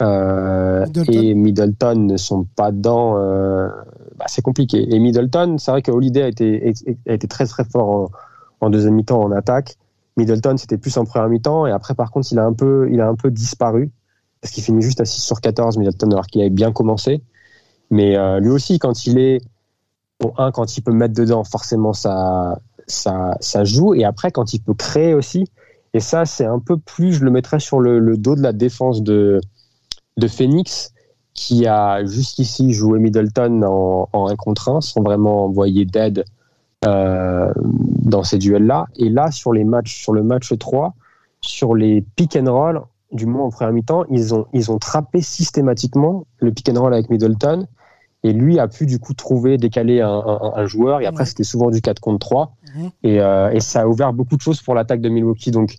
euh, 0.01 0.85
Middleton. 0.87 1.13
et 1.13 1.35
Middleton 1.35 1.95
ne 1.97 2.17
sont 2.17 2.45
pas 2.57 2.73
dedans, 2.73 3.17
euh, 3.17 3.69
bah, 4.17 4.27
c'est 4.29 4.43
compliqué. 4.43 4.95
Et 4.95 4.99
Middleton, 4.99 5.57
c'est 5.59 5.71
vrai 5.71 5.83
que 5.83 5.91
Holiday 5.91 6.23
a 6.23 6.29
été, 6.29 6.73
a 7.09 7.13
été 7.13 7.29
très 7.29 7.47
très 7.47 7.65
fort 7.65 7.89
en, 7.89 8.67
en 8.67 8.71
deuxième 8.71 8.95
mi-temps 8.95 9.23
en 9.23 9.33
attaque. 9.33 9.77
Middleton 10.17 10.57
c'était 10.57 10.77
plus 10.77 10.97
en 10.97 11.05
première 11.05 11.29
mi-temps 11.29 11.67
et 11.67 11.71
après 11.71 11.95
par 11.95 12.11
contre 12.11 12.29
il 12.31 12.39
a 12.39 12.45
un 12.45 12.53
peu, 12.53 12.89
il 12.91 13.01
a 13.01 13.09
un 13.09 13.15
peu 13.15 13.31
disparu 13.31 13.91
parce 14.41 14.53
qu'il 14.53 14.63
finit 14.63 14.83
juste 14.83 15.01
à 15.01 15.05
6 15.05 15.23
sur 15.23 15.41
14 15.41 15.79
Middleton 15.79 16.11
alors 16.11 16.27
qu'il 16.27 16.41
avait 16.41 16.51
bien 16.51 16.73
commencé. 16.73 17.23
Mais 17.91 18.17
euh, 18.17 18.41
lui 18.41 18.51
aussi 18.51 18.79
quand 18.79 19.07
il 19.07 19.19
est 19.19 19.41
Bon, 20.21 20.35
un, 20.37 20.53
quand 20.53 20.77
il 20.77 20.83
peut 20.83 20.93
mettre 20.93 21.15
dedans, 21.15 21.45
forcément, 21.45 21.95
ça, 21.95 22.61
ça, 22.87 23.37
ça 23.41 23.65
joue. 23.65 23.95
Et 23.95 24.05
après, 24.05 24.31
quand 24.31 24.53
il 24.53 24.61
peut 24.61 24.75
créer 24.75 25.15
aussi. 25.15 25.47
Et 25.95 26.01
ça, 26.01 26.25
c'est 26.25 26.45
un 26.45 26.59
peu 26.61 26.77
plus, 26.77 27.15
je 27.15 27.25
le 27.25 27.31
mettrais 27.31 27.59
sur 27.59 27.81
le, 27.81 27.99
le, 27.99 28.17
dos 28.17 28.37
de 28.37 28.43
la 28.43 28.53
défense 28.53 29.03
de, 29.03 29.41
de 30.17 30.29
Phoenix, 30.29 30.93
qui 31.35 31.67
a 31.67 32.05
jusqu'ici 32.05 32.73
joué 32.73 32.99
Middleton 32.99 33.63
en, 33.63 34.09
en 34.13 34.29
1 34.29 34.37
contre 34.37 34.69
1, 34.69 34.81
sans 34.81 35.03
vraiment 35.03 35.45
envoyer 35.45 35.85
d'aide 35.85 36.25
euh, 36.87 37.53
dans 37.57 38.23
ces 38.23 38.39
duels-là. 38.39 38.87
Et 38.97 39.09
là, 39.09 39.31
sur 39.31 39.53
les 39.53 39.65
matchs, 39.65 40.03
sur 40.03 40.13
le 40.13 40.23
match 40.23 40.57
3, 40.59 40.95
sur 41.41 41.75
les 41.75 42.05
pick 42.17 42.37
and 42.37 42.53
roll, 42.53 42.83
du 43.13 43.27
moins 43.27 43.45
en 43.45 43.51
première 43.51 43.73
mi-temps, 43.73 44.05
ils 44.11 44.35
ont, 44.35 44.47
ils 44.53 44.71
ont 44.71 44.79
trappé 44.79 45.21
systématiquement 45.21 46.27
le 46.39 46.53
pick 46.53 46.69
and 46.69 46.81
roll 46.81 46.95
avec 46.95 47.11
Middleton 47.11 47.67
et 48.23 48.33
lui 48.33 48.59
a 48.59 48.69
pu 48.69 48.87
du 48.87 48.99
coup 48.99 49.15
trouver, 49.15 49.57
décaler 49.57 50.01
un, 50.01 50.09
un, 50.11 50.53
un 50.55 50.67
joueur. 50.67 51.01
Et 51.01 51.07
après, 51.07 51.25
c'était 51.25 51.45
souvent 51.45 51.71
du 51.71 51.81
4 51.81 52.01
contre 52.01 52.19
3. 52.19 52.55
Mmh. 52.75 52.87
Et, 53.03 53.21
euh, 53.21 53.51
et, 53.51 53.61
ça 53.61 53.83
a 53.83 53.87
ouvert 53.87 54.13
beaucoup 54.13 54.37
de 54.37 54.43
choses 54.43 54.61
pour 54.61 54.75
l'attaque 54.75 55.01
de 55.01 55.09
Milwaukee. 55.09 55.51
Donc, 55.51 55.77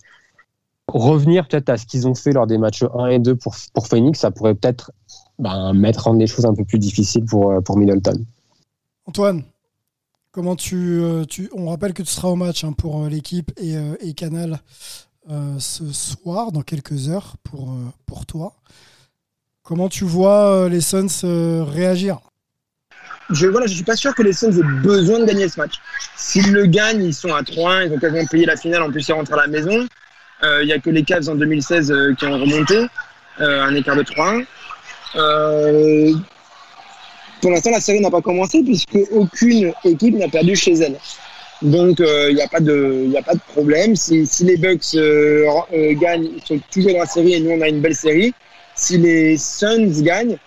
revenir 0.93 1.47
peut-être 1.47 1.69
à 1.69 1.77
ce 1.77 1.85
qu'ils 1.85 2.07
ont 2.07 2.15
fait 2.15 2.31
lors 2.31 2.47
des 2.47 2.57
matchs 2.57 2.83
1 2.83 3.07
et 3.07 3.19
2 3.19 3.35
pour, 3.35 3.55
pour 3.73 3.87
Phoenix, 3.87 4.19
ça 4.19 4.31
pourrait 4.31 4.55
peut-être 4.55 4.91
ben, 5.39 5.73
mettre 5.73 6.07
en 6.07 6.13
des 6.13 6.27
choses 6.27 6.45
un 6.45 6.53
peu 6.53 6.63
plus 6.65 6.79
difficiles 6.79 7.25
pour, 7.25 7.51
euh, 7.51 7.61
pour 7.61 7.77
Middleton. 7.77 8.25
Antoine, 9.05 9.43
comment 10.31 10.55
tu, 10.55 10.75
euh, 10.75 11.25
tu, 11.25 11.49
On 11.53 11.69
rappelle 11.69 11.93
que 11.93 12.03
tu 12.03 12.11
seras 12.11 12.29
au 12.29 12.35
match 12.35 12.63
hein, 12.63 12.73
pour 12.73 13.05
l'équipe 13.07 13.51
et, 13.57 13.75
et, 13.99 14.13
Canal 14.13 14.59
ce 15.59 15.93
soir, 15.93 16.51
dans 16.51 16.61
quelques 16.61 17.07
heures, 17.07 17.35
pour, 17.43 17.73
pour 18.05 18.25
toi. 18.25 18.53
Comment 19.63 19.87
tu 19.87 20.03
vois 20.03 20.67
les 20.67 20.81
Suns 20.81 21.21
réagir? 21.23 22.19
Je 23.31 23.47
voilà, 23.47 23.67
je 23.67 23.73
suis 23.73 23.83
pas 23.83 23.95
sûr 23.95 24.13
que 24.13 24.23
les 24.23 24.33
Suns 24.33 24.51
aient 24.51 24.81
besoin 24.83 25.19
de 25.19 25.25
gagner 25.25 25.47
ce 25.47 25.59
match. 25.59 25.75
S'ils 26.17 26.51
le 26.51 26.65
gagnent, 26.65 27.03
ils 27.03 27.13
sont 27.13 27.33
à 27.33 27.41
3-1, 27.41 27.87
ils 27.87 27.93
ont 27.93 27.99
quasiment 27.99 28.25
payé 28.25 28.45
la 28.45 28.57
finale, 28.57 28.83
en 28.83 28.91
plus 28.91 29.07
ils 29.07 29.13
rentrent 29.13 29.33
à 29.33 29.37
la 29.37 29.47
maison. 29.47 29.87
Il 30.43 30.47
euh, 30.47 30.65
n'y 30.65 30.73
a 30.73 30.79
que 30.79 30.89
les 30.89 31.03
Cavs 31.03 31.29
en 31.29 31.35
2016 31.35 31.91
euh, 31.91 32.15
qui 32.15 32.25
ont 32.25 32.39
remonté, 32.39 32.75
euh, 33.39 33.63
un 33.63 33.75
écart 33.75 33.95
de 33.95 34.03
3-1. 34.03 34.45
pour 37.41 37.51
l'instant, 37.51 37.71
la 37.71 37.81
série 37.81 38.01
n'a 38.01 38.11
pas 38.11 38.21
commencé 38.21 38.63
puisque 38.63 38.97
aucune 39.11 39.73
équipe 39.83 40.15
n'a 40.15 40.29
perdu 40.29 40.55
chez 40.55 40.73
elle. 40.73 40.97
Donc 41.61 41.99
il 41.99 42.35
n'y 42.35 42.41
a, 42.41 42.45
a 42.45 42.47
pas 42.47 42.59
de 42.59 43.41
problème. 43.53 43.95
Si, 43.95 44.25
les 44.41 44.57
Bucks 44.57 44.95
gagnent, 45.99 46.29
ils 46.35 46.43
sont 46.43 46.59
toujours 46.71 46.93
dans 46.93 46.99
la 46.99 47.05
série 47.05 47.33
et 47.35 47.39
nous 47.39 47.51
on 47.51 47.61
a 47.61 47.67
une 47.67 47.81
belle 47.81 47.95
série. 47.95 48.33
Si 48.75 48.97
les 48.97 49.37
Suns 49.37 50.01
gagnent, 50.01 50.37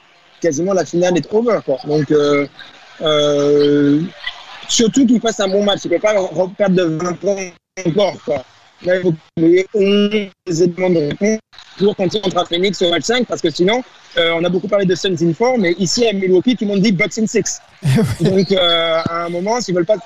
quasiment 0.45 0.75
la 0.75 0.85
finale 0.85 1.17
est 1.17 1.33
over. 1.33 1.61
Quoi. 1.65 1.79
Donc, 1.85 2.11
euh, 2.11 2.47
euh, 3.01 4.03
surtout 4.69 5.07
qu'il 5.07 5.21
fasse 5.21 5.41
un 5.41 5.49
bon 5.49 5.65
match. 5.65 5.81
Il 5.85 5.91
ne 5.91 5.97
peut 5.97 6.03
pas 6.03 6.15
perdre 6.57 6.77
de 6.77 6.83
20 6.83 7.13
points 7.15 7.51
encore. 7.87 8.17
Quoi. 8.25 8.45
Là, 8.85 8.97
il 8.97 9.03
faut 9.03 9.15
trouver 9.37 9.67
11 9.75 10.63
éléments 10.63 10.91
de 10.91 11.09
réponse 11.09 11.39
pour 11.79 11.97
continuer 11.97 12.23
contre 12.23 12.47
Phoenix 12.49 12.83
au 12.83 12.91
match 12.91 13.05
5 13.05 13.27
parce 13.27 13.41
que 13.41 13.51
sinon, 13.51 13.83
euh, 14.17 14.33
on 14.39 14.45
a 14.45 14.49
beaucoup 14.49 14.69
parlé 14.69 14.85
de 14.85 14.95
Suns 14.95 15.17
in 15.23 15.33
4, 15.33 15.59
mais 15.59 15.73
ici 15.79 16.07
à 16.07 16.13
Milwaukee, 16.13 16.57
tout 16.57 16.65
le 16.65 16.73
monde 16.73 16.83
dit 16.83 16.93
Bucks 16.93 17.19
in 17.19 17.27
6. 17.27 17.61
Donc, 18.21 18.53
euh, 18.53 19.01
à 19.05 19.25
un 19.25 19.29
moment, 19.29 19.61
s'ils 19.61 19.75
ne 19.75 19.81
veulent, 19.81 19.87
pas, 19.87 19.97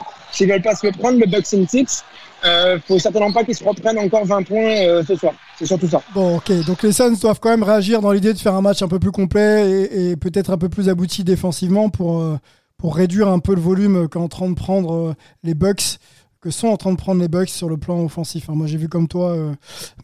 veulent 0.40 0.62
pas 0.62 0.74
se 0.74 0.86
prendre 0.88 1.18
le 1.18 1.26
Bucks 1.26 1.52
in 1.52 1.66
6, 1.66 2.04
euh, 2.44 2.78
faut 2.86 2.98
certainement 2.98 3.32
pas 3.32 3.44
qu'ils 3.44 3.56
se 3.56 3.64
reprennent 3.64 3.98
encore 3.98 4.24
20 4.24 4.42
points 4.44 4.76
euh, 4.86 5.02
ce 5.04 5.16
soir. 5.16 5.32
C'est 5.58 5.66
surtout 5.66 5.88
ça. 5.88 6.00
Bon, 6.14 6.36
ok. 6.36 6.52
Donc 6.66 6.82
les 6.82 6.92
Suns 6.92 7.16
doivent 7.20 7.40
quand 7.40 7.50
même 7.50 7.64
réagir 7.64 8.00
dans 8.00 8.12
l'idée 8.12 8.32
de 8.32 8.38
faire 8.38 8.54
un 8.54 8.62
match 8.62 8.80
un 8.82 8.88
peu 8.88 8.98
plus 8.98 9.10
complet 9.10 9.70
et, 9.70 10.10
et 10.10 10.16
peut-être 10.16 10.50
un 10.50 10.58
peu 10.58 10.68
plus 10.68 10.88
abouti 10.88 11.24
défensivement 11.24 11.90
pour, 11.90 12.20
euh, 12.20 12.38
pour 12.76 12.94
réduire 12.94 13.28
un 13.28 13.40
peu 13.40 13.54
le 13.54 13.60
volume 13.60 14.08
qu'en 14.08 14.28
train 14.28 14.48
de 14.48 14.54
prendre 14.54 15.16
les 15.42 15.54
Bucks 15.54 15.98
que 16.40 16.50
sont 16.50 16.68
en 16.68 16.76
train 16.76 16.92
de 16.92 16.96
prendre 16.96 17.20
les 17.20 17.28
Bucks 17.28 17.48
sur 17.48 17.68
le 17.68 17.76
plan 17.76 18.02
offensif. 18.04 18.48
moi, 18.48 18.66
j'ai 18.66 18.76
vu 18.76 18.88
comme 18.88 19.08
toi, 19.08 19.30
euh, 19.30 19.54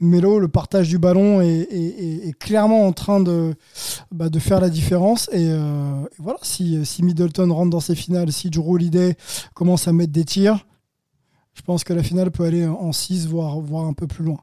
Melo, 0.01 0.40
le 0.40 0.49
partage 0.49 0.88
du 0.88 0.99
ballon 0.99 1.40
est, 1.40 2.37
clairement 2.40 2.87
en 2.87 2.92
train 2.92 3.20
de, 3.20 3.55
bah, 4.11 4.29
de 4.29 4.38
faire 4.38 4.61
la 4.61 4.68
différence. 4.68 5.29
Et, 5.33 5.49
euh, 5.49 6.03
voilà, 6.18 6.38
si, 6.42 6.85
Middleton 7.03 7.53
rentre 7.53 7.70
dans 7.70 7.81
ses 7.81 7.94
finales, 7.94 8.33
si 8.33 8.51
Drew 8.51 8.75
Holiday 8.75 9.16
commence 9.55 9.87
à 9.87 9.92
mettre 9.92 10.12
des 10.12 10.25
tirs, 10.25 10.66
je 11.55 11.62
pense 11.62 11.85
que 11.85 11.92
la 11.92 12.03
finale 12.03 12.33
peut 12.33 12.42
aller 12.42 12.66
en 12.66 12.90
6, 12.90 13.29
voire, 13.29 13.61
voire 13.61 13.85
un 13.85 13.92
peu 13.92 14.09
plus 14.09 14.25
loin. 14.25 14.38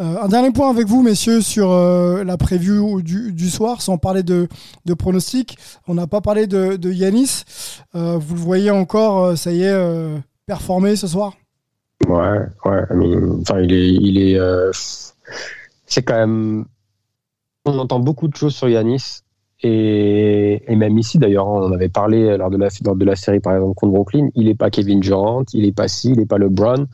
Euh, 0.00 0.20
un 0.20 0.26
dernier 0.26 0.50
point 0.50 0.68
avec 0.68 0.88
vous, 0.88 1.00
messieurs, 1.00 1.42
sur 1.42 1.72
la 1.72 2.36
preview 2.36 3.02
du, 3.02 3.50
soir, 3.50 3.82
sans 3.82 3.98
parler 3.98 4.24
de, 4.24 4.48
de 4.84 4.94
pronostics. 4.94 5.56
On 5.86 5.94
n'a 5.94 6.08
pas 6.08 6.20
parlé 6.20 6.48
de, 6.48 6.90
Yanis. 6.90 7.44
Vous 7.94 8.34
le 8.34 8.40
voyez 8.40 8.72
encore, 8.72 9.38
ça 9.38 9.52
y 9.52 9.62
est, 9.62 10.22
performer 10.50 10.96
ce 10.96 11.06
soir? 11.06 11.34
Ouais, 12.08 12.40
ouais. 12.64 12.82
I 12.90 12.94
mean, 12.96 13.40
enfin, 13.42 13.60
il 13.60 13.72
est. 13.72 13.88
Il 14.08 14.18
est 14.18 14.38
c'est 15.86 16.02
quand 16.02 16.18
même. 16.18 16.64
On 17.64 17.78
entend 17.78 18.00
beaucoup 18.00 18.26
de 18.26 18.34
choses 18.34 18.54
sur 18.54 18.68
Yanis. 18.68 19.20
Et, 19.62 20.62
et, 20.66 20.76
même 20.76 20.96
ici, 20.98 21.18
d'ailleurs, 21.18 21.46
on 21.46 21.70
avait 21.70 21.90
parlé 21.90 22.36
lors 22.38 22.50
de, 22.50 22.56
la, 22.56 22.68
lors 22.84 22.96
de 22.96 23.04
la 23.04 23.14
série, 23.14 23.40
par 23.40 23.54
exemple, 23.54 23.74
contre 23.74 23.92
Brooklyn, 23.92 24.30
il 24.34 24.46
n'est 24.46 24.54
pas 24.54 24.70
Kevin 24.70 25.00
Durant, 25.00 25.44
il 25.52 25.64
n'est 25.66 25.72
pas 25.72 25.86
si, 25.86 26.12
il 26.12 26.18
n'est 26.18 26.26
pas 26.26 26.38
LeBron. 26.38 26.86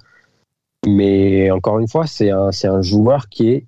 Mais 0.84 1.50
encore 1.52 1.78
une 1.78 1.86
fois, 1.86 2.06
c'est 2.06 2.30
un, 2.30 2.50
un 2.64 2.82
joueur 2.82 3.28
qui 3.28 3.50
est. 3.50 3.66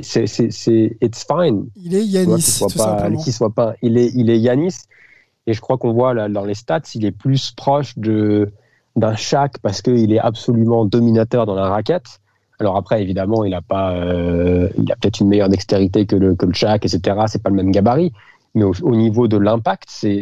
C'est, 0.00 0.26
c'est, 0.26 0.96
it's 1.00 1.26
fine. 1.26 1.66
Il 1.76 1.94
est 1.94 2.04
Yanis, 2.04 2.42
soit 2.42 2.68
tout 2.68 2.78
pas, 2.78 2.98
simplement. 2.98 3.20
soit 3.20 3.54
pas, 3.54 3.74
il 3.82 3.98
est, 3.98 4.10
il 4.14 4.30
est 4.30 4.38
Yanis. 4.38 4.76
Et 5.46 5.54
je 5.54 5.60
crois 5.60 5.76
qu'on 5.76 5.92
voit 5.92 6.14
là, 6.14 6.28
dans 6.28 6.44
les 6.44 6.54
stats, 6.54 6.88
il 6.94 7.04
est 7.04 7.12
plus 7.12 7.50
proche 7.50 7.98
de, 7.98 8.50
d'un 8.96 9.14
Shaq 9.16 9.58
parce 9.62 9.82
qu'il 9.82 10.12
est 10.12 10.18
absolument 10.18 10.84
dominateur 10.84 11.46
dans 11.46 11.54
la 11.54 11.68
raquette. 11.68 12.20
Alors 12.60 12.76
après, 12.76 13.02
évidemment, 13.02 13.44
il 13.44 13.54
a 13.54 13.62
pas, 13.62 13.92
euh, 13.94 14.68
il 14.78 14.90
a 14.92 14.96
peut-être 14.96 15.20
une 15.20 15.28
meilleure 15.28 15.48
dextérité 15.48 16.06
que 16.06 16.16
le 16.16 16.34
que 16.36 16.46
le 16.46 16.52
Shaq, 16.52 16.84
etc. 16.84 17.16
C'est 17.26 17.42
pas 17.42 17.50
le 17.50 17.56
même 17.56 17.72
gabarit, 17.72 18.12
mais 18.54 18.62
au, 18.62 18.72
au 18.82 18.94
niveau 18.94 19.26
de 19.26 19.36
l'impact, 19.36 19.88
c'est 19.88 20.20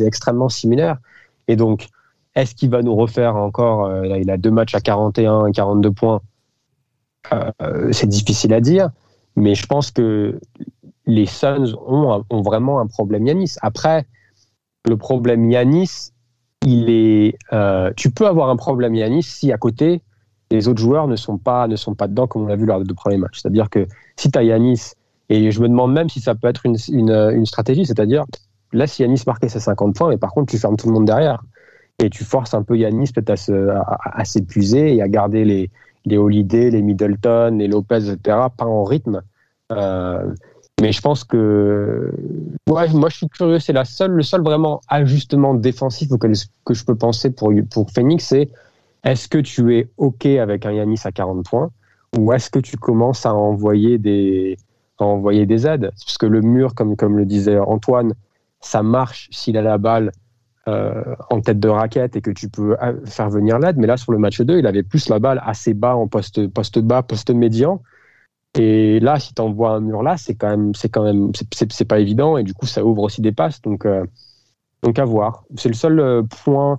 extrêmement 0.00 0.48
similaire. 0.48 0.98
Et 1.46 1.56
donc, 1.56 1.88
est-ce 2.34 2.54
qu'il 2.54 2.70
va 2.70 2.82
nous 2.82 2.96
refaire 2.96 3.36
encore 3.36 3.86
euh, 3.86 4.18
Il 4.18 4.30
a 4.30 4.36
deux 4.36 4.50
matchs 4.50 4.74
à 4.74 4.80
41 4.80 5.46
et 5.46 5.52
42 5.52 5.90
points. 5.92 6.20
Euh, 7.32 7.92
c'est 7.92 8.08
difficile 8.08 8.52
à 8.52 8.60
dire, 8.60 8.90
mais 9.36 9.54
je 9.54 9.66
pense 9.66 9.90
que 9.90 10.40
les 11.06 11.26
Suns 11.26 11.74
ont, 11.86 12.24
ont 12.28 12.42
vraiment 12.42 12.80
un 12.80 12.86
problème 12.86 13.26
Yanis. 13.26 13.54
Après, 13.60 14.06
le 14.88 14.96
problème 14.96 15.50
Yanis, 15.50 16.12
il 16.64 16.90
est. 16.90 17.36
euh, 17.52 17.90
tu 17.96 18.10
peux 18.10 18.26
avoir 18.26 18.50
un 18.50 18.56
problème 18.56 18.94
Yanis 18.94 19.22
si 19.22 19.52
à 19.52 19.58
côté 19.58 20.02
les 20.50 20.68
autres 20.68 20.80
joueurs 20.80 21.08
ne 21.08 21.16
sont 21.16 21.38
pas 21.38 21.66
ne 21.66 21.76
sont 21.76 21.94
pas 21.94 22.08
dedans 22.08 22.26
comme 22.26 22.42
on 22.42 22.46
l'a 22.46 22.56
vu 22.56 22.66
lors 22.66 22.78
des 22.78 22.84
deux 22.84 22.94
premiers 22.94 23.16
matchs. 23.18 23.40
C'est-à-dire 23.40 23.70
que 23.70 23.86
si 24.16 24.30
tu 24.30 24.38
as 24.38 24.42
Yanis 24.42 24.92
et 25.28 25.50
je 25.50 25.60
me 25.60 25.68
demande 25.68 25.92
même 25.92 26.08
si 26.08 26.20
ça 26.20 26.34
peut 26.34 26.48
être 26.48 26.66
une, 26.66 26.76
une, 26.90 27.46
stratégie, 27.46 27.86
c'est-à-dire 27.86 28.24
laisse 28.72 28.98
Yanis 28.98 29.22
marquer 29.26 29.48
ses 29.48 29.60
50 29.60 29.96
points, 29.96 30.08
mais 30.08 30.18
par 30.18 30.32
contre 30.32 30.50
tu 30.50 30.58
fermes 30.58 30.76
tout 30.76 30.88
le 30.88 30.92
monde 30.92 31.06
derrière 31.06 31.42
et 31.98 32.10
tu 32.10 32.24
forces 32.24 32.54
un 32.54 32.62
peu 32.62 32.76
Yanis 32.76 33.12
peut-être 33.12 33.30
à, 33.30 33.36
se- 33.36 33.68
à 33.70 34.24
s'épuiser 34.24 34.94
et 34.96 35.02
à 35.02 35.08
garder 35.08 35.44
les 35.44 35.70
les 36.04 36.18
Holiday, 36.18 36.70
les 36.70 36.82
Middleton, 36.82 37.56
les 37.58 37.68
Lopez, 37.68 38.10
etc. 38.10 38.18
pas 38.56 38.66
en 38.66 38.84
rythme. 38.84 39.22
Euh, 39.70 40.34
mais 40.82 40.90
je 40.90 41.00
pense 41.00 41.22
que 41.22 42.12
moi 42.68 43.08
je 43.08 43.16
suis 43.16 43.28
curieux. 43.28 43.60
C'est 43.60 43.72
la 43.72 43.84
seule, 43.84 44.10
le 44.10 44.24
seul 44.24 44.42
vraiment 44.42 44.80
ajustement 44.88 45.54
défensif 45.54 46.08
que 46.18 46.74
je 46.74 46.84
peux 46.84 46.96
penser 46.96 47.30
pour 47.30 47.52
pour 47.70 47.88
Phoenix, 47.92 48.26
c'est 48.26 48.48
est-ce 49.04 49.28
que 49.28 49.38
tu 49.38 49.76
es 49.76 49.88
ok 49.96 50.26
avec 50.26 50.66
un 50.66 50.72
Yanis 50.72 50.98
à 51.04 51.12
40 51.12 51.44
points 51.48 51.70
ou 52.18 52.32
est-ce 52.32 52.50
que 52.50 52.58
tu 52.58 52.76
commences 52.76 53.24
à 53.26 53.32
envoyer 53.32 53.98
des 53.98 54.56
à 54.98 55.04
envoyer 55.04 55.46
des 55.46 55.68
aides? 55.68 55.92
Parce 56.04 56.18
que 56.18 56.26
le 56.26 56.40
mur, 56.40 56.74
comme 56.74 56.96
comme 56.96 57.16
le 57.16 57.26
disait 57.26 57.60
Antoine, 57.60 58.14
ça 58.60 58.82
marche 58.82 59.28
s'il 59.30 59.56
a 59.56 59.62
la 59.62 59.78
balle 59.78 60.10
euh, 60.66 61.14
en 61.30 61.40
tête 61.40 61.60
de 61.60 61.68
raquette 61.68 62.16
et 62.16 62.20
que 62.20 62.32
tu 62.32 62.48
peux 62.48 62.76
euh, 62.82 62.94
faire 63.06 63.30
venir 63.30 63.60
l'aide. 63.60 63.76
Mais 63.76 63.86
là, 63.86 63.96
sur 63.96 64.10
le 64.10 64.18
match 64.18 64.40
2, 64.40 64.58
il 64.58 64.66
avait 64.66 64.82
plus 64.82 65.08
la 65.08 65.20
balle 65.20 65.40
assez 65.44 65.74
bas 65.74 65.94
en 65.94 66.08
poste 66.08 66.40
bas, 66.80 67.02
poste 67.04 67.30
médian. 67.30 67.80
Et 68.58 69.00
là, 69.00 69.18
si 69.18 69.34
tu 69.34 69.40
envoies 69.42 69.70
un 69.70 69.80
mur 69.80 70.02
là, 70.02 70.16
c'est 70.16 70.34
quand 70.34 70.50
même, 70.50 70.74
c'est 70.74 70.88
quand 70.90 71.04
même, 71.04 71.32
c'est- 71.34 71.84
pas 71.86 71.98
évident. 72.00 72.36
Et 72.36 72.42
du 72.42 72.52
coup, 72.54 72.66
ça 72.66 72.84
ouvre 72.84 73.02
aussi 73.02 73.22
des 73.22 73.32
passes. 73.32 73.62
Donc, 73.62 73.86
euh, 73.86 74.04
donc 74.82 74.98
à 74.98 75.04
voir. 75.04 75.44
C'est 75.56 75.68
le 75.68 75.74
seul 75.74 76.00
euh, 76.00 76.22
point 76.44 76.78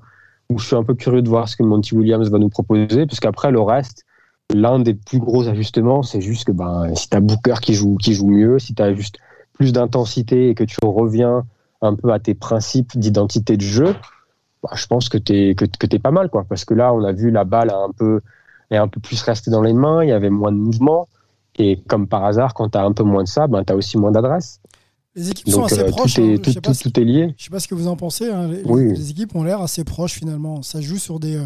où 0.50 0.60
je 0.60 0.68
suis 0.68 0.76
un 0.76 0.84
peu 0.84 0.94
curieux 0.94 1.22
de 1.22 1.30
voir 1.30 1.48
ce 1.50 1.56
que 1.58 1.64
Monty 1.64 1.96
Williams 1.96 2.30
va 2.30 2.38
nous 2.38 2.50
proposer, 2.50 3.06
parce 3.08 3.20
qu'après 3.20 3.52
le 3.52 3.62
reste, 3.62 4.06
l'un 4.54 4.80
des 4.80 4.94
plus 4.94 5.20
gros 5.20 5.48
ajustements, 5.48 6.04
c'est 6.04 6.22
juste 6.22 6.46
que 6.46 6.52
ben, 6.52 6.94
si 6.96 7.10
tu 7.10 7.18
as 7.18 7.22
Booker 7.22 7.56
qui 7.62 7.74
joue, 7.74 7.96
qui 7.98 8.14
joue 8.14 8.28
mieux, 8.28 8.60
si 8.60 8.76
tu 8.76 8.82
as 8.84 8.94
juste 8.94 9.18
plus 9.54 9.72
d'intensité 9.74 10.50
et 10.50 10.56
que 10.56 10.64
tu 10.64 10.78
reviens 10.84 11.46
un 11.82 11.96
peu 11.96 12.12
à 12.12 12.20
tes 12.20 12.34
principes 12.36 12.98
d'identité 12.98 13.58
de 13.58 13.62
jeu, 13.62 13.96
bah, 14.64 14.72
je 14.76 14.86
pense 14.88 15.10
que 15.10 15.18
tu 15.18 15.34
es, 15.34 15.56
que, 15.56 15.66
que 15.66 15.98
pas 15.98 16.12
mal. 16.12 16.30
Quoi, 16.30 16.46
parce 16.48 16.66
que 16.66 16.74
là, 16.74 16.94
on 16.94 17.04
a 17.04 17.12
vu 17.14 17.32
la 17.32 17.44
balle 17.44 17.70
a 17.70 17.78
un 17.78 17.92
peu, 17.92 18.22
est 18.72 18.78
un 18.78 18.88
peu 18.88 19.00
plus 19.00 19.22
restée 19.22 19.52
dans 19.52 19.62
les 19.62 19.74
mains, 19.74 20.04
il 20.04 20.10
y 20.10 20.14
avait 20.14 20.30
moins 20.30 20.52
de 20.52 20.58
mouvement. 20.58 21.08
Et 21.58 21.80
comme 21.88 22.08
par 22.08 22.26
hasard, 22.26 22.54
quand 22.54 22.70
tu 22.70 22.78
as 22.78 22.84
un 22.84 22.92
peu 22.94 23.04
moins 23.04 23.24
de 23.24 23.28
ça, 23.28 23.48
ben, 23.48 23.64
tu 23.64 23.74
as 23.74 23.76
aussi 23.76 23.98
moins 23.98 24.12
d'adresse. 24.12 24.60
Les 25.16 25.30
équipes 25.30 25.50
sont 25.50 25.64
assez 25.66 25.80
euh, 25.82 25.90
proches. 25.90 26.16
tout, 26.16 26.22
hein. 26.22 26.34
est, 26.34 26.40
tout, 26.40 27.00
est 27.00 27.04
lié. 27.04 27.36
Je 27.38 27.44
sais 27.44 27.50
pas 27.52 27.60
ce 27.60 27.68
que 27.68 27.76
vous 27.76 27.88
en 27.88 27.96
pensez. 27.96 28.30
hein. 28.32 28.48
Les, 28.48 28.64
Oui. 28.66 28.90
les 28.96 29.12
équipes 29.12 29.36
ont 29.36 29.44
l'air 29.44 29.62
assez 29.62 29.84
proches 29.84 30.14
finalement. 30.14 30.64
Ça 30.64 30.82
joue 30.82 30.98
sur 30.98 31.20
des, 31.20 31.36
euh, 31.36 31.46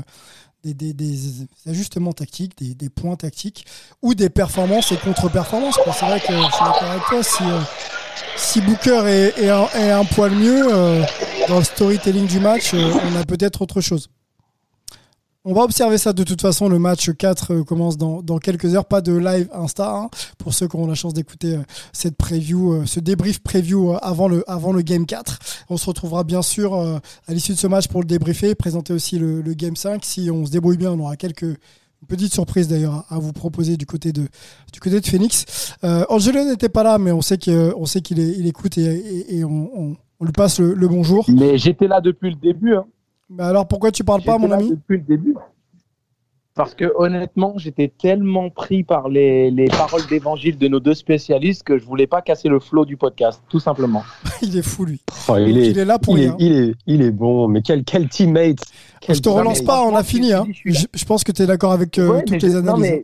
des, 0.63 0.73
des- 0.73 0.93
des 0.93 1.17
ajustements 1.65 2.13
tactiques, 2.13 2.53
des, 2.57 2.89
points 2.89 3.17
tactiques 3.17 3.65
ou 4.01 4.15
des 4.15 4.29
performances 4.29 4.93
et 4.93 4.97
contre-performances. 4.97 5.77
C'est 5.83 6.05
vrai 6.05 6.19
que 6.21 6.27
je 6.27 6.33
suis 6.33 6.63
d'accord 6.63 6.89
avec 6.91 7.03
toi. 7.09 7.21
Si, 7.23 7.43
euh, 7.43 7.59
si 8.37 8.61
Booker 8.61 9.01
est, 9.05 9.37
est 9.43 9.49
un, 9.49 9.65
est 9.77 9.91
un 9.91 10.05
poil 10.05 10.31
mieux 10.31 10.73
euh, 10.73 11.03
dans 11.49 11.57
le 11.57 11.63
storytelling 11.65 12.27
du 12.27 12.39
match, 12.39 12.73
on 12.73 13.15
a 13.19 13.25
peut-être 13.25 13.61
autre 13.61 13.81
chose. 13.81 14.07
On 15.49 15.53
va 15.53 15.61
observer 15.61 15.97
ça 15.97 16.11
de 16.11 16.23
toute 16.23 16.41
façon. 16.41 16.67
Le 16.67 16.77
match 16.77 17.09
4 17.09 17.53
euh, 17.53 17.63
commence 17.63 17.95
dans, 17.97 18.21
quelques 18.37 18.75
heures. 18.75 18.83
Pas 18.83 18.99
de 18.99 19.15
live 19.15 19.47
Insta 19.53 19.95
hein, 19.95 20.09
pour 20.37 20.53
ceux 20.53 20.67
qui 20.67 20.75
auront 20.75 20.87
la 20.87 20.93
chance 20.93 21.13
d'écouter 21.13 21.55
euh, 21.55 21.61
cette 21.93 22.17
preview, 22.17 22.73
euh, 22.73 22.85
ce 22.85 22.99
débrief 22.99 23.39
preview 23.39 23.93
avant 24.01 24.27
le, 24.27 24.81
Game 24.81 25.05
4. 25.05 25.39
On 25.69 25.77
se 25.77 25.85
retrouvera 25.85 26.25
bien 26.25 26.41
sûr 26.41 26.75
à 26.75 26.99
l'issue 27.29 27.53
de 27.53 27.57
ce 27.57 27.67
match 27.67 27.87
pour 27.87 28.01
le 28.01 28.07
débriefer, 28.07 28.55
présenter 28.55 28.91
aussi 28.91 29.19
le, 29.19 29.41
Game 29.53 29.77
5. 29.77 30.03
Si 30.03 30.29
on 30.29 30.45
se 30.45 30.51
débrouille 30.51 30.75
bien, 30.75 30.91
on 30.91 30.99
aura 30.99 31.15
quelques 31.15 31.55
petites 32.09 32.33
surprises 32.33 32.67
d'ailleurs 32.67 33.05
à, 33.09 33.17
vous 33.17 33.31
proposer 33.31 33.77
du 33.77 33.85
côté 33.85 34.11
de, 34.11 34.27
du 34.73 34.81
côté 34.81 35.01
Phoenix. 35.01 35.75
Angelo 36.09 36.43
n'était 36.43 36.67
pas 36.67 36.83
là, 36.83 36.97
mais 36.97 37.13
on 37.13 37.21
sait 37.21 37.37
qu'il 37.37 37.53
est- 37.53 38.35
il 38.37 38.47
écoute 38.47 38.77
et, 38.77 39.45
on, 39.45 39.95
lui 40.19 40.31
passe 40.33 40.59
le, 40.59 40.73
le 40.73 40.87
bonjour. 40.89 41.25
Mais 41.29 41.57
j'étais 41.57 41.87
là 41.87 42.01
depuis 42.01 42.31
le 42.31 42.35
début. 42.35 42.75
Hein. 42.75 42.83
Mais 43.29 43.43
alors 43.43 43.67
pourquoi 43.67 43.91
tu 43.91 44.03
parles 44.03 44.23
pas, 44.23 44.37
mon 44.37 44.51
ami 44.51 44.69
Depuis 44.71 44.97
le 44.97 45.03
début. 45.03 45.35
Parce 46.55 46.73
que 46.73 46.91
honnêtement, 46.95 47.53
j'étais 47.57 47.87
tellement 47.87 48.49
pris 48.49 48.83
par 48.83 49.09
les, 49.09 49.51
les 49.51 49.67
paroles 49.67 50.01
d'évangile 50.09 50.57
de 50.57 50.67
nos 50.67 50.79
deux 50.79 50.95
spécialistes 50.95 51.61
que 51.61 51.77
je 51.77 51.85
voulais 51.85 52.07
pas 52.07 52.23
casser 52.23 52.49
le 52.49 52.59
flot 52.59 52.83
du 52.85 52.97
podcast, 52.97 53.43
tout 53.47 53.59
simplement. 53.59 54.01
Il 54.41 54.57
est 54.57 54.63
fou 54.63 54.85
lui. 54.85 54.99
Oh, 55.29 55.35
il, 55.37 55.55
est, 55.57 55.69
il 55.69 55.77
est 55.77 55.85
là 55.85 55.99
pour 55.99 56.17
il, 56.17 56.23
est, 56.25 56.31
il, 56.39 56.53
est, 56.53 56.73
il 56.87 57.01
est 57.03 57.11
bon, 57.11 57.47
mais 57.47 57.61
quel, 57.61 57.83
quel 57.83 58.09
teammate 58.09 58.57
quel 59.01 59.15
Je 59.15 59.21
te 59.21 59.29
relance 59.29 59.59
teammate. 59.59 59.65
pas, 59.67 59.83
on 59.83 59.95
a 59.95 60.03
fini. 60.03 60.29
je 60.29 60.35
Hein. 60.35 60.45
je 60.93 61.05
pense 61.05 61.23
que 61.23 61.31
tu 61.31 61.43
es 61.43 61.45
d'accord 61.45 61.73
avec 61.73 61.99
euh, 61.99 62.09
Ouais, 62.09 62.23
toutes 62.23 62.41
les 62.41 62.49
je- 62.49 62.57
non, 62.57 62.73
analyses. 62.73 62.81
mais- 62.91 63.03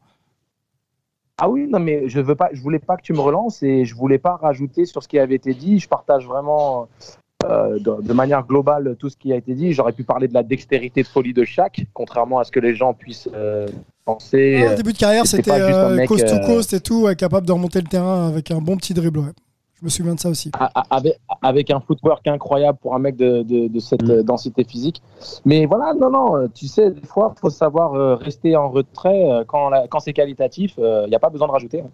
Ah 1.37 1.47
oui, 1.49 1.67
non, 1.69 1.79
mais 1.79 2.09
je 2.09 2.21
veux 2.21 2.35
pas, 2.35 2.49
je 2.53 2.61
voulais 2.61 2.79
pas 2.79 2.95
que 2.97 3.03
tu 3.03 3.13
me 3.13 3.19
relances 3.19 3.61
et 3.61 3.85
je 3.85 3.93
voulais 3.93 4.17
pas 4.19 4.35
rajouter 4.37 4.85
sur 4.85 5.03
ce 5.03 5.07
qui 5.07 5.19
avait 5.19 5.35
été 5.35 5.53
dit. 5.53 5.77
Je 5.79 5.87
partage 5.87 6.25
vraiment 6.25 6.87
euh, 7.49 7.79
de, 7.79 8.01
de 8.07 8.13
manière 8.13 8.45
globale 8.45 8.95
tout 8.99 9.09
ce 9.09 9.17
qui 9.17 9.31
a 9.33 9.35
été 9.35 9.53
dit. 9.53 9.73
J'aurais 9.73 9.93
pu 9.93 10.03
parler 10.03 10.27
de 10.27 10.33
la 10.33 10.43
dextérité 10.43 11.01
de 11.03 11.07
folie 11.07 11.33
de 11.33 11.43
chaque, 11.43 11.85
contrairement 11.93 12.39
à 12.39 12.43
ce 12.43 12.51
que 12.51 12.59
les 12.59 12.75
gens 12.75 12.93
puissent 12.93 13.29
euh, 13.33 13.67
penser. 14.05 14.65
Ah, 14.69 14.75
début 14.75 14.93
de 14.93 14.97
carrière, 14.97 15.25
c'était 15.27 15.51
euh, 15.51 16.05
coast 16.05 16.27
to 16.27 16.35
euh, 16.35 16.45
coast 16.45 16.73
et 16.73 16.79
tout, 16.79 17.03
ouais, 17.03 17.15
capable 17.15 17.47
de 17.47 17.51
remonter 17.51 17.79
le 17.81 17.87
terrain 17.87 18.27
avec 18.27 18.51
un 18.51 18.59
bon 18.59 18.77
petit 18.77 18.93
dribble. 18.93 19.19
ouais. 19.19 19.31
Je 19.79 19.85
me 19.85 19.89
souviens 19.89 20.15
de 20.15 20.19
ça 20.19 20.29
aussi. 20.29 20.49
avec, 20.89 21.19
avec 21.41 21.69
un 21.69 21.81
footwork 21.81 22.25
incroyable 22.27 22.77
pour 22.81 22.95
un 22.95 22.99
mec 22.99 23.17
de, 23.17 23.43
de, 23.43 23.67
de 23.67 23.79
cette 23.79 24.03
Mm. 24.03 24.11
euh, 24.11 24.23
densité 24.23 24.63
physique. 24.63 25.01
Mais 25.43 25.65
voilà, 25.65 25.93
non, 25.93 26.09
non, 26.09 26.37
euh, 26.37 26.47
tu 26.53 26.67
sais, 26.67 26.89
des 26.91 27.05
fois, 27.05 27.33
il 27.35 27.39
faut 27.41 27.49
savoir 27.49 27.93
euh, 27.93 28.15
rester 28.15 28.55
en 28.55 28.69
retrait 28.69 29.29
euh, 29.29 29.43
quand, 29.45 29.67
la- 29.69 29.87
quand 29.89 29.99
c'est 29.99 30.13
qualitatif. 30.13 30.75
Il 30.77 31.07
n'y 31.09 31.15
a 31.15 31.19
pas 31.19 31.29
besoin 31.29 31.47
de 31.47 31.51
rajouter. 31.51 31.81
hein. 31.81 31.89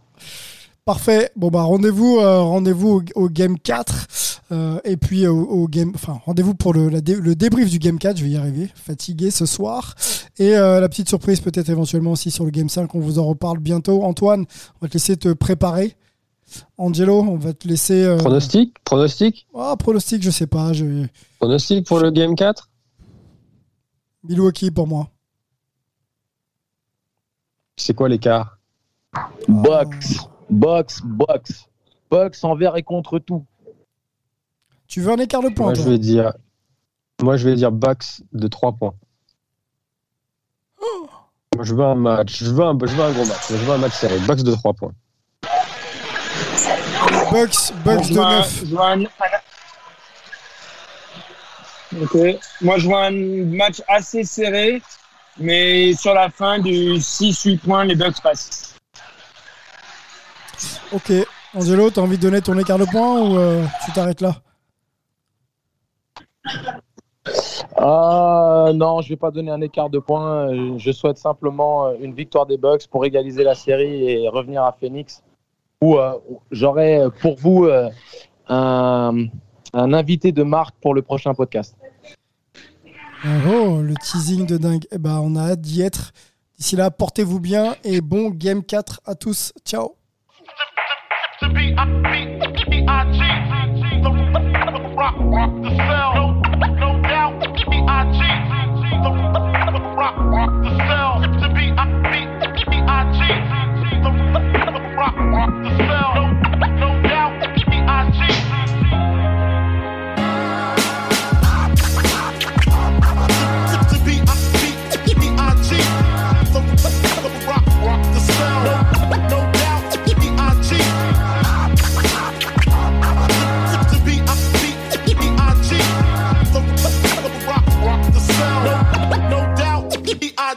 Parfait. 0.93 1.29
Bon 1.35 1.49
bah 1.49 1.61
rendez-vous, 1.61 2.17
euh, 2.17 2.41
rendez-vous 2.41 3.03
au, 3.15 3.21
au 3.25 3.29
game 3.29 3.59
4 3.59 4.07
euh, 4.51 4.79
et 4.83 4.97
puis 4.97 5.27
au, 5.27 5.39
au 5.43 5.67
game, 5.67 5.91
enfin 5.93 6.19
rendez-vous 6.25 6.55
pour 6.55 6.73
le, 6.73 6.89
la 6.89 6.99
dé- 6.99 7.13
le 7.13 7.35
débrief 7.35 7.69
du 7.69 7.77
game 7.77 7.99
4. 7.99 8.17
Je 8.17 8.23
vais 8.23 8.31
y 8.31 8.35
arriver. 8.37 8.71
Fatigué 8.73 9.29
ce 9.29 9.45
soir 9.45 9.93
et 10.39 10.57
euh, 10.57 10.79
la 10.79 10.89
petite 10.89 11.07
surprise 11.07 11.41
peut-être 11.41 11.69
éventuellement 11.69 12.13
aussi 12.13 12.31
sur 12.31 12.43
le 12.43 12.49
game 12.49 12.69
5. 12.69 12.95
On 12.95 12.99
vous 12.99 13.19
en 13.19 13.25
reparle 13.27 13.59
bientôt. 13.59 14.01
Antoine, 14.03 14.45
on 14.81 14.85
va 14.85 14.87
te 14.87 14.93
laisser 14.93 15.15
te 15.15 15.31
préparer. 15.31 15.95
Angelo, 16.79 17.19
on 17.21 17.35
va 17.37 17.53
te 17.53 17.67
laisser. 17.67 18.01
euh, 18.03 18.17
Pronostic? 18.17 18.75
Pronostic? 18.83 19.47
Ah, 19.55 19.75
pronostic, 19.77 20.23
je 20.23 20.31
sais 20.31 20.47
pas. 20.47 20.73
Je... 20.73 21.05
Pronostic 21.39 21.85
pour 21.85 21.99
le 21.99 22.09
Game 22.09 22.33
4 22.33 22.67
Milwaukee 24.23 24.71
pour 24.71 24.87
moi. 24.87 25.07
C'est 27.77 27.93
quoi 27.93 28.09
l'écart? 28.09 28.57
Box, 29.47 30.17
box, 30.49 31.01
box. 31.03 31.65
Box 32.09 32.43
envers 32.43 32.75
et 32.75 32.83
contre 32.83 33.19
tout. 33.19 33.45
Tu 34.87 35.01
veux 35.01 35.11
un 35.11 35.17
écart 35.17 35.41
de 35.43 35.49
points 35.49 35.67
Moi 35.67 35.73
je 35.75 35.81
vais 35.83 35.97
dire 35.99 36.33
Moi 37.21 37.37
je 37.37 37.47
vais 37.47 37.55
dire 37.55 37.71
Bucks 37.71 38.21
de 38.33 38.47
3 38.47 38.71
points. 38.73 38.93
Moi, 41.55 41.65
je 41.65 41.73
veux 41.75 41.83
un 41.83 41.95
match, 41.95 42.41
je 42.43 42.51
veux 42.51 42.63
un, 42.63 42.77
je 42.81 42.85
veux 42.95 43.03
un 43.03 43.11
gros 43.11 43.25
match, 43.25 43.49
je 43.49 43.55
veux 43.55 43.71
un 43.73 43.77
match 43.79 43.91
serré. 43.93 44.17
Bucks 44.19 44.43
de 44.43 44.53
3 44.53 44.73
points. 44.73 44.93
Bucks 47.31 48.03
je 48.03 48.09
de 48.09 48.13
vois 48.13 48.25
un- 48.27 48.39
9. 48.39 48.59
je 48.65 48.75
vois 48.75 48.91
un- 48.91 49.03
Ok. 52.01 52.17
Moi, 52.61 52.77
je 52.77 52.85
vois 52.87 53.05
un 53.07 53.45
match 53.45 53.81
assez 53.87 54.23
serré, 54.23 54.81
mais 55.37 55.93
sur 55.95 56.13
la 56.13 56.29
fin 56.29 56.59
du 56.59 56.99
6-8 57.01 57.57
points, 57.57 57.83
les 57.83 57.95
Bucks 57.95 58.21
passent. 58.21 58.68
Ok. 60.91 61.11
Angelo, 61.53 61.89
t'as 61.89 62.01
envie 62.01 62.17
de 62.17 62.21
donner 62.21 62.41
ton 62.41 62.57
écart 62.57 62.77
de 62.77 62.85
points 62.85 63.21
ou 63.21 63.37
euh, 63.37 63.65
tu 63.85 63.91
t'arrêtes 63.91 64.21
là? 64.21 64.35
Ah 67.75 68.71
non, 68.73 69.01
je 69.01 69.09
vais 69.09 69.15
pas 69.15 69.31
donner 69.31 69.51
un 69.51 69.61
écart 69.61 69.89
de 69.89 69.99
points. 69.99 70.77
Je 70.77 70.91
souhaite 70.91 71.17
simplement 71.17 71.87
euh, 71.87 71.93
une 72.01 72.13
victoire 72.13 72.45
des 72.45 72.57
Bucks 72.57 72.87
pour 72.87 73.05
égaliser 73.05 73.43
la 73.43 73.55
série 73.55 74.09
et 74.09 74.27
revenir 74.27 74.63
à 74.63 74.75
Phoenix. 74.79 75.23
Où 75.81 75.97
euh, 75.97 76.13
j'aurai 76.51 77.03
pour 77.21 77.37
vous 77.37 77.69
un, 78.47 79.25
un 79.73 79.93
invité 79.93 80.31
de 80.31 80.43
marque 80.43 80.75
pour 80.81 80.93
le 80.93 81.01
prochain 81.01 81.33
podcast. 81.33 81.75
Oh, 83.47 83.81
le 83.81 83.93
teasing 83.95 84.45
de 84.45 84.57
dingue. 84.57 84.85
Eh 84.91 84.97
ben, 84.97 85.19
on 85.23 85.35
a 85.35 85.51
hâte 85.51 85.61
d'y 85.61 85.81
être. 85.81 86.11
D'ici 86.57 86.75
là, 86.75 86.91
portez-vous 86.91 87.39
bien 87.39 87.75
et 87.83 88.01
bon 88.01 88.29
Game 88.29 88.63
4 88.63 89.01
à 89.05 89.15
tous. 89.15 89.53
Ciao 89.65 89.98
to 91.39 91.49
be 91.49 91.73
I 91.77 91.85
The 92.69 92.85
I 92.87 93.05
G. 93.13 93.19
Rock 94.97 95.15
rock 95.19 95.51
the 95.61 95.69
cell. 95.77 96.18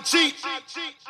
cheat. 0.05 0.35
I 0.45 0.61
cheat. 0.67 1.02